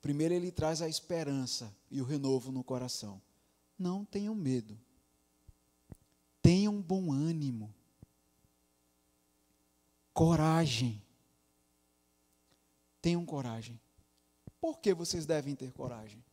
Primeiro, 0.00 0.34
ele 0.34 0.50
traz 0.50 0.82
a 0.82 0.88
esperança 0.88 1.74
e 1.90 2.00
o 2.00 2.04
renovo 2.04 2.52
no 2.52 2.62
coração. 2.62 3.20
Não 3.78 4.04
tenham 4.04 4.34
medo. 4.34 4.78
Tenham 6.42 6.80
bom 6.80 7.12
ânimo. 7.12 7.74
Coragem. 10.12 11.02
Tenham 13.02 13.24
coragem. 13.24 13.80
Por 14.60 14.78
que 14.78 14.94
vocês 14.94 15.26
devem 15.26 15.54
ter 15.54 15.72
coragem? 15.72 16.24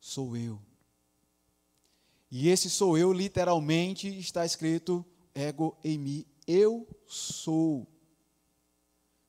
Sou 0.00 0.36
eu. 0.36 0.60
E 2.30 2.48
esse 2.48 2.68
sou 2.68 2.98
eu, 2.98 3.12
literalmente, 3.12 4.08
está 4.18 4.44
escrito 4.44 5.04
ego 5.34 5.76
em 5.84 5.98
mim. 5.98 6.26
Eu 6.46 6.86
sou 7.06 7.86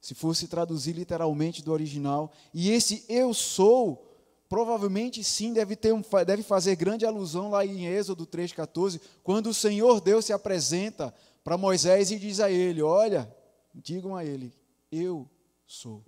se 0.05 0.13
fosse 0.13 0.47
traduzir 0.47 0.93
literalmente 0.93 1.63
do 1.63 1.71
original. 1.71 2.31
E 2.53 2.69
esse 2.69 3.03
eu 3.09 3.33
sou, 3.33 4.15
provavelmente 4.47 5.23
sim, 5.23 5.51
deve, 5.51 5.75
ter 5.75 5.95
um, 5.95 6.03
deve 6.23 6.43
fazer 6.43 6.75
grande 6.75 7.07
alusão 7.07 7.49
lá 7.49 7.65
em 7.65 7.87
Êxodo 7.87 8.27
3,14, 8.27 9.01
quando 9.23 9.47
o 9.47 9.53
Senhor 9.53 9.99
Deus 9.99 10.25
se 10.25 10.31
apresenta 10.31 11.11
para 11.43 11.57
Moisés 11.57 12.11
e 12.11 12.19
diz 12.19 12.39
a 12.39 12.51
ele: 12.51 12.83
Olha, 12.83 13.35
digam 13.73 14.15
a 14.15 14.23
ele, 14.23 14.53
eu 14.91 15.27
sou. 15.65 16.05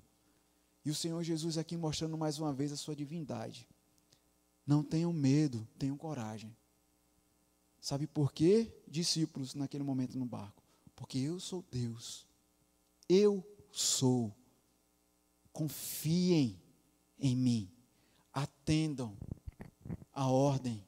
E 0.85 0.91
o 0.91 0.95
Senhor 0.95 1.23
Jesus 1.23 1.57
aqui 1.57 1.75
mostrando 1.75 2.15
mais 2.15 2.37
uma 2.37 2.53
vez 2.53 2.71
a 2.71 2.77
sua 2.77 2.95
divindade. 2.95 3.67
Não 4.63 4.83
tenham 4.83 5.11
medo, 5.11 5.67
tenham 5.79 5.97
coragem. 5.97 6.55
Sabe 7.81 8.05
por 8.05 8.31
quê, 8.31 8.71
discípulos, 8.87 9.55
naquele 9.55 9.83
momento 9.83 10.19
no 10.19 10.25
barco? 10.25 10.61
Porque 10.95 11.17
eu 11.17 11.39
sou 11.39 11.65
Deus. 11.71 12.27
Eu 13.09 13.41
sou. 13.41 13.56
Confiem 15.51 16.59
em 17.19 17.35
mim. 17.35 17.71
Atendam 18.31 19.17
a 20.13 20.27
ordem. 20.27 20.85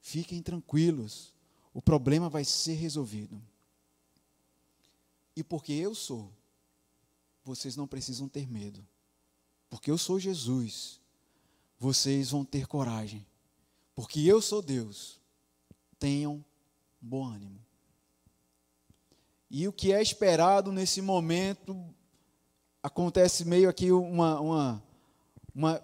Fiquem 0.00 0.42
tranquilos. 0.42 1.34
O 1.74 1.82
problema 1.82 2.28
vai 2.28 2.44
ser 2.44 2.74
resolvido. 2.74 3.42
E 5.34 5.42
porque 5.44 5.72
eu 5.72 5.94
sou, 5.94 6.32
vocês 7.44 7.76
não 7.76 7.86
precisam 7.86 8.28
ter 8.28 8.48
medo. 8.48 8.86
Porque 9.68 9.90
eu 9.90 9.98
sou 9.98 10.18
Jesus, 10.18 11.00
vocês 11.78 12.30
vão 12.30 12.44
ter 12.44 12.66
coragem. 12.66 13.26
Porque 13.94 14.20
eu 14.20 14.40
sou 14.40 14.62
Deus. 14.62 15.20
Tenham 15.98 16.44
bom 17.00 17.24
ânimo. 17.24 17.65
E 19.58 19.66
o 19.66 19.72
que 19.72 19.90
é 19.90 20.02
esperado 20.02 20.70
nesse 20.70 21.00
momento 21.00 21.82
acontece 22.82 23.42
meio 23.42 23.70
aqui 23.70 23.90
uma, 23.90 24.38
uma, 24.38 24.82
uma, 25.54 25.82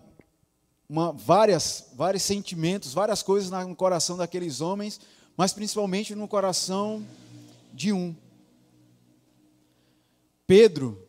uma 0.86 1.12
várias, 1.14 1.88
vários 1.94 2.22
sentimentos, 2.22 2.92
várias 2.92 3.22
coisas 3.22 3.50
no 3.50 3.74
coração 3.74 4.18
daqueles 4.18 4.60
homens, 4.60 5.00
mas 5.34 5.54
principalmente 5.54 6.14
no 6.14 6.28
coração 6.28 7.02
de 7.72 7.94
um. 7.94 8.14
Pedro, 10.46 11.08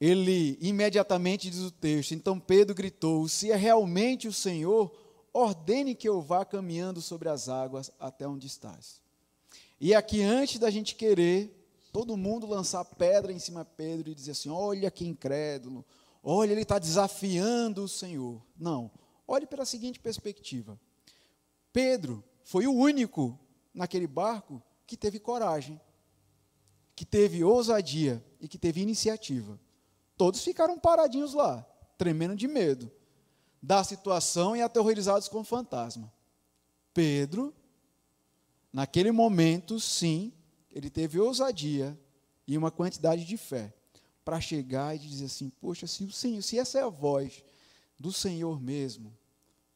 ele 0.00 0.56
imediatamente 0.58 1.50
diz 1.50 1.60
o 1.60 1.70
texto, 1.70 2.14
então 2.14 2.40
Pedro 2.40 2.74
gritou: 2.74 3.28
Se 3.28 3.52
é 3.52 3.56
realmente 3.56 4.26
o 4.26 4.32
Senhor, 4.32 4.90
ordene 5.34 5.94
que 5.94 6.08
eu 6.08 6.22
vá 6.22 6.46
caminhando 6.46 7.02
sobre 7.02 7.28
as 7.28 7.50
águas 7.50 7.92
até 8.00 8.26
onde 8.26 8.46
estás. 8.46 9.01
E 9.84 9.96
aqui, 9.96 10.22
antes 10.22 10.60
da 10.60 10.70
gente 10.70 10.94
querer, 10.94 11.76
todo 11.92 12.16
mundo 12.16 12.46
lançar 12.46 12.84
pedra 12.84 13.32
em 13.32 13.40
cima 13.40 13.64
de 13.64 13.70
Pedro 13.76 14.08
e 14.08 14.14
dizer 14.14 14.30
assim: 14.30 14.48
olha 14.48 14.88
que 14.92 15.04
incrédulo, 15.04 15.84
olha, 16.22 16.52
ele 16.52 16.62
está 16.62 16.78
desafiando 16.78 17.82
o 17.82 17.88
Senhor. 17.88 18.40
Não, 18.56 18.92
olhe 19.26 19.44
pela 19.44 19.64
seguinte 19.64 19.98
perspectiva: 19.98 20.78
Pedro 21.72 22.22
foi 22.44 22.64
o 22.68 22.72
único 22.72 23.36
naquele 23.74 24.06
barco 24.06 24.62
que 24.86 24.96
teve 24.96 25.18
coragem, 25.18 25.80
que 26.94 27.04
teve 27.04 27.42
ousadia 27.42 28.24
e 28.40 28.46
que 28.46 28.58
teve 28.58 28.80
iniciativa. 28.80 29.58
Todos 30.16 30.44
ficaram 30.44 30.78
paradinhos 30.78 31.34
lá, 31.34 31.60
tremendo 31.98 32.36
de 32.36 32.46
medo 32.46 32.88
da 33.60 33.82
situação 33.82 34.54
e 34.54 34.62
aterrorizados 34.62 35.26
com 35.26 35.40
o 35.40 35.44
fantasma. 35.44 36.12
Pedro, 36.94 37.52
naquele 38.72 39.12
momento, 39.12 39.78
sim, 39.78 40.32
ele 40.70 40.88
teve 40.88 41.18
ousadia 41.18 41.98
e 42.46 42.56
uma 42.56 42.70
quantidade 42.70 43.24
de 43.24 43.36
fé 43.36 43.72
para 44.24 44.40
chegar 44.40 44.94
e 44.94 44.98
dizer 44.98 45.26
assim: 45.26 45.50
Poxa, 45.60 45.86
se, 45.86 46.10
Senhor, 46.10 46.42
se 46.42 46.58
essa 46.58 46.78
é 46.78 46.82
a 46.82 46.88
voz 46.88 47.44
do 47.98 48.12
Senhor 48.12 48.60
mesmo, 48.60 49.16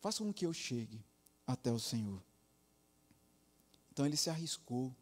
faça 0.01 0.23
com 0.23 0.33
que 0.33 0.47
eu 0.47 0.53
chegue 0.53 1.05
até 1.47 1.71
o 1.71 1.79
Senhor. 1.79 2.23
Então 3.93 4.05
ele 4.05 4.17
se 4.17 4.29
arriscou 4.29 4.95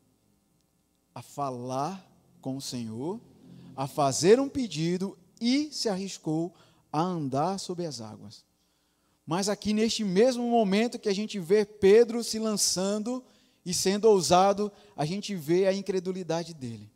a 1.14 1.22
falar 1.22 2.04
com 2.40 2.56
o 2.56 2.60
Senhor, 2.60 3.20
a 3.76 3.86
fazer 3.86 4.38
um 4.38 4.48
pedido 4.48 5.16
e 5.40 5.72
se 5.72 5.88
arriscou 5.88 6.54
a 6.92 7.00
andar 7.00 7.58
sobre 7.58 7.86
as 7.86 8.00
águas. 8.00 8.44
Mas 9.26 9.48
aqui 9.48 9.72
neste 9.72 10.04
mesmo 10.04 10.48
momento 10.48 10.98
que 10.98 11.08
a 11.08 11.14
gente 11.14 11.38
vê 11.38 11.64
Pedro 11.64 12.22
se 12.22 12.38
lançando 12.38 13.24
e 13.64 13.72
sendo 13.72 14.04
ousado, 14.06 14.70
a 14.94 15.04
gente 15.04 15.34
vê 15.34 15.66
a 15.66 15.72
incredulidade 15.72 16.52
dele. 16.52 16.90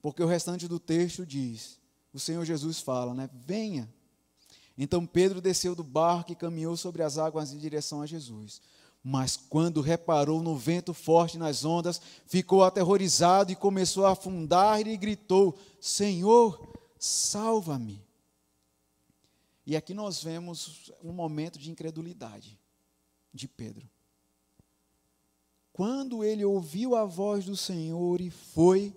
Porque 0.00 0.22
o 0.22 0.26
restante 0.26 0.68
do 0.68 0.78
texto 0.78 1.26
diz: 1.26 1.78
o 2.12 2.18
Senhor 2.18 2.44
Jesus 2.44 2.78
fala, 2.78 3.14
né? 3.14 3.28
Venha. 3.32 3.92
Então 4.76 5.06
Pedro 5.06 5.40
desceu 5.40 5.74
do 5.74 5.82
barco 5.82 6.32
e 6.32 6.36
caminhou 6.36 6.76
sobre 6.76 7.02
as 7.02 7.18
águas 7.18 7.52
em 7.52 7.58
direção 7.58 8.02
a 8.02 8.06
Jesus. 8.06 8.60
Mas 9.02 9.36
quando 9.36 9.80
reparou 9.80 10.42
no 10.42 10.56
vento 10.56 10.94
forte 10.94 11.36
nas 11.36 11.64
ondas, 11.64 12.00
ficou 12.26 12.64
aterrorizado 12.64 13.52
e 13.52 13.56
começou 13.56 14.06
a 14.06 14.12
afundar 14.12 14.86
e 14.86 14.96
gritou: 14.96 15.58
Senhor, 15.80 16.78
salva-me. 16.98 18.02
E 19.66 19.76
aqui 19.76 19.94
nós 19.94 20.22
vemos 20.22 20.92
um 21.02 21.12
momento 21.12 21.58
de 21.58 21.70
incredulidade 21.70 22.58
de 23.32 23.48
Pedro. 23.48 23.88
Quando 25.74 26.24
ele 26.24 26.42
ouviu 26.42 26.96
a 26.96 27.04
voz 27.04 27.44
do 27.44 27.54
Senhor 27.54 28.22
e 28.22 28.30
foi, 28.30 28.96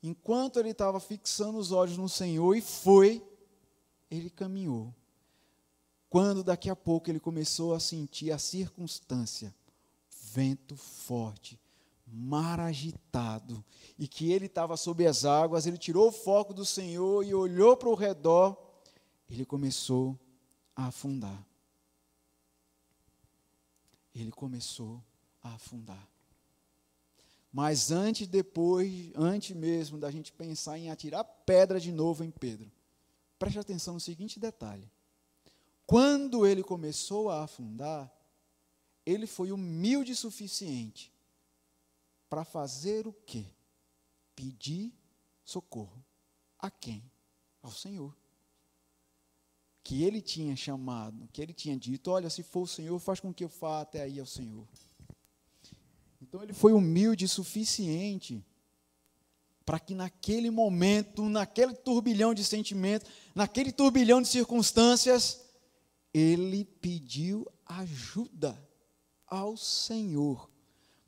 enquanto 0.00 0.60
ele 0.60 0.68
estava 0.70 1.00
fixando 1.00 1.58
os 1.58 1.72
olhos 1.72 1.96
no 1.96 2.08
Senhor 2.08 2.54
e 2.54 2.60
foi, 2.60 3.20
ele 4.08 4.30
caminhou. 4.30 4.94
Quando 6.08 6.44
daqui 6.44 6.70
a 6.70 6.76
pouco 6.76 7.10
ele 7.10 7.18
começou 7.18 7.74
a 7.74 7.80
sentir 7.80 8.30
a 8.30 8.38
circunstância, 8.38 9.52
vento 10.32 10.76
forte, 10.76 11.58
mar 12.06 12.60
agitado, 12.60 13.64
e 13.98 14.06
que 14.06 14.30
ele 14.30 14.46
estava 14.46 14.76
sob 14.76 15.04
as 15.04 15.24
águas, 15.24 15.66
ele 15.66 15.76
tirou 15.76 16.06
o 16.08 16.12
foco 16.12 16.54
do 16.54 16.64
Senhor 16.64 17.24
e 17.24 17.34
olhou 17.34 17.76
para 17.76 17.88
o 17.88 17.94
redor 17.96 18.70
ele 19.30 19.46
começou 19.46 20.18
a 20.74 20.86
afundar. 20.86 21.46
Ele 24.12 24.32
começou 24.32 25.00
a 25.42 25.54
afundar. 25.54 26.08
Mas 27.52 27.90
antes, 27.90 28.28
depois, 28.28 29.10
antes 29.14 29.56
mesmo 29.56 29.98
da 29.98 30.10
gente 30.10 30.32
pensar 30.32 30.78
em 30.78 30.90
atirar 30.90 31.24
pedra 31.24 31.80
de 31.80 31.90
novo 31.90 32.22
em 32.22 32.30
Pedro, 32.30 32.70
preste 33.38 33.58
atenção 33.58 33.94
no 33.94 34.00
seguinte 34.00 34.38
detalhe. 34.38 34.90
Quando 35.86 36.46
ele 36.46 36.62
começou 36.62 37.28
a 37.28 37.42
afundar, 37.42 38.12
ele 39.04 39.26
foi 39.26 39.50
humilde 39.50 40.12
o 40.12 40.16
suficiente 40.16 41.12
para 42.28 42.44
fazer 42.44 43.08
o 43.08 43.12
quê? 43.12 43.44
Pedir 44.36 44.92
socorro. 45.44 46.04
A 46.58 46.70
quem? 46.70 47.02
Ao 47.62 47.72
Senhor 47.72 48.14
que 49.82 50.04
ele 50.04 50.20
tinha 50.20 50.54
chamado, 50.54 51.28
que 51.32 51.42
ele 51.42 51.52
tinha 51.52 51.76
dito: 51.76 52.10
Olha, 52.10 52.30
se 52.30 52.42
for 52.42 52.62
o 52.62 52.66
Senhor, 52.66 52.98
faz 53.00 53.20
com 53.20 53.32
que 53.32 53.44
eu 53.44 53.48
vá 53.48 53.80
até 53.80 54.02
aí 54.02 54.20
ao 54.20 54.26
Senhor. 54.26 54.64
Então 56.20 56.42
ele 56.42 56.52
foi 56.52 56.72
humilde 56.72 57.24
o 57.24 57.28
suficiente 57.28 58.44
para 59.64 59.78
que 59.78 59.94
naquele 59.94 60.50
momento, 60.50 61.28
naquele 61.28 61.74
turbilhão 61.74 62.34
de 62.34 62.44
sentimentos, 62.44 63.08
naquele 63.34 63.70
turbilhão 63.70 64.20
de 64.20 64.28
circunstâncias, 64.28 65.40
ele 66.12 66.64
pediu 66.64 67.46
ajuda 67.64 68.60
ao 69.26 69.56
Senhor. 69.56 70.50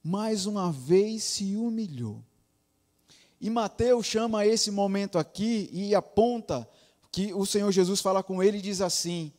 Mais 0.02 0.46
uma 0.46 0.70
vez 0.70 1.24
se 1.24 1.56
humilhou. 1.56 2.24
E 3.40 3.50
Mateus 3.50 4.06
chama 4.06 4.46
esse 4.46 4.70
momento 4.70 5.18
aqui 5.18 5.68
e 5.72 5.94
aponta 5.94 6.68
que 7.10 7.34
o 7.34 7.44
Senhor 7.44 7.70
Jesus 7.72 8.00
fala 8.00 8.22
com 8.22 8.42
ele 8.42 8.58
e 8.58 8.62
diz 8.62 8.80
assim: 8.80 9.32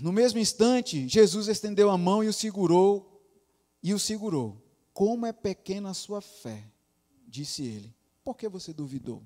No 0.00 0.12
mesmo 0.12 0.38
instante, 0.38 1.08
Jesus 1.08 1.48
estendeu 1.48 1.90
a 1.90 1.98
mão 1.98 2.22
e 2.22 2.28
o 2.28 2.32
segurou, 2.32 3.22
e 3.82 3.92
o 3.92 3.98
segurou. 3.98 4.62
Como 4.92 5.26
é 5.26 5.32
pequena 5.32 5.90
a 5.90 5.94
sua 5.94 6.20
fé, 6.20 6.64
disse 7.26 7.64
ele. 7.64 7.94
Por 8.22 8.36
que 8.36 8.48
você 8.48 8.72
duvidou? 8.72 9.22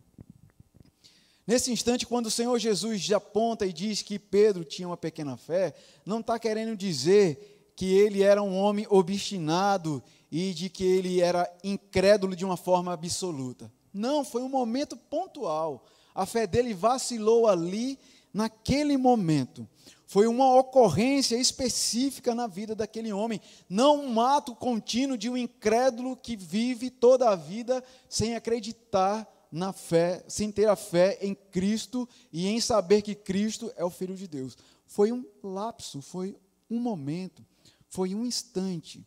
Nesse 1.47 1.73
instante, 1.73 2.07
quando 2.07 2.27
o 2.27 2.31
Senhor 2.31 2.59
Jesus 2.59 3.11
aponta 3.13 3.65
e 3.65 3.73
diz 3.73 4.03
que 4.03 4.19
Pedro 4.19 4.65
tinha 4.65 4.87
uma 4.87 4.97
pequena 4.97 5.37
fé, 5.37 5.75
não 6.05 6.21
está 6.21 6.39
querendo 6.39 6.77
dizer 6.77 7.73
que 7.75 7.87
ele 7.87 8.23
era 8.23 8.43
um 8.43 8.57
homem 8.57 8.87
obstinado 8.91 10.03
e 10.31 10.53
de 10.53 10.69
que 10.69 10.85
ele 10.85 11.21
era 11.21 11.51
incrédulo 11.65 12.37
de 12.37 12.45
uma 12.45 12.57
forma 12.57 12.93
absoluta. 12.93 13.73
Não, 13.95 14.25
foi 14.25 14.43
um 14.43 14.49
momento 14.49 14.97
pontual. 14.97 15.87
A 16.15 16.27
fé 16.27 16.47
dele 16.47 16.75
vacilou 16.75 17.47
ali, 17.47 17.99
naquele 18.33 18.97
momento. 18.97 19.67
Foi 20.09 20.27
uma 20.27 20.55
ocorrência 20.55 21.37
específica 21.37 22.35
na 22.35 22.47
vida 22.47 22.75
daquele 22.75 23.13
homem, 23.13 23.43
não 23.69 24.03
um 24.07 24.19
ato 24.19 24.57
contínuo 24.57 25.19
de 25.19 25.29
um 25.29 25.37
incrédulo 25.37 26.17
que 26.17 26.35
vive 26.35 26.89
toda 26.89 27.29
a 27.29 27.37
vida 27.37 27.85
sem 28.09 28.35
acreditar 28.35 29.31
na 29.53 29.71
fé, 29.71 30.25
sem 30.27 30.51
ter 30.51 30.67
a 30.67 30.77
fé 30.77 31.19
em 31.21 31.35
Cristo 31.35 32.09
e 32.33 32.47
em 32.47 32.59
saber 32.59 33.03
que 33.03 33.15
Cristo 33.15 33.71
é 33.77 33.85
o 33.85 33.91
Filho 33.91 34.17
de 34.17 34.27
Deus. 34.27 34.57
Foi 34.87 35.13
um 35.13 35.27
lapso, 35.43 36.01
foi 36.01 36.35
um 36.71 36.81
momento, 36.81 37.45
foi 37.91 38.15
um 38.15 38.25
instante. 38.25 39.07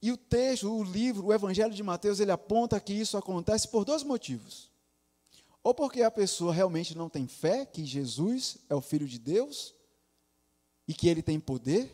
E 0.00 0.12
o 0.12 0.16
texto, 0.16 0.72
o 0.72 0.84
livro, 0.84 1.26
o 1.26 1.34
Evangelho 1.34 1.74
de 1.74 1.82
Mateus, 1.82 2.20
ele 2.20 2.30
aponta 2.30 2.78
que 2.78 2.92
isso 2.92 3.16
acontece 3.16 3.66
por 3.66 3.84
dois 3.84 4.04
motivos. 4.04 4.70
Ou 5.64 5.74
porque 5.74 6.02
a 6.02 6.12
pessoa 6.12 6.54
realmente 6.54 6.96
não 6.96 7.08
tem 7.08 7.26
fé 7.26 7.66
que 7.66 7.84
Jesus 7.84 8.58
é 8.70 8.74
o 8.76 8.80
Filho 8.80 9.08
de 9.08 9.18
Deus 9.18 9.74
e 10.86 10.94
que 10.94 11.08
ele 11.08 11.22
tem 11.22 11.40
poder, 11.40 11.90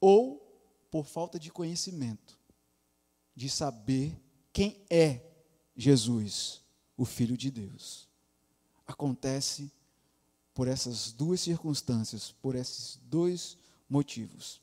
ou 0.00 0.42
por 0.90 1.06
falta 1.06 1.38
de 1.38 1.50
conhecimento, 1.50 2.38
de 3.34 3.48
saber 3.50 4.18
quem 4.52 4.84
é 4.88 5.20
Jesus, 5.76 6.62
o 6.96 7.04
Filho 7.04 7.36
de 7.36 7.50
Deus. 7.50 8.08
Acontece 8.86 9.70
por 10.54 10.68
essas 10.68 11.12
duas 11.12 11.40
circunstâncias, 11.40 12.32
por 12.40 12.54
esses 12.54 12.98
dois 13.04 13.58
motivos. 13.88 14.60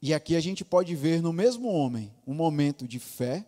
E 0.00 0.12
aqui 0.12 0.34
a 0.34 0.40
gente 0.40 0.64
pode 0.64 0.96
ver 0.96 1.22
no 1.22 1.32
mesmo 1.32 1.68
homem 1.68 2.12
um 2.26 2.34
momento 2.34 2.88
de 2.88 2.98
fé 2.98 3.46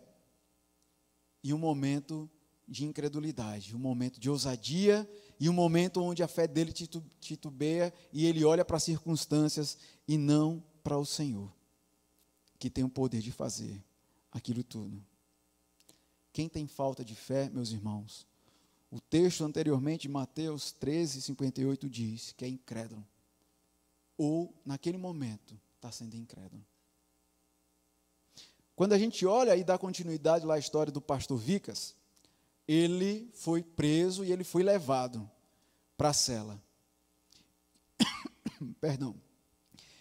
e 1.43 1.53
um 1.53 1.57
momento 1.57 2.29
de 2.67 2.85
incredulidade, 2.85 3.75
um 3.75 3.79
momento 3.79 4.19
de 4.19 4.29
ousadia 4.29 5.09
e 5.39 5.49
um 5.49 5.53
momento 5.53 6.01
onde 6.01 6.23
a 6.23 6.27
fé 6.27 6.47
dele 6.47 6.73
titubeia 7.19 7.93
e 8.11 8.25
ele 8.25 8.43
olha 8.43 8.65
para 8.65 8.77
as 8.77 8.83
circunstâncias 8.83 9.77
e 10.07 10.17
não 10.17 10.63
para 10.83 10.97
o 10.97 11.05
Senhor, 11.05 11.51
que 12.57 12.69
tem 12.69 12.83
o 12.83 12.89
poder 12.89 13.21
de 13.21 13.31
fazer 13.31 13.83
aquilo 14.31 14.63
tudo. 14.63 15.03
Quem 16.33 16.49
tem 16.49 16.67
falta 16.67 17.05
de 17.05 17.15
fé, 17.15 17.49
meus 17.49 17.71
irmãos, 17.71 18.27
o 18.91 18.99
texto 18.99 19.43
anteriormente, 19.43 20.07
Mateus 20.07 20.71
13, 20.71 21.21
58, 21.21 21.89
diz 21.89 22.31
que 22.33 22.45
é 22.45 22.47
incrédulo. 22.47 23.05
Ou, 24.17 24.53
naquele 24.65 24.97
momento, 24.97 25.59
está 25.75 25.91
sendo 25.91 26.15
incrédulo. 26.15 26.65
Quando 28.75 28.93
a 28.93 28.97
gente 28.97 29.25
olha 29.25 29.55
e 29.55 29.63
dá 29.63 29.77
continuidade 29.77 30.45
lá 30.45 30.55
à 30.55 30.59
história 30.59 30.91
do 30.91 31.01
pastor 31.01 31.37
Vicas, 31.37 31.95
ele 32.67 33.29
foi 33.33 33.63
preso 33.63 34.23
e 34.23 34.31
ele 34.31 34.43
foi 34.43 34.63
levado 34.63 35.29
para 35.97 36.09
a 36.09 36.13
cela. 36.13 36.61
Perdão. 38.81 39.15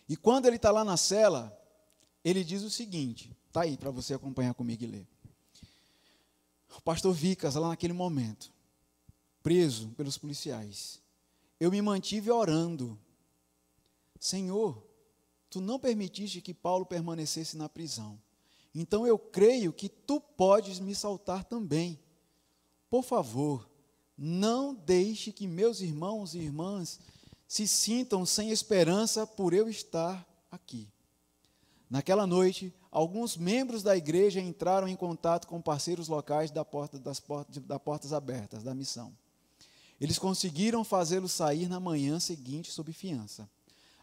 E 0.08 0.16
quando 0.16 0.46
ele 0.46 0.56
está 0.56 0.70
lá 0.70 0.84
na 0.84 0.96
cela, 0.96 1.56
ele 2.24 2.42
diz 2.42 2.62
o 2.62 2.70
seguinte: 2.70 3.36
está 3.48 3.62
aí 3.62 3.76
para 3.76 3.90
você 3.90 4.14
acompanhar 4.14 4.54
comigo 4.54 4.82
e 4.84 4.86
ler. 4.86 5.08
O 6.76 6.80
pastor 6.80 7.14
Vicas, 7.14 7.54
lá 7.54 7.68
naquele 7.68 7.92
momento, 7.92 8.52
preso 9.42 9.90
pelos 9.90 10.18
policiais, 10.18 11.00
eu 11.60 11.70
me 11.70 11.80
mantive 11.80 12.30
orando. 12.30 12.98
Senhor, 14.18 14.82
tu 15.50 15.60
não 15.60 15.78
permitiste 15.78 16.40
que 16.40 16.52
Paulo 16.52 16.84
permanecesse 16.84 17.56
na 17.56 17.68
prisão. 17.68 18.20
Então 18.74 19.06
eu 19.06 19.18
creio 19.18 19.72
que 19.72 19.88
tu 19.88 20.20
podes 20.20 20.80
me 20.80 20.94
saltar 20.94 21.44
também. 21.44 22.00
Por 22.94 23.02
favor, 23.02 23.68
não 24.16 24.72
deixe 24.72 25.32
que 25.32 25.48
meus 25.48 25.80
irmãos 25.80 26.32
e 26.32 26.38
irmãs 26.38 27.00
se 27.44 27.66
sintam 27.66 28.24
sem 28.24 28.50
esperança 28.50 29.26
por 29.26 29.52
eu 29.52 29.68
estar 29.68 30.24
aqui. 30.48 30.88
Naquela 31.90 32.24
noite, 32.24 32.72
alguns 32.92 33.36
membros 33.36 33.82
da 33.82 33.96
igreja 33.96 34.40
entraram 34.40 34.86
em 34.86 34.94
contato 34.94 35.48
com 35.48 35.60
parceiros 35.60 36.06
locais 36.06 36.52
da 36.52 36.64
porta, 36.64 36.96
das 36.96 37.18
portas, 37.18 37.60
da 37.64 37.80
portas 37.80 38.12
abertas 38.12 38.62
da 38.62 38.72
missão. 38.72 39.12
Eles 40.00 40.16
conseguiram 40.16 40.84
fazê-lo 40.84 41.28
sair 41.28 41.68
na 41.68 41.80
manhã 41.80 42.20
seguinte 42.20 42.70
sob 42.70 42.92
fiança. 42.92 43.50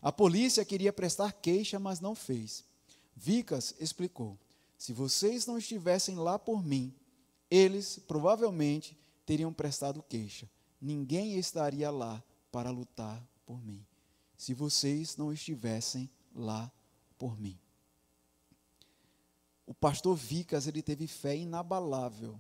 A 0.02 0.12
polícia 0.12 0.66
queria 0.66 0.92
prestar 0.92 1.32
queixa, 1.32 1.80
mas 1.80 2.02
não 2.02 2.14
fez. 2.14 2.66
Vicas 3.16 3.74
explicou: 3.80 4.38
se 4.78 4.92
vocês 4.92 5.46
não 5.46 5.58
estivessem 5.58 6.18
lá 6.18 6.38
por 6.38 6.62
mim, 6.62 6.94
eles 7.52 8.00
provavelmente 8.08 8.98
teriam 9.26 9.52
prestado 9.52 10.02
queixa. 10.02 10.50
Ninguém 10.80 11.38
estaria 11.38 11.92
lá 11.92 12.24
para 12.50 12.72
lutar 12.72 13.22
por 13.46 13.62
mim. 13.62 13.86
Se 14.38 14.54
vocês 14.54 15.18
não 15.18 15.32
estivessem 15.34 16.10
lá 16.34 16.72
por 17.20 17.38
mim. 17.40 17.60
O 19.68 19.74
pastor 19.74 20.16
Vicas, 20.16 20.66
ele 20.66 20.82
teve 20.82 21.06
fé 21.08 21.36
inabalável 21.36 22.40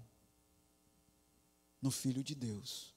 no 1.82 1.91
Filho 1.91 2.24
de 2.24 2.34
Deus. 2.34 2.93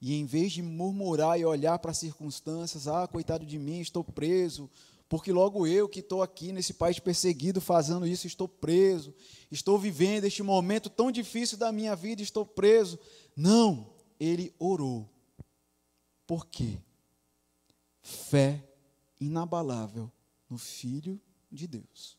E 0.00 0.14
em 0.14 0.24
vez 0.24 0.52
de 0.52 0.62
murmurar 0.62 1.38
e 1.38 1.44
olhar 1.44 1.78
para 1.78 1.90
as 1.90 1.98
circunstâncias, 1.98 2.88
ah, 2.88 3.06
coitado 3.06 3.46
de 3.46 3.58
mim, 3.58 3.80
estou 3.80 4.04
preso, 4.04 4.70
porque 5.08 5.32
logo 5.32 5.66
eu 5.66 5.88
que 5.88 6.00
estou 6.00 6.22
aqui 6.22 6.50
nesse 6.50 6.74
país 6.74 6.98
perseguido 6.98 7.60
fazendo 7.60 8.06
isso, 8.06 8.26
estou 8.26 8.48
preso, 8.48 9.14
estou 9.50 9.78
vivendo 9.78 10.24
este 10.24 10.42
momento 10.42 10.90
tão 10.90 11.12
difícil 11.12 11.56
da 11.56 11.70
minha 11.70 11.94
vida, 11.94 12.22
estou 12.22 12.44
preso. 12.44 12.98
Não, 13.36 13.92
ele 14.18 14.52
orou. 14.58 15.08
Por 16.26 16.46
quê? 16.46 16.78
Fé 18.02 18.68
inabalável 19.20 20.10
no 20.50 20.58
Filho 20.58 21.20
de 21.50 21.68
Deus. 21.68 22.18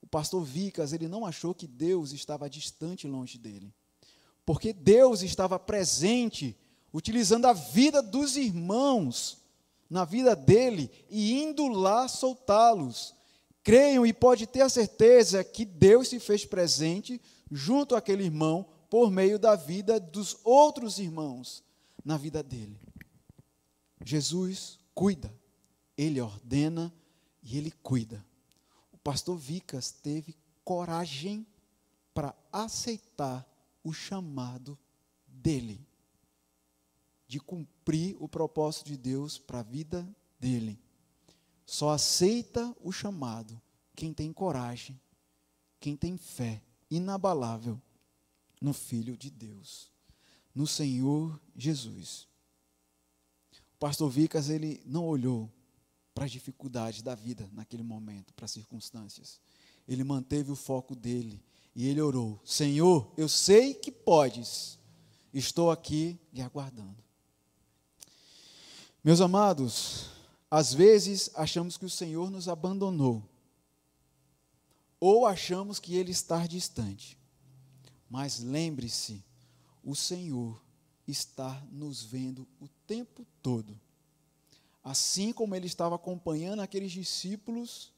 O 0.00 0.06
pastor 0.06 0.44
Vicas, 0.44 0.92
ele 0.92 1.08
não 1.08 1.26
achou 1.26 1.52
que 1.52 1.66
Deus 1.66 2.12
estava 2.12 2.48
distante 2.48 3.08
longe 3.08 3.38
dele, 3.38 3.74
porque 4.46 4.72
Deus 4.72 5.22
estava 5.22 5.58
presente 5.58 6.56
utilizando 6.92 7.46
a 7.46 7.52
vida 7.52 8.00
dos 8.00 8.36
irmãos 8.36 9.38
na 9.88 10.04
vida 10.04 10.36
dele 10.36 10.90
e 11.08 11.40
indo 11.40 11.68
lá 11.68 12.08
soltá-los. 12.08 13.14
Creiam 13.62 14.06
e 14.06 14.12
pode 14.12 14.46
ter 14.46 14.62
a 14.62 14.68
certeza 14.68 15.42
que 15.44 15.64
Deus 15.64 16.08
se 16.08 16.18
fez 16.18 16.44
presente 16.44 17.20
junto 17.50 17.94
àquele 17.94 18.24
irmão 18.24 18.66
por 18.90 19.10
meio 19.10 19.38
da 19.38 19.54
vida 19.54 20.00
dos 20.00 20.38
outros 20.44 20.98
irmãos 20.98 21.62
na 22.04 22.16
vida 22.16 22.42
dele. 22.42 22.80
Jesus 24.04 24.78
cuida, 24.94 25.34
ele 25.96 26.20
ordena 26.20 26.92
e 27.42 27.58
ele 27.58 27.70
cuida. 27.70 28.24
O 28.92 28.98
pastor 28.98 29.36
Vicas 29.36 29.90
teve 29.90 30.36
coragem 30.64 31.46
para 32.14 32.34
aceitar 32.52 33.46
o 33.84 33.92
chamado 33.92 34.78
dele 35.26 35.86
de 37.26 37.38
cumprir 37.38 37.77
o 38.20 38.28
propósito 38.28 38.86
de 38.86 38.96
Deus 38.96 39.38
para 39.38 39.60
a 39.60 39.62
vida 39.62 40.06
dele. 40.38 40.78
Só 41.64 41.90
aceita 41.90 42.74
o 42.82 42.92
chamado 42.92 43.60
quem 43.96 44.12
tem 44.12 44.32
coragem, 44.32 45.00
quem 45.80 45.96
tem 45.96 46.16
fé 46.16 46.62
inabalável 46.90 47.80
no 48.60 48.72
Filho 48.72 49.16
de 49.16 49.30
Deus, 49.30 49.90
no 50.54 50.66
Senhor 50.66 51.40
Jesus. 51.56 52.28
O 53.74 53.78
pastor 53.78 54.10
Vicas, 54.10 54.50
ele 54.50 54.82
não 54.84 55.06
olhou 55.06 55.50
para 56.14 56.24
as 56.24 56.30
dificuldades 56.30 57.00
da 57.00 57.14
vida 57.14 57.48
naquele 57.52 57.82
momento, 57.82 58.34
para 58.34 58.44
as 58.44 58.50
circunstâncias. 58.50 59.40
Ele 59.86 60.04
manteve 60.04 60.50
o 60.50 60.56
foco 60.56 60.94
dele 60.94 61.42
e 61.74 61.86
ele 61.86 62.00
orou: 62.00 62.40
Senhor, 62.44 63.12
eu 63.16 63.28
sei 63.28 63.72
que 63.72 63.90
podes, 63.90 64.78
estou 65.32 65.70
aqui 65.70 66.18
lhe 66.32 66.42
aguardando. 66.42 67.07
Meus 69.02 69.20
amados, 69.20 70.10
às 70.50 70.74
vezes 70.74 71.30
achamos 71.34 71.76
que 71.76 71.84
o 71.84 71.90
Senhor 71.90 72.30
nos 72.30 72.48
abandonou, 72.48 73.22
ou 74.98 75.26
achamos 75.26 75.78
que 75.78 75.94
Ele 75.94 76.10
está 76.10 76.46
distante. 76.46 77.16
Mas 78.10 78.40
lembre-se, 78.40 79.24
o 79.84 79.94
Senhor 79.94 80.60
está 81.06 81.62
nos 81.70 82.02
vendo 82.02 82.46
o 82.60 82.66
tempo 82.86 83.24
todo. 83.40 83.78
Assim 84.82 85.32
como 85.32 85.54
Ele 85.54 85.66
estava 85.66 85.94
acompanhando 85.94 86.60
aqueles 86.60 86.90
discípulos 86.90 87.92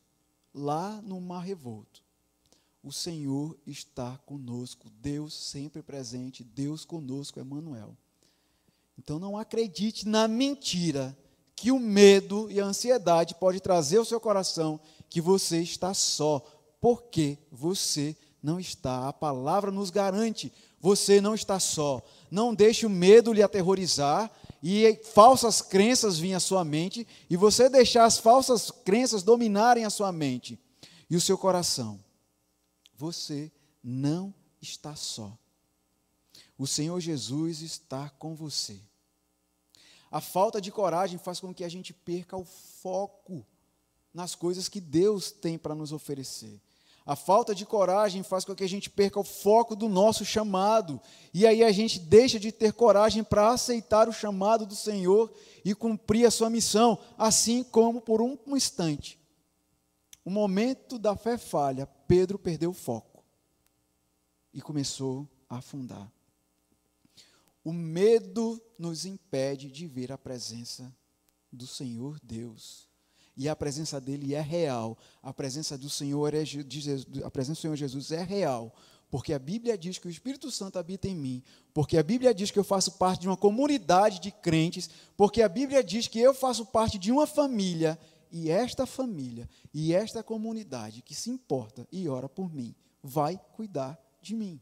lá 0.53 1.01
no 1.01 1.20
Mar 1.20 1.44
Revolto. 1.44 2.03
O 2.82 2.92
Senhor 2.92 3.57
está 3.66 4.18
conosco, 4.18 4.90
Deus 4.90 5.34
sempre 5.34 5.82
presente, 5.82 6.42
Deus 6.42 6.84
conosco, 6.84 7.40
Emmanuel. 7.40 7.96
Então 9.03 9.18
não 9.18 9.38
acredite 9.38 10.07
na 10.07 10.28
mentira 10.28 11.16
que 11.57 11.72
o 11.72 11.80
medo 11.80 12.51
e 12.51 12.61
a 12.61 12.66
ansiedade 12.66 13.34
pode 13.34 13.59
trazer 13.59 13.96
ao 13.96 14.05
seu 14.05 14.20
coração 14.20 14.78
que 15.09 15.22
você 15.22 15.62
está 15.62 15.94
só, 15.94 16.44
porque 16.82 17.38
você 17.51 18.14
não 18.42 18.61
está. 18.61 19.09
A 19.09 19.12
palavra 19.12 19.70
nos 19.70 19.88
garante, 19.88 20.53
você 20.78 21.18
não 21.18 21.34
está 21.34 21.59
só. 21.59 22.03
Não 22.30 22.55
deixe 22.55 22.84
o 22.84 22.90
medo 22.90 23.32
lhe 23.32 23.42
aterrorizar 23.42 24.30
e 24.62 25.01
falsas 25.14 25.62
crenças 25.62 26.18
virem 26.18 26.34
à 26.34 26.40
sua 26.40 26.62
mente 26.62 27.09
e 27.30 27.38
você 27.38 27.70
deixar 27.70 28.05
as 28.05 28.18
falsas 28.18 28.70
crenças 28.70 29.22
dominarem 29.22 29.86
a 29.86 29.90
sua 29.90 30.12
mente 30.12 30.59
e 31.09 31.16
o 31.16 31.20
seu 31.22 31.38
coração. 31.38 31.98
Você 32.94 33.51
não 33.82 34.34
está 34.61 34.94
só. 34.94 35.34
O 36.59 36.66
Senhor 36.66 37.01
Jesus 37.01 37.62
está 37.62 38.11
com 38.11 38.34
você. 38.34 38.89
A 40.11 40.21
falta 40.21 40.61
de 40.61 40.73
coragem 40.73 41.19
faz 41.19 41.39
com 41.39 41.55
que 41.55 41.63
a 41.63 41.69
gente 41.69 41.93
perca 41.93 42.37
o 42.37 42.45
foco 42.45 43.47
nas 44.13 44.35
coisas 44.35 44.69
que 44.69 44.81
Deus 44.81 45.31
tem 45.31 45.57
para 45.57 45.75
nos 45.75 45.93
oferecer. 45.93 46.61
A 47.07 47.17
falta 47.17 47.55
de 47.55 47.65
coragem 47.65 48.23
faz 48.23 48.45
com 48.45 48.55
que 48.55 48.65
a 48.65 48.69
gente 48.69 48.91
perca 48.91 49.19
o 49.19 49.25
foco 49.25 49.75
do 49.75 49.89
nosso 49.89 50.25
chamado. 50.25 51.01
E 51.33 51.47
aí 51.47 51.65
a 51.65 51.73
gente 51.73 51.99
deixa 51.99 52.39
de 52.39 52.53
ter 52.53 52.73
coragem 52.73 53.25
para 53.25 53.51
aceitar 53.51 54.09
o 54.09 54.13
chamado 54.13 54.67
do 54.67 54.77
Senhor 54.77 55.33
e 55.65 55.75
cumprir 55.75 56.27
a 56.27 56.31
sua 56.31 56.51
missão, 56.51 56.99
assim 57.17 57.63
como 57.65 58.01
por 58.01 58.21
um, 58.21 58.39
instante. 58.49 59.19
O 60.25 60.31
momento 60.31 60.99
da 60.99 61.17
fé 61.17 61.39
falha, 61.39 61.87
Pedro 62.07 62.39
perdeu 62.39 62.71
o 62.71 62.75
foco 62.75 63.25
e 64.53 64.61
começou 64.61 65.27
a 65.49 65.57
afundar. 65.57 66.11
O 67.65 67.73
medo 67.73 68.61
nos 68.79 69.05
impede 69.05 69.71
de 69.71 69.87
ver 69.87 70.13
a 70.13 70.19
presença 70.19 70.95
do 71.53 71.67
Senhor 71.67 72.19
Deus. 72.23 72.89
E 73.37 73.49
a 73.49 73.57
presença 73.57 74.01
dele 74.01 74.35
é 74.35 74.41
real. 74.41 74.99
A 75.23 75.33
presença 75.33 75.77
do 75.77 75.89
Senhor 75.89 76.35
é 76.35 76.43
a 77.25 77.31
presença 77.31 77.59
do 77.59 77.63
Senhor 77.63 77.77
Jesus 77.77 78.13
é 78.13 78.23
real, 78.23 78.75
porque 79.11 79.33
a 79.33 79.39
Bíblia 79.39 79.77
diz 79.77 79.99
que 79.99 80.07
o 80.07 80.11
Espírito 80.11 80.51
Santo 80.51 80.79
habita 80.79 81.09
em 81.09 81.15
mim, 81.15 81.43
porque 81.75 81.99
a 81.99 82.03
Bíblia 82.03 82.33
diz 82.33 82.51
que 82.51 82.59
eu 82.59 82.65
faço 82.65 82.93
parte 82.93 83.23
de 83.23 83.29
uma 83.29 83.37
comunidade 83.37 84.21
de 84.21 84.31
crentes, 84.31 84.89
porque 85.17 85.43
a 85.43 85.49
Bíblia 85.49 85.83
diz 85.83 86.07
que 86.07 86.19
eu 86.19 86.33
faço 86.33 86.67
parte 86.67 86.99
de 86.99 87.11
uma 87.11 87.27
família, 87.27 87.99
e 88.33 88.49
esta 88.49 88.87
família 88.87 89.49
e 89.75 89.93
esta 89.93 90.23
comunidade 90.23 91.03
que 91.03 91.15
se 91.15 91.31
importa 91.31 91.87
e 91.91 92.09
ora 92.09 92.29
por 92.29 92.53
mim, 92.53 92.75
vai 93.03 93.41
cuidar 93.55 93.99
de 94.23 94.37
mim. 94.37 94.61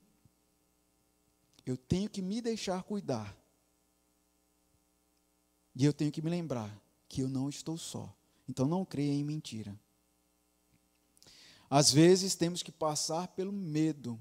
Eu 1.69 1.77
tenho 1.77 2.09
que 2.09 2.23
me 2.23 2.41
deixar 2.41 2.83
cuidar. 2.83 3.37
E 5.75 5.85
eu 5.85 5.93
tenho 5.93 6.11
que 6.11 6.23
me 6.23 6.31
lembrar 6.31 6.75
que 7.07 7.21
eu 7.21 7.29
não 7.29 7.47
estou 7.47 7.77
só. 7.77 8.11
Então 8.49 8.67
não 8.67 8.87
creia 8.87 9.13
em 9.13 9.23
mentira. 9.23 9.79
Às 11.69 11.93
vezes 11.93 12.35
temos 12.35 12.63
que 12.63 12.73
passar 12.73 13.29
pelo 13.29 13.53
medo 13.53 14.19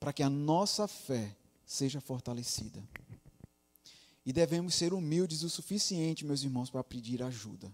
para 0.00 0.12
que 0.12 0.24
a 0.24 0.28
nossa 0.28 0.88
fé 0.88 1.36
seja 1.64 2.00
fortalecida. 2.00 2.82
E 4.26 4.32
devemos 4.32 4.74
ser 4.74 4.92
humildes 4.92 5.44
o 5.44 5.48
suficiente, 5.48 6.24
meus 6.24 6.42
irmãos, 6.42 6.68
para 6.68 6.82
pedir 6.82 7.22
ajuda. 7.22 7.72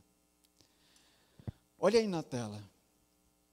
Olha 1.79 1.99
aí 1.99 2.07
na 2.07 2.23
tela. 2.23 2.63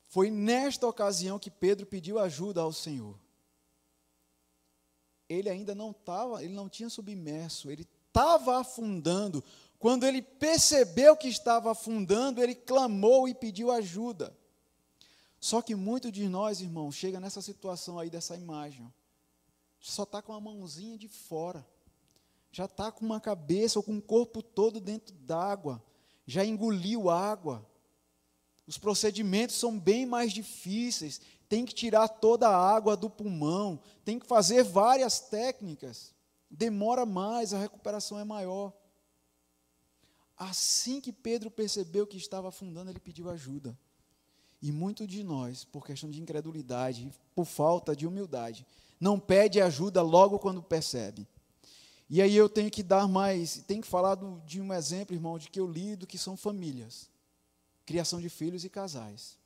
Foi 0.09 0.30
nesta 0.30 0.86
ocasião 0.86 1.39
que 1.39 1.49
Pedro 1.49 1.86
pediu 1.86 2.19
ajuda 2.19 2.59
ao 2.59 2.74
Senhor 2.74 3.17
ele 5.32 5.49
ainda 5.49 5.73
não 5.73 5.91
estava, 5.91 6.43
ele 6.43 6.53
não 6.53 6.67
tinha 6.67 6.89
submerso, 6.89 7.69
ele 7.69 7.88
estava 8.09 8.59
afundando 8.59 9.43
quando 9.82 10.05
ele 10.05 10.21
percebeu 10.21 11.17
que 11.17 11.27
estava 11.27 11.71
afundando, 11.71 12.39
ele 12.39 12.53
clamou 12.53 13.27
e 13.27 13.34
pediu 13.34 13.71
ajuda. 13.71 14.32
Só 15.39 15.59
que 15.59 15.73
muito 15.73 16.11
de 16.11 16.29
nós, 16.29 16.61
irmãos, 16.61 16.93
chega 16.93 17.19
nessa 17.19 17.41
situação 17.41 17.97
aí 17.97 18.07
dessa 18.07 18.38
imagem. 18.38 18.93
Só 19.79 20.03
está 20.03 20.21
com 20.21 20.34
a 20.34 20.39
mãozinha 20.39 20.99
de 20.99 21.07
fora. 21.07 21.65
Já 22.51 22.65
está 22.65 22.91
com 22.91 23.03
uma 23.03 23.19
cabeça 23.19 23.79
ou 23.79 23.84
com 23.84 23.97
o 23.97 24.01
corpo 24.01 24.43
todo 24.43 24.79
dentro 24.79 25.15
d'água. 25.15 25.84
Já 26.27 26.45
engoliu 26.45 27.09
água. 27.09 27.67
Os 28.67 28.77
procedimentos 28.77 29.55
são 29.55 29.79
bem 29.79 30.05
mais 30.05 30.32
difíceis. 30.32 31.19
Tem 31.52 31.66
que 31.66 31.76
tirar 31.76 32.08
toda 32.08 32.47
a 32.47 32.56
água 32.56 32.95
do 32.95 33.10
pulmão. 33.10 33.78
Tem 34.06 34.18
que 34.18 34.26
fazer 34.26 34.64
várias 34.64 35.20
técnicas. 35.20 36.14
Demora 36.49 37.06
mais, 37.06 37.54
a 37.54 37.60
recuperação 37.60 38.18
é 38.18 38.24
maior. 38.24 38.72
Assim 40.38 41.02
que 41.02 41.12
Pedro 41.12 41.52
percebeu 41.52 42.08
que 42.08 42.16
estava 42.16 42.47
afundando, 42.47 42.89
ele 42.89 43.02
pediu 43.02 43.30
ajuda. 43.30 43.78
E 44.62 44.72
muito 44.72 45.06
de 45.06 45.26
nós, 45.26 45.66
por 45.66 45.86
questão 45.86 46.10
de 46.10 46.22
incredulidade, 46.22 47.14
por 47.36 47.43
falta 47.43 47.93
de 47.93 48.08
humildade, 48.08 48.66
não 48.97 49.20
pede 49.20 49.60
ajuda 49.60 50.02
logo 50.02 50.39
quando 50.39 50.64
percebe. 50.64 51.28
E 52.10 52.22
aí 52.22 52.34
eu 52.34 52.47
tenho 52.47 52.72
que 52.72 52.82
dar 52.82 53.10
mais, 53.10 53.62
tenho 53.68 53.82
que 53.82 53.89
falar 53.89 54.16
do, 54.16 54.41
de 54.45 54.62
um 54.62 54.72
exemplo, 54.72 55.14
irmão, 55.14 55.38
de 55.38 55.49
que 55.49 55.60
eu 55.60 55.68
lido, 55.70 56.08
que 56.08 56.18
são 56.18 56.38
famílias, 56.38 57.10
criação 57.86 58.22
de 58.22 58.30
filhos 58.30 58.64
e 58.64 58.70
casais. 58.70 59.40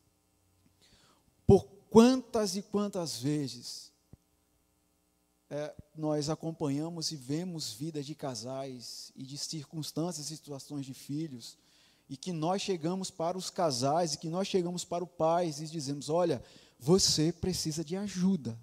Quantas 1.90 2.56
e 2.56 2.62
quantas 2.62 3.18
vezes 3.18 3.92
é, 5.50 5.74
nós 5.96 6.30
acompanhamos 6.30 7.12
e 7.12 7.16
vemos 7.16 7.72
vidas 7.72 8.06
de 8.06 8.16
casais 8.16 9.12
e 9.16 9.24
de 9.24 9.38
circunstâncias 9.38 10.30
e 10.30 10.36
situações 10.36 10.86
de 10.86 10.94
filhos 10.94 11.58
e 12.10 12.18
que 12.18 12.32
nós 12.32 12.62
chegamos 12.62 13.10
para 13.10 13.38
os 13.38 13.50
casais 13.50 14.14
e 14.14 14.18
que 14.18 14.30
nós 14.30 14.48
chegamos 14.48 14.84
para 14.84 15.04
o 15.04 15.08
pai 15.08 15.48
e 15.48 15.66
dizemos: 15.66 16.10
olha, 16.10 16.44
você 16.80 17.32
precisa 17.32 17.84
de 17.84 17.96
ajuda. 17.96 18.58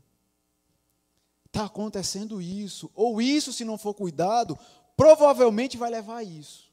Está 1.47 1.67
acontecendo 1.67 2.41
isso, 2.41 2.91
ou 2.95 3.21
isso, 3.21 3.53
se 3.53 3.65
não 3.65 3.77
for 3.77 3.93
cuidado, 3.93 4.59
provavelmente 4.97 5.77
vai 5.77 5.91
levar 5.91 6.17
a 6.17 6.25
isso. 6.25 6.72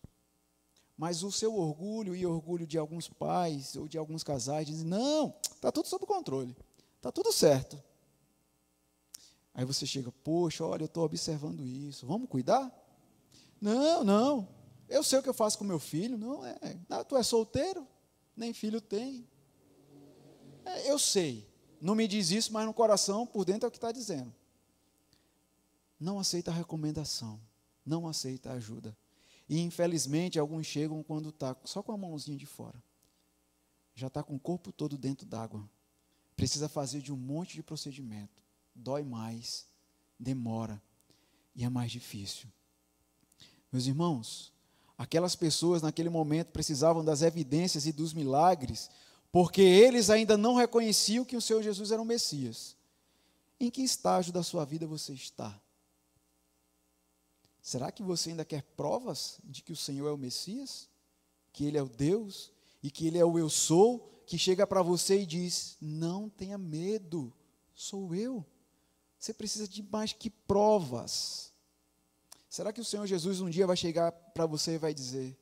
Mas 1.00 1.24
o 1.24 1.32
seu 1.32 1.56
orgulho 1.56 2.14
e 2.14 2.26
orgulho 2.26 2.68
de 2.68 2.78
alguns 2.78 3.08
pais 3.08 3.78
ou 3.78 3.88
de 3.88 3.98
alguns 3.98 4.22
casais 4.22 4.68
dizem: 4.68 4.86
não, 4.86 5.34
está 5.46 5.72
tudo 5.72 5.88
sob 5.88 6.06
controle, 6.06 6.54
está 6.98 7.10
tudo 7.10 7.32
certo. 7.32 7.82
Aí 9.54 9.64
você 9.64 9.86
chega, 9.86 10.12
poxa, 10.12 10.66
olha, 10.66 10.84
eu 10.84 10.88
estou 10.88 11.06
observando 11.06 11.66
isso, 11.66 12.06
vamos 12.06 12.28
cuidar? 12.28 12.70
Não, 13.62 14.04
não, 14.04 14.50
eu 14.90 15.02
sei 15.02 15.20
o 15.20 15.24
que 15.24 15.30
eu 15.30 15.34
faço 15.34 15.58
com 15.58 15.64
meu 15.64 15.80
filho. 15.80 16.18
Não, 16.18 16.46
é. 16.46 16.78
Não, 16.90 17.06
tu 17.06 17.16
é 17.16 17.24
solteiro? 17.24 17.88
Nem 18.36 18.54
filho 18.54 18.82
tem. 18.82 19.26
É, 20.66 20.92
eu 20.92 21.00
sei. 21.00 21.48
Não 21.80 21.96
me 21.96 22.10
diz 22.10 22.30
isso, 22.30 22.52
mas 22.52 22.66
no 22.66 22.74
coração, 22.74 23.26
por 23.26 23.46
dentro 23.46 23.66
é 23.66 23.70
o 23.70 23.72
que 23.72 23.78
está 23.78 23.94
dizendo. 23.94 24.36
Não 25.98 26.20
aceita 26.20 26.52
a 26.52 26.54
recomendação. 26.54 27.40
Não 27.86 28.06
aceita 28.06 28.50
a 28.50 28.56
ajuda. 28.56 28.94
E 29.50 29.60
infelizmente 29.60 30.38
alguns 30.38 30.68
chegam 30.68 31.04
quando 31.04 31.30
está 31.30 31.56
só 31.66 31.82
com 31.82 31.92
a 31.92 31.98
mãozinha 31.98 32.38
de 32.38 32.46
fora. 32.46 32.82
Já 33.96 34.08
está 34.08 34.24
com 34.24 34.36
o 34.36 34.40
corpo 34.40 34.72
todo 34.72 34.98
dentro 34.98 35.26
d'água. 35.26 35.68
Precisa 36.36 36.70
fazer 36.70 37.02
de 37.02 37.12
um 37.12 37.18
monte 37.18 37.56
de 37.56 37.64
procedimento. 37.64 38.42
Dói 38.74 39.04
mais, 39.04 39.68
demora 40.18 40.82
e 41.56 41.66
é 41.66 41.70
mais 41.70 41.92
difícil. 41.92 42.48
Meus 43.72 43.88
irmãos, 43.88 44.54
Aquelas 45.00 45.34
pessoas 45.34 45.82
naquele 45.82 46.10
momento 46.10 46.50
precisavam 46.50 47.06
das 47.06 47.22
evidências 47.22 47.86
e 47.86 47.94
dos 47.94 48.14
milagres, 48.14 48.90
porque 49.32 49.62
eles 49.62 50.10
ainda 50.10 50.38
não 50.38 50.56
reconheciam 50.56 51.24
que 51.24 51.38
o 51.38 51.42
Senhor 51.42 51.64
Jesus 51.64 51.94
era 51.94 52.02
o 52.02 52.06
Messias. 52.06 52.76
Em 53.58 53.72
que 53.72 53.82
estágio 53.82 54.34
da 54.34 54.44
sua 54.44 54.66
vida 54.66 54.86
você 54.86 55.14
está? 55.14 55.58
Será 57.70 57.92
que 57.92 58.02
você 58.02 58.32
ainda 58.32 58.44
quer 58.44 58.64
provas 58.64 59.40
de 59.44 59.62
que 59.62 59.72
o 59.72 59.76
Senhor 59.76 60.08
é 60.08 60.12
o 60.12 60.18
Messias? 60.18 60.90
Que 61.54 61.66
Ele 61.66 61.78
é 61.78 61.84
o 61.84 61.88
Deus? 61.88 62.52
E 62.82 62.90
que 62.90 63.06
Ele 63.06 63.20
é 63.20 63.24
o 63.24 63.38
Eu 63.38 63.48
Sou? 63.48 64.24
Que 64.26 64.40
chega 64.40 64.66
para 64.66 64.82
você 64.82 65.22
e 65.22 65.26
diz: 65.28 65.78
Não 65.80 66.28
tenha 66.32 66.58
medo, 66.58 67.32
sou 67.76 68.16
eu. 68.16 68.44
Você 69.20 69.36
precisa 69.36 69.68
de 69.68 69.84
mais 69.84 70.12
que 70.12 70.32
provas. 70.32 71.54
Será 72.50 72.74
que 72.74 72.82
o 72.82 72.84
Senhor 72.84 73.06
Jesus 73.06 73.40
um 73.40 73.52
dia 73.52 73.68
vai 73.68 73.78
chegar 73.78 74.12
para 74.12 74.48
você 74.48 74.74
e 74.74 74.80
vai 74.80 74.92
dizer: 74.92 75.38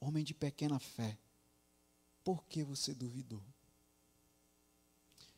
Homem 0.00 0.24
de 0.24 0.32
pequena 0.32 0.78
fé, 0.78 1.18
por 2.24 2.42
que 2.46 2.64
você 2.64 2.94
duvidou? 2.94 3.44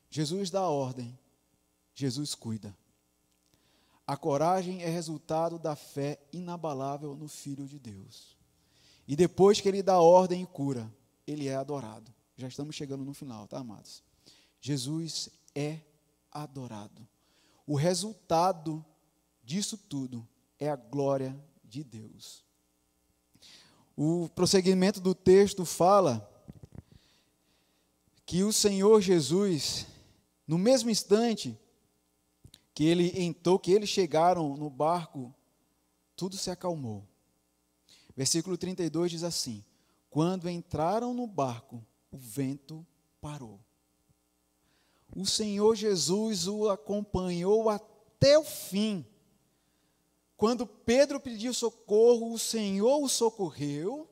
Jesus 0.08 0.50
dá 0.50 0.68
ordem, 0.68 1.18
Jesus 1.92 2.32
cuida. 2.36 2.78
A 4.10 4.16
coragem 4.16 4.82
é 4.82 4.88
resultado 4.88 5.56
da 5.56 5.76
fé 5.76 6.18
inabalável 6.32 7.14
no 7.14 7.28
Filho 7.28 7.64
de 7.64 7.78
Deus. 7.78 8.36
E 9.06 9.14
depois 9.14 9.60
que 9.60 9.68
ele 9.68 9.84
dá 9.84 10.00
ordem 10.00 10.42
e 10.42 10.46
cura, 10.46 10.92
ele 11.24 11.46
é 11.46 11.54
adorado. 11.54 12.12
Já 12.36 12.48
estamos 12.48 12.74
chegando 12.74 13.04
no 13.04 13.14
final, 13.14 13.46
tá, 13.46 13.58
amados? 13.58 14.02
Jesus 14.60 15.28
é 15.54 15.78
adorado. 16.28 17.06
O 17.64 17.76
resultado 17.76 18.84
disso 19.44 19.78
tudo 19.78 20.26
é 20.58 20.68
a 20.68 20.74
glória 20.74 21.40
de 21.64 21.84
Deus. 21.84 22.44
O 23.96 24.28
prosseguimento 24.30 25.00
do 25.00 25.14
texto 25.14 25.64
fala 25.64 26.28
que 28.26 28.42
o 28.42 28.52
Senhor 28.52 29.00
Jesus, 29.00 29.86
no 30.48 30.58
mesmo 30.58 30.90
instante 30.90 31.56
que 32.80 32.86
ele 32.86 33.12
entrou, 33.20 33.58
que 33.58 33.72
eles 33.72 33.90
chegaram 33.90 34.56
no 34.56 34.70
barco, 34.70 35.34
tudo 36.16 36.38
se 36.38 36.50
acalmou. 36.50 37.06
Versículo 38.16 38.56
32 38.56 39.10
diz 39.10 39.22
assim: 39.22 39.62
Quando 40.08 40.48
entraram 40.48 41.12
no 41.12 41.26
barco, 41.26 41.84
o 42.10 42.16
vento 42.16 42.86
parou. 43.20 43.60
O 45.14 45.26
Senhor 45.26 45.76
Jesus 45.76 46.48
o 46.48 46.70
acompanhou 46.70 47.68
até 47.68 48.38
o 48.38 48.44
fim. 48.44 49.04
Quando 50.34 50.66
Pedro 50.66 51.20
pediu 51.20 51.52
socorro, 51.52 52.32
o 52.32 52.38
Senhor 52.38 53.02
o 53.02 53.10
socorreu 53.10 54.08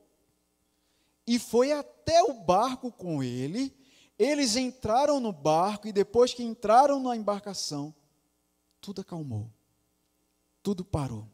e 1.26 1.38
foi 1.38 1.72
até 1.72 2.22
o 2.22 2.34
barco 2.34 2.92
com 2.92 3.22
ele. 3.22 3.74
Eles 4.18 4.56
entraram 4.56 5.20
no 5.20 5.32
barco 5.32 5.88
e 5.88 5.92
depois 5.92 6.34
que 6.34 6.42
entraram 6.42 7.00
na 7.00 7.16
embarcação, 7.16 7.94
tudo 8.81 9.01
acalmou. 9.01 9.51
Tudo 10.62 10.85
parou. 10.85 11.26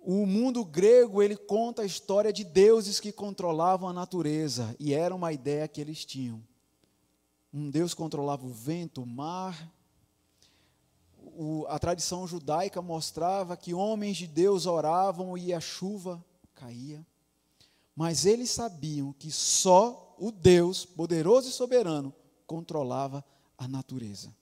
O 0.00 0.24
mundo 0.24 0.64
grego, 0.64 1.20
ele 1.22 1.36
conta 1.36 1.82
a 1.82 1.86
história 1.86 2.32
de 2.32 2.44
deuses 2.44 3.00
que 3.00 3.10
controlavam 3.10 3.88
a 3.88 3.92
natureza, 3.92 4.76
e 4.78 4.94
era 4.94 5.14
uma 5.14 5.32
ideia 5.32 5.66
que 5.66 5.80
eles 5.80 6.04
tinham. 6.04 6.42
Um 7.52 7.68
deus 7.70 7.92
controlava 7.92 8.46
o 8.46 8.52
vento, 8.52 9.02
o 9.02 9.06
mar, 9.06 9.68
a 11.68 11.78
tradição 11.78 12.26
judaica 12.26 12.80
mostrava 12.80 13.56
que 13.56 13.74
homens 13.74 14.16
de 14.16 14.26
Deus 14.26 14.66
oravam 14.66 15.36
e 15.36 15.52
a 15.52 15.60
chuva 15.60 16.24
caía. 16.54 17.04
Mas 17.94 18.26
eles 18.26 18.50
sabiam 18.50 19.12
que 19.12 19.30
só 19.30 20.14
o 20.18 20.30
Deus 20.30 20.84
poderoso 20.84 21.48
e 21.48 21.52
soberano 21.52 22.14
controlava 22.46 23.24
a 23.56 23.66
natureza. 23.66 24.34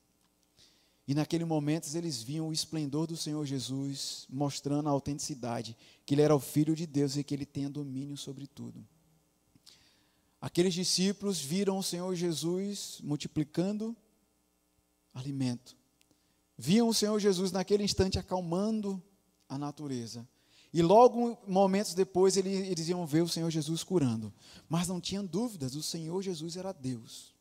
E 1.06 1.14
naquele 1.14 1.44
momento 1.44 1.86
eles 1.94 2.22
viam 2.22 2.48
o 2.48 2.52
esplendor 2.52 3.06
do 3.06 3.16
Senhor 3.16 3.44
Jesus, 3.44 4.26
mostrando 4.28 4.88
a 4.88 4.92
autenticidade, 4.92 5.76
que 6.06 6.14
ele 6.14 6.22
era 6.22 6.34
o 6.34 6.40
Filho 6.40 6.74
de 6.74 6.86
Deus 6.86 7.16
e 7.16 7.24
que 7.24 7.34
ele 7.34 7.44
tinha 7.44 7.68
domínio 7.68 8.16
sobre 8.16 8.46
tudo. 8.46 8.86
Aqueles 10.40 10.74
discípulos 10.74 11.40
viram 11.40 11.78
o 11.78 11.82
Senhor 11.82 12.14
Jesus 12.14 13.00
multiplicando 13.02 13.96
alimento, 15.12 15.76
viam 16.56 16.88
o 16.88 16.94
Senhor 16.94 17.18
Jesus 17.18 17.52
naquele 17.52 17.84
instante 17.84 18.18
acalmando 18.18 19.02
a 19.48 19.58
natureza. 19.58 20.26
E 20.72 20.82
logo, 20.82 21.38
momentos 21.46 21.94
depois, 21.94 22.36
eles 22.36 22.88
iam 22.88 23.06
ver 23.06 23.22
o 23.22 23.28
Senhor 23.28 23.48
Jesus 23.48 23.84
curando. 23.84 24.34
Mas 24.68 24.88
não 24.88 25.00
tinham 25.00 25.24
dúvidas, 25.24 25.76
o 25.76 25.82
Senhor 25.82 26.20
Jesus 26.20 26.56
era 26.56 26.72
Deus. 26.72 27.32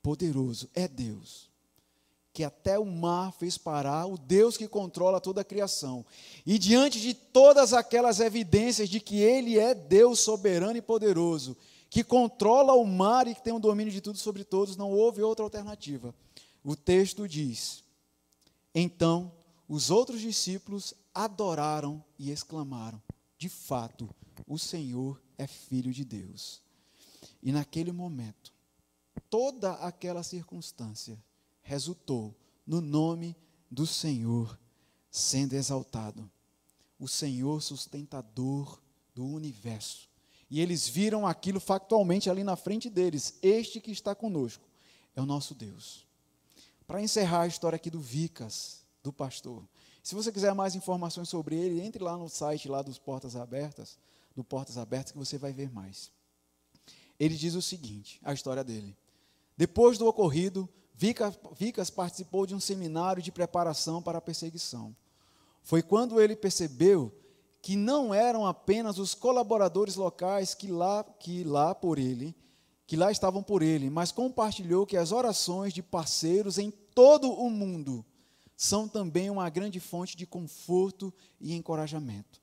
Poderoso, 0.00 0.70
é 0.72 0.86
Deus. 0.86 1.50
Que 2.34 2.44
até 2.44 2.78
o 2.78 2.84
mar 2.84 3.32
fez 3.32 3.56
parar, 3.56 4.04
o 4.04 4.18
Deus 4.18 4.58
que 4.58 4.68
controla 4.68 5.20
toda 5.20 5.40
a 5.40 5.44
criação. 5.44 6.04
E 6.44 6.58
diante 6.58 7.00
de 7.00 7.14
todas 7.14 7.72
aquelas 7.72 8.20
evidências 8.20 8.90
de 8.90 9.00
que 9.00 9.16
Ele 9.22 9.58
é 9.58 9.74
Deus 9.74 10.20
soberano 10.20 10.76
e 10.76 10.82
poderoso, 10.82 11.56
que 11.88 12.04
controla 12.04 12.74
o 12.74 12.84
mar 12.84 13.26
e 13.26 13.34
que 13.34 13.42
tem 13.42 13.54
o 13.54 13.56
um 13.56 13.60
domínio 13.60 13.92
de 13.92 14.02
tudo 14.02 14.18
sobre 14.18 14.44
todos, 14.44 14.76
não 14.76 14.90
houve 14.90 15.22
outra 15.22 15.42
alternativa. 15.42 16.14
O 16.62 16.76
texto 16.76 17.26
diz: 17.26 17.84
então 18.74 19.32
os 19.68 19.90
outros 19.90 20.20
discípulos 20.20 20.92
adoraram 21.14 22.04
e 22.18 22.30
exclamaram: 22.30 23.00
De 23.38 23.48
fato, 23.48 24.12
o 24.46 24.58
Senhor 24.58 25.22
é 25.38 25.46
filho 25.46 25.92
de 25.92 26.04
Deus. 26.04 26.60
E 27.40 27.52
naquele 27.52 27.92
momento, 27.92 28.52
toda 29.30 29.74
aquela 29.74 30.22
circunstância 30.22 31.22
resultou 31.64 32.36
no 32.64 32.80
nome 32.80 33.36
do 33.68 33.86
Senhor 33.86 34.56
sendo 35.10 35.54
exaltado. 35.54 36.30
O 36.98 37.08
Senhor 37.08 37.60
sustentador 37.60 38.80
do 39.14 39.24
universo. 39.26 40.08
E 40.48 40.60
eles 40.60 40.86
viram 40.86 41.26
aquilo 41.26 41.58
factualmente 41.58 42.30
ali 42.30 42.44
na 42.44 42.54
frente 42.54 42.88
deles. 42.88 43.36
Este 43.42 43.80
que 43.80 43.90
está 43.90 44.14
conosco 44.14 44.68
é 45.16 45.20
o 45.20 45.26
nosso 45.26 45.54
Deus. 45.54 46.06
Para 46.86 47.02
encerrar 47.02 47.42
a 47.42 47.46
história 47.46 47.76
aqui 47.76 47.90
do 47.90 48.00
Vicas, 48.00 48.84
do 49.02 49.12
pastor. 49.12 49.66
Se 50.02 50.14
você 50.14 50.30
quiser 50.30 50.54
mais 50.54 50.74
informações 50.74 51.28
sobre 51.28 51.56
ele, 51.56 51.80
entre 51.80 52.02
lá 52.02 52.16
no 52.16 52.28
site 52.28 52.68
lá 52.68 52.82
dos 52.82 52.98
Portas 52.98 53.34
Abertas, 53.34 53.98
do 54.36 54.44
Portas 54.44 54.76
Abertas, 54.76 55.12
que 55.12 55.18
você 55.18 55.38
vai 55.38 55.52
ver 55.52 55.70
mais. 55.70 56.12
Ele 57.18 57.36
diz 57.36 57.54
o 57.54 57.62
seguinte, 57.62 58.20
a 58.22 58.32
história 58.32 58.62
dele. 58.62 58.96
Depois 59.56 59.96
do 59.96 60.06
ocorrido, 60.06 60.68
Vicas, 60.94 61.90
participou 61.90 62.46
de 62.46 62.54
um 62.54 62.60
seminário 62.60 63.22
de 63.22 63.32
preparação 63.32 64.00
para 64.00 64.18
a 64.18 64.22
perseguição. 64.22 64.94
Foi 65.62 65.82
quando 65.82 66.20
ele 66.20 66.36
percebeu 66.36 67.12
que 67.60 67.76
não 67.76 68.12
eram 68.12 68.46
apenas 68.46 68.98
os 68.98 69.14
colaboradores 69.14 69.96
locais 69.96 70.54
que 70.54 70.68
lá, 70.68 71.02
que 71.02 71.42
lá 71.42 71.74
por 71.74 71.98
ele, 71.98 72.36
que 72.86 72.94
lá 72.94 73.10
estavam 73.10 73.42
por 73.42 73.62
ele, 73.62 73.88
mas 73.88 74.12
compartilhou 74.12 74.86
que 74.86 74.98
as 74.98 75.10
orações 75.10 75.72
de 75.72 75.82
parceiros 75.82 76.58
em 76.58 76.70
todo 76.70 77.32
o 77.32 77.48
mundo 77.48 78.04
são 78.54 78.86
também 78.86 79.30
uma 79.30 79.48
grande 79.48 79.80
fonte 79.80 80.14
de 80.14 80.26
conforto 80.26 81.12
e 81.40 81.54
encorajamento. 81.54 82.40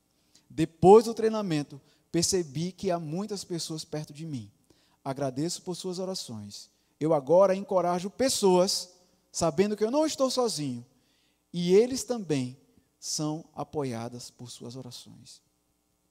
Depois 0.49 1.05
do 1.05 1.13
treinamento, 1.13 1.79
percebi 2.11 2.71
que 2.71 2.89
há 2.89 2.99
muitas 2.99 3.43
pessoas 3.43 3.85
perto 3.85 4.11
de 4.11 4.25
mim. 4.25 4.51
Agradeço 5.05 5.61
por 5.61 5.75
suas 5.75 5.99
orações. 5.99 6.70
Eu 7.01 7.15
agora 7.15 7.55
encorajo 7.55 8.11
pessoas, 8.11 8.91
sabendo 9.31 9.75
que 9.75 9.83
eu 9.83 9.89
não 9.89 10.05
estou 10.05 10.29
sozinho, 10.29 10.85
e 11.51 11.73
eles 11.73 12.03
também 12.03 12.55
são 12.99 13.43
apoiadas 13.55 14.29
por 14.29 14.51
suas 14.51 14.75
orações. 14.75 15.41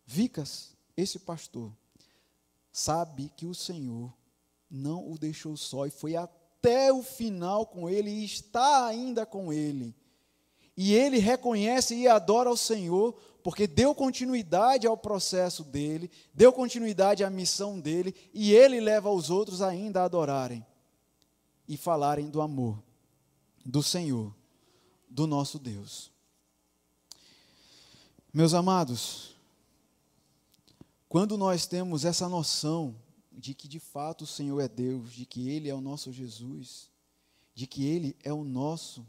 Vicas, 0.04 0.76
esse 0.96 1.20
pastor, 1.20 1.70
sabe 2.72 3.30
que 3.36 3.46
o 3.46 3.54
Senhor 3.54 4.12
não 4.68 5.08
o 5.08 5.16
deixou 5.16 5.56
só 5.56 5.86
e 5.86 5.90
foi 5.90 6.16
até 6.16 6.92
o 6.92 7.04
final 7.04 7.66
com 7.66 7.88
ele 7.88 8.10
e 8.10 8.24
está 8.24 8.84
ainda 8.84 9.24
com 9.24 9.52
ele. 9.52 9.94
E 10.76 10.92
ele 10.92 11.18
reconhece 11.18 11.94
e 11.94 12.08
adora 12.08 12.50
o 12.50 12.56
Senhor 12.56 13.12
porque 13.44 13.68
deu 13.68 13.94
continuidade 13.94 14.88
ao 14.88 14.96
processo 14.96 15.62
dele, 15.62 16.10
deu 16.34 16.52
continuidade 16.52 17.22
à 17.22 17.30
missão 17.30 17.78
dele 17.78 18.12
e 18.34 18.52
ele 18.52 18.80
leva 18.80 19.08
os 19.08 19.30
outros 19.30 19.62
ainda 19.62 20.02
a 20.02 20.06
adorarem 20.06 20.66
e 21.70 21.76
falarem 21.76 22.28
do 22.28 22.42
amor 22.42 22.82
do 23.64 23.80
Senhor, 23.80 24.34
do 25.08 25.24
nosso 25.24 25.56
Deus. 25.56 26.10
Meus 28.34 28.54
amados, 28.54 29.36
quando 31.08 31.38
nós 31.38 31.66
temos 31.66 32.04
essa 32.04 32.28
noção 32.28 33.00
de 33.30 33.54
que 33.54 33.68
de 33.68 33.78
fato 33.78 34.22
o 34.22 34.26
Senhor 34.26 34.58
é 34.58 34.66
Deus, 34.66 35.12
de 35.12 35.24
que 35.24 35.48
Ele 35.48 35.68
é 35.68 35.74
o 35.74 35.80
nosso 35.80 36.12
Jesus, 36.12 36.90
de 37.54 37.68
que 37.68 37.84
Ele 37.84 38.16
é 38.24 38.32
o 38.32 38.42
nosso 38.42 39.06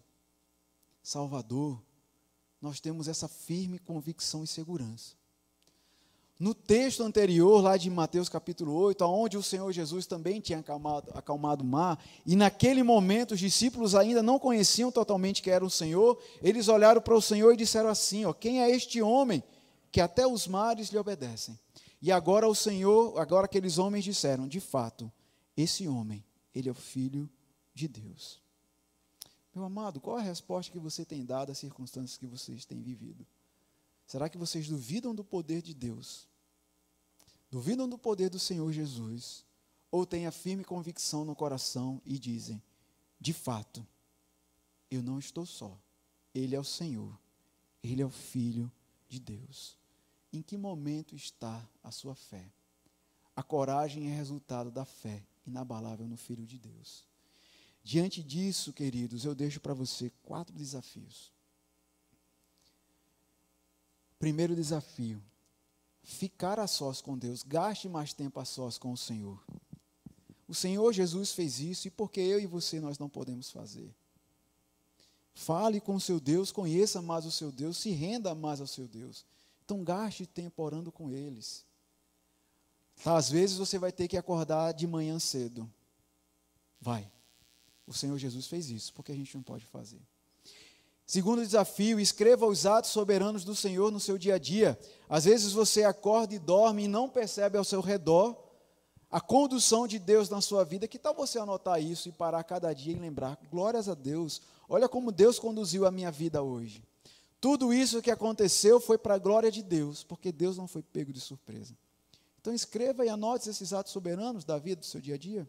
Salvador, 1.02 1.82
nós 2.62 2.80
temos 2.80 3.08
essa 3.08 3.28
firme 3.28 3.80
convicção 3.80 4.44
e 4.44 4.48
segurança. 4.48 5.16
No 6.42 6.56
texto 6.56 7.04
anterior, 7.04 7.62
lá 7.62 7.78
de 7.78 7.88
Mateus 7.88 8.28
capítulo 8.28 8.74
8, 8.74 9.06
onde 9.06 9.38
o 9.38 9.44
Senhor 9.44 9.72
Jesus 9.72 10.08
também 10.08 10.42
tinha 10.42 10.58
acalmado, 10.58 11.12
acalmado 11.14 11.64
o 11.64 11.68
mar, 11.68 12.04
e 12.26 12.36
naquele 12.36 12.82
momento 12.82 13.36
os 13.36 13.40
discípulos 13.40 13.94
ainda 13.94 14.24
não 14.24 14.40
conheciam 14.40 14.92
totalmente 14.92 15.40
que 15.44 15.52
era 15.52 15.64
o 15.64 15.70
Senhor, 15.70 16.20
eles 16.42 16.68
olharam 16.68 17.00
para 17.00 17.14
o 17.14 17.22
Senhor 17.22 17.54
e 17.54 17.58
disseram 17.58 17.90
assim: 17.90 18.26
ó, 18.26 18.34
Quem 18.34 18.60
é 18.60 18.72
este 18.72 19.04
homem 19.04 19.44
que 19.92 20.02
até 20.02 20.26
os 20.26 20.48
mares 20.48 20.90
lhe 20.90 20.98
obedecem? 20.98 21.60
E 22.02 22.12
agora 22.12 22.48
o 22.48 22.56
Senhor, 22.56 23.20
agora 23.20 23.46
aqueles 23.46 23.78
homens 23.78 24.04
disseram: 24.04 24.48
De 24.48 24.60
fato, 24.60 25.12
esse 25.56 25.88
homem, 25.88 26.26
ele 26.56 26.70
é 26.70 26.72
o 26.72 26.74
Filho 26.74 27.30
de 27.72 27.88
Deus. 27.88 28.42
Meu 29.54 29.64
amado, 29.64 30.02
qual 30.02 30.18
a 30.18 30.22
resposta 30.22 30.72
que 30.72 30.80
você 30.80 31.06
tem 31.06 31.24
dado 31.24 31.52
às 31.52 31.60
circunstâncias 31.60 32.18
que 32.18 32.26
vocês 32.26 32.66
têm 32.66 32.82
vivido? 32.82 33.28
Será 34.08 34.28
que 34.28 34.40
vocês 34.40 34.68
duvidam 34.68 35.14
do 35.14 35.24
poder 35.24 35.62
de 35.62 35.76
Deus? 35.76 36.31
Duvidam 37.52 37.88
do 37.88 37.98
poder 37.98 38.30
do 38.30 38.40
Senhor 38.40 38.72
Jesus, 38.72 39.46
ou 39.92 40.06
têm 40.06 40.26
a 40.26 40.32
firme 40.32 40.64
convicção 40.64 41.26
no 41.26 41.36
coração 41.36 42.02
e 42.06 42.18
dizem: 42.18 42.64
de 43.20 43.34
fato, 43.34 43.86
eu 44.90 45.04
não 45.04 45.20
estou 45.20 45.46
só, 45.46 45.78
Ele 46.34 46.56
é 46.56 46.60
o 46.60 46.64
Senhor, 46.64 47.16
Ele 47.84 48.02
é 48.02 48.06
o 48.06 48.10
Filho 48.10 48.72
de 49.08 49.20
Deus. 49.20 49.78
Em 50.34 50.42
que 50.42 50.58
momento 50.58 51.14
está 51.14 51.68
a 51.84 51.92
sua 51.92 52.16
fé? 52.16 52.50
A 53.36 53.44
coragem 53.44 54.10
é 54.10 54.16
resultado 54.16 54.72
da 54.72 54.86
fé 54.86 55.22
inabalável 55.46 56.08
no 56.08 56.16
Filho 56.16 56.46
de 56.46 56.58
Deus. 56.58 57.06
Diante 57.84 58.24
disso, 58.24 58.72
queridos, 58.72 59.26
eu 59.26 59.36
deixo 59.36 59.60
para 59.60 59.74
você 59.74 60.12
quatro 60.24 60.56
desafios. 60.56 61.34
Primeiro 64.18 64.56
desafio: 64.56 65.22
ficar 66.04 66.60
a 66.60 66.68
sós 66.68 67.02
com 67.02 67.18
Deus, 67.18 67.44
gaste 67.44 67.88
mais 67.88 68.14
tempo 68.14 68.40
a 68.40 68.46
sós 68.46 68.78
com 68.78 68.92
o 68.92 68.98
Senhor. 68.98 69.42
O 70.48 70.54
Senhor 70.54 70.92
Jesus 70.92 71.32
fez 71.32 71.60
isso 71.60 71.88
e 71.88 71.92
porque 71.92 72.20
eu 72.20 72.40
e 72.40 72.46
você 72.46 72.80
nós 72.80 73.00
não 73.00 73.08
podemos 73.08 73.50
fazer? 73.50 73.94
Fale 75.34 75.80
com 75.80 75.96
o 75.96 76.02
seu 76.02 76.20
Deus, 76.20 76.52
conheça 76.52 77.02
mais 77.02 77.26
o 77.26 77.32
seu 77.32 77.52
Deus, 77.52 77.78
se 77.78 77.92
renda 77.92 78.36
mais 78.36 78.60
ao 78.60 78.68
seu 78.68 78.88
Deus. 78.88 79.26
Então 79.64 79.84
gaste 79.84 80.26
tempo 80.26 80.62
orando 80.62 80.92
com 80.92 81.10
eles. 81.10 81.66
Às 83.06 83.30
vezes 83.30 83.58
você 83.58 83.80
vai 83.80 83.92
ter 83.92 84.08
que 84.08 84.18
acordar 84.18 84.74
de 84.74 84.86
manhã 84.86 85.18
cedo. 85.20 85.72
Vai. 86.80 87.10
O 87.88 87.94
Senhor 87.94 88.18
Jesus 88.18 88.48
fez 88.48 88.70
isso, 88.70 88.94
porque 88.94 89.12
a 89.12 89.16
gente 89.16 89.36
não 89.36 89.44
pode 89.44 89.66
fazer. 89.66 90.02
Segundo 91.12 91.42
desafio, 91.42 92.00
escreva 92.00 92.46
os 92.46 92.66
atos 92.66 92.90
soberanos 92.90 93.44
do 93.44 93.54
Senhor 93.54 93.92
no 93.92 94.00
seu 94.00 94.18
dia 94.18 94.36
a 94.36 94.38
dia. 94.38 94.80
Às 95.10 95.26
vezes 95.26 95.52
você 95.52 95.84
acorda 95.84 96.34
e 96.34 96.40
dorme 96.40 96.86
e 96.86 96.88
não 96.88 97.10
percebe 97.10 97.58
ao 97.58 97.66
seu 97.66 97.82
redor 97.82 98.42
a 99.10 99.20
condução 99.20 99.86
de 99.86 100.00
Deus 100.00 100.30
na 100.30 100.40
sua 100.40 100.64
vida. 100.64 100.88
Que 100.88 100.98
tal 100.98 101.14
você 101.14 101.38
anotar 101.38 101.84
isso 101.84 102.08
e 102.08 102.14
parar 102.14 102.42
cada 102.46 102.72
dia 102.72 102.96
e 102.96 102.98
lembrar: 102.98 103.38
glórias 103.52 103.90
a 103.90 103.94
Deus, 103.94 104.42
olha 104.70 104.88
como 104.88 105.12
Deus 105.12 105.38
conduziu 105.38 105.86
a 105.86 105.92
minha 105.92 106.10
vida 106.10 106.42
hoje. 106.42 106.82
Tudo 107.42 107.74
isso 107.74 108.02
que 108.02 108.10
aconteceu 108.10 108.80
foi 108.80 108.98
para 108.98 109.16
a 109.16 109.20
glória 109.20 109.52
de 109.52 109.62
Deus, 109.62 110.06
porque 110.06 110.32
Deus 110.32 110.56
não 110.56 110.66
foi 110.66 110.82
pego 110.82 111.12
de 111.12 111.20
surpresa. 111.20 111.76
Então 112.40 112.54
escreva 112.54 113.06
e 113.06 113.10
anote 113.10 113.50
esses 113.50 113.74
atos 113.74 113.92
soberanos 113.92 114.46
da 114.46 114.58
vida 114.58 114.80
do 114.80 114.86
seu 114.86 115.02
dia 115.02 115.16
a 115.16 115.18
dia. 115.18 115.46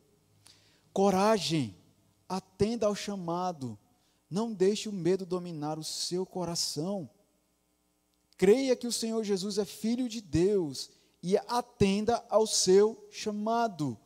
Coragem, 0.93 1.73
atenda 2.29 2.89
ao 2.89 2.97
chamado 2.97 3.79
não 4.33 4.51
deixe 4.51 4.89
o 4.89 4.93
medo 4.93 5.27
dominar 5.27 5.79
o 5.79 5.85
seu 5.85 6.25
coração. 6.25 7.09
Creia 8.39 8.75
que 8.75 8.87
o 8.87 8.93
Senhor 8.93 9.23
Jesus 9.23 9.59
é 9.59 9.65
filho 9.67 10.09
de 10.09 10.23
Deus 10.23 10.91
e 11.23 11.37
atenda 11.37 12.25
ao 12.31 12.47
seu 12.47 13.07
chamado. 13.11 13.99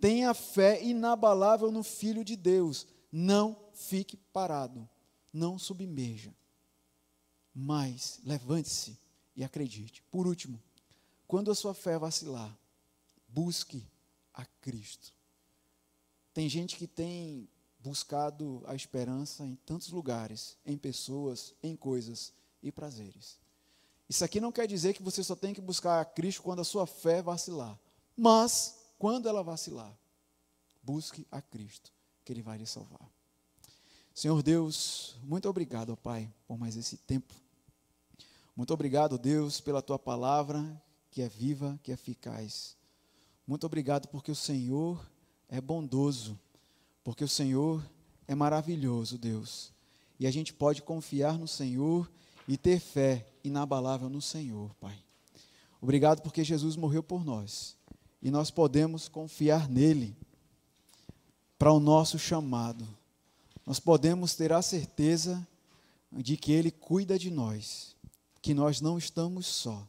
Tenha 0.00 0.32
fé 0.34 0.82
inabalável 0.82 1.72
no 1.72 1.82
Filho 1.82 2.24
de 2.24 2.36
Deus. 2.36 2.86
Não 3.10 3.56
fique 3.74 4.16
parado. 4.16 4.88
Não 5.32 5.58
submerja. 5.58 6.32
Mas 7.52 8.20
levante-se 8.24 8.96
e 9.34 9.42
acredite. 9.42 10.00
Por 10.12 10.28
último, 10.28 10.62
quando 11.26 11.50
a 11.50 11.56
sua 11.56 11.74
fé 11.74 11.98
vacilar, 11.98 12.56
busque 13.28 13.84
a 14.32 14.44
Cristo. 14.60 15.12
Tem 16.32 16.48
gente 16.48 16.76
que 16.76 16.86
tem 16.86 17.48
buscado 17.82 18.62
a 18.66 18.74
esperança 18.74 19.44
em 19.44 19.56
tantos 19.66 19.90
lugares, 19.90 20.56
em 20.64 20.76
pessoas, 20.76 21.54
em 21.62 21.74
coisas 21.74 22.32
e 22.62 22.70
prazeres. 22.70 23.38
Isso 24.08 24.24
aqui 24.24 24.40
não 24.40 24.52
quer 24.52 24.66
dizer 24.66 24.94
que 24.94 25.02
você 25.02 25.22
só 25.22 25.34
tem 25.34 25.54
que 25.54 25.60
buscar 25.60 26.00
a 26.00 26.04
Cristo 26.04 26.42
quando 26.42 26.60
a 26.60 26.64
sua 26.64 26.86
fé 26.86 27.22
vacilar. 27.22 27.78
Mas, 28.16 28.78
quando 28.98 29.28
ela 29.28 29.42
vacilar, 29.42 29.96
busque 30.82 31.26
a 31.30 31.40
Cristo, 31.40 31.90
que 32.24 32.32
Ele 32.32 32.42
vai 32.42 32.58
lhe 32.58 32.66
salvar. 32.66 33.10
Senhor 34.14 34.42
Deus, 34.42 35.16
muito 35.22 35.48
obrigado, 35.48 35.96
Pai, 35.96 36.32
por 36.46 36.58
mais 36.58 36.76
esse 36.76 36.98
tempo. 36.98 37.34
Muito 38.54 38.74
obrigado, 38.74 39.16
Deus, 39.16 39.60
pela 39.60 39.80
tua 39.80 39.98
palavra, 39.98 40.80
que 41.10 41.22
é 41.22 41.28
viva, 41.28 41.80
que 41.82 41.90
é 41.90 41.94
eficaz. 41.94 42.76
Muito 43.46 43.64
obrigado 43.64 44.08
porque 44.08 44.30
o 44.30 44.36
Senhor 44.36 45.04
é 45.48 45.60
bondoso 45.60 46.38
porque 47.04 47.24
o 47.24 47.28
Senhor 47.28 47.82
é 48.26 48.34
maravilhoso, 48.34 49.18
Deus. 49.18 49.72
e 50.18 50.26
a 50.26 50.30
gente 50.30 50.52
pode 50.52 50.82
confiar 50.82 51.36
no 51.36 51.48
Senhor 51.48 52.08
e 52.46 52.56
ter 52.56 52.78
fé 52.78 53.26
inabalável 53.42 54.08
no 54.08 54.22
Senhor, 54.22 54.72
Pai. 54.76 54.96
Obrigado 55.80 56.22
porque 56.22 56.44
Jesus 56.44 56.76
morreu 56.76 57.02
por 57.02 57.24
nós 57.24 57.76
e 58.22 58.30
nós 58.30 58.48
podemos 58.48 59.08
confiar 59.08 59.68
nele 59.68 60.16
para 61.58 61.72
o 61.72 61.80
nosso 61.80 62.20
chamado. 62.20 62.86
Nós 63.66 63.80
podemos 63.80 64.36
ter 64.36 64.52
a 64.52 64.62
certeza 64.62 65.44
de 66.12 66.36
que 66.36 66.52
ele 66.52 66.70
cuida 66.70 67.18
de 67.18 67.30
nós, 67.30 67.96
que 68.40 68.54
nós 68.54 68.80
não 68.80 68.96
estamos 68.96 69.46
só, 69.46 69.84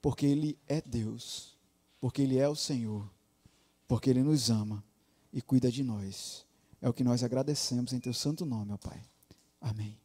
porque 0.00 0.24
ele 0.24 0.58
é 0.66 0.80
Deus, 0.80 1.54
porque 2.00 2.22
ele 2.22 2.38
é 2.38 2.48
o 2.48 2.56
Senhor, 2.56 3.06
porque 3.86 4.08
ele 4.08 4.22
nos 4.22 4.48
ama 4.48 4.82
e 5.32 5.40
cuida 5.40 5.70
de 5.70 5.82
nós. 5.82 6.44
É 6.80 6.88
o 6.88 6.92
que 6.92 7.04
nós 7.04 7.22
agradecemos 7.22 7.92
em 7.92 8.00
teu 8.00 8.12
santo 8.12 8.44
nome, 8.44 8.72
ó 8.72 8.76
Pai. 8.76 9.00
Amém. 9.60 9.96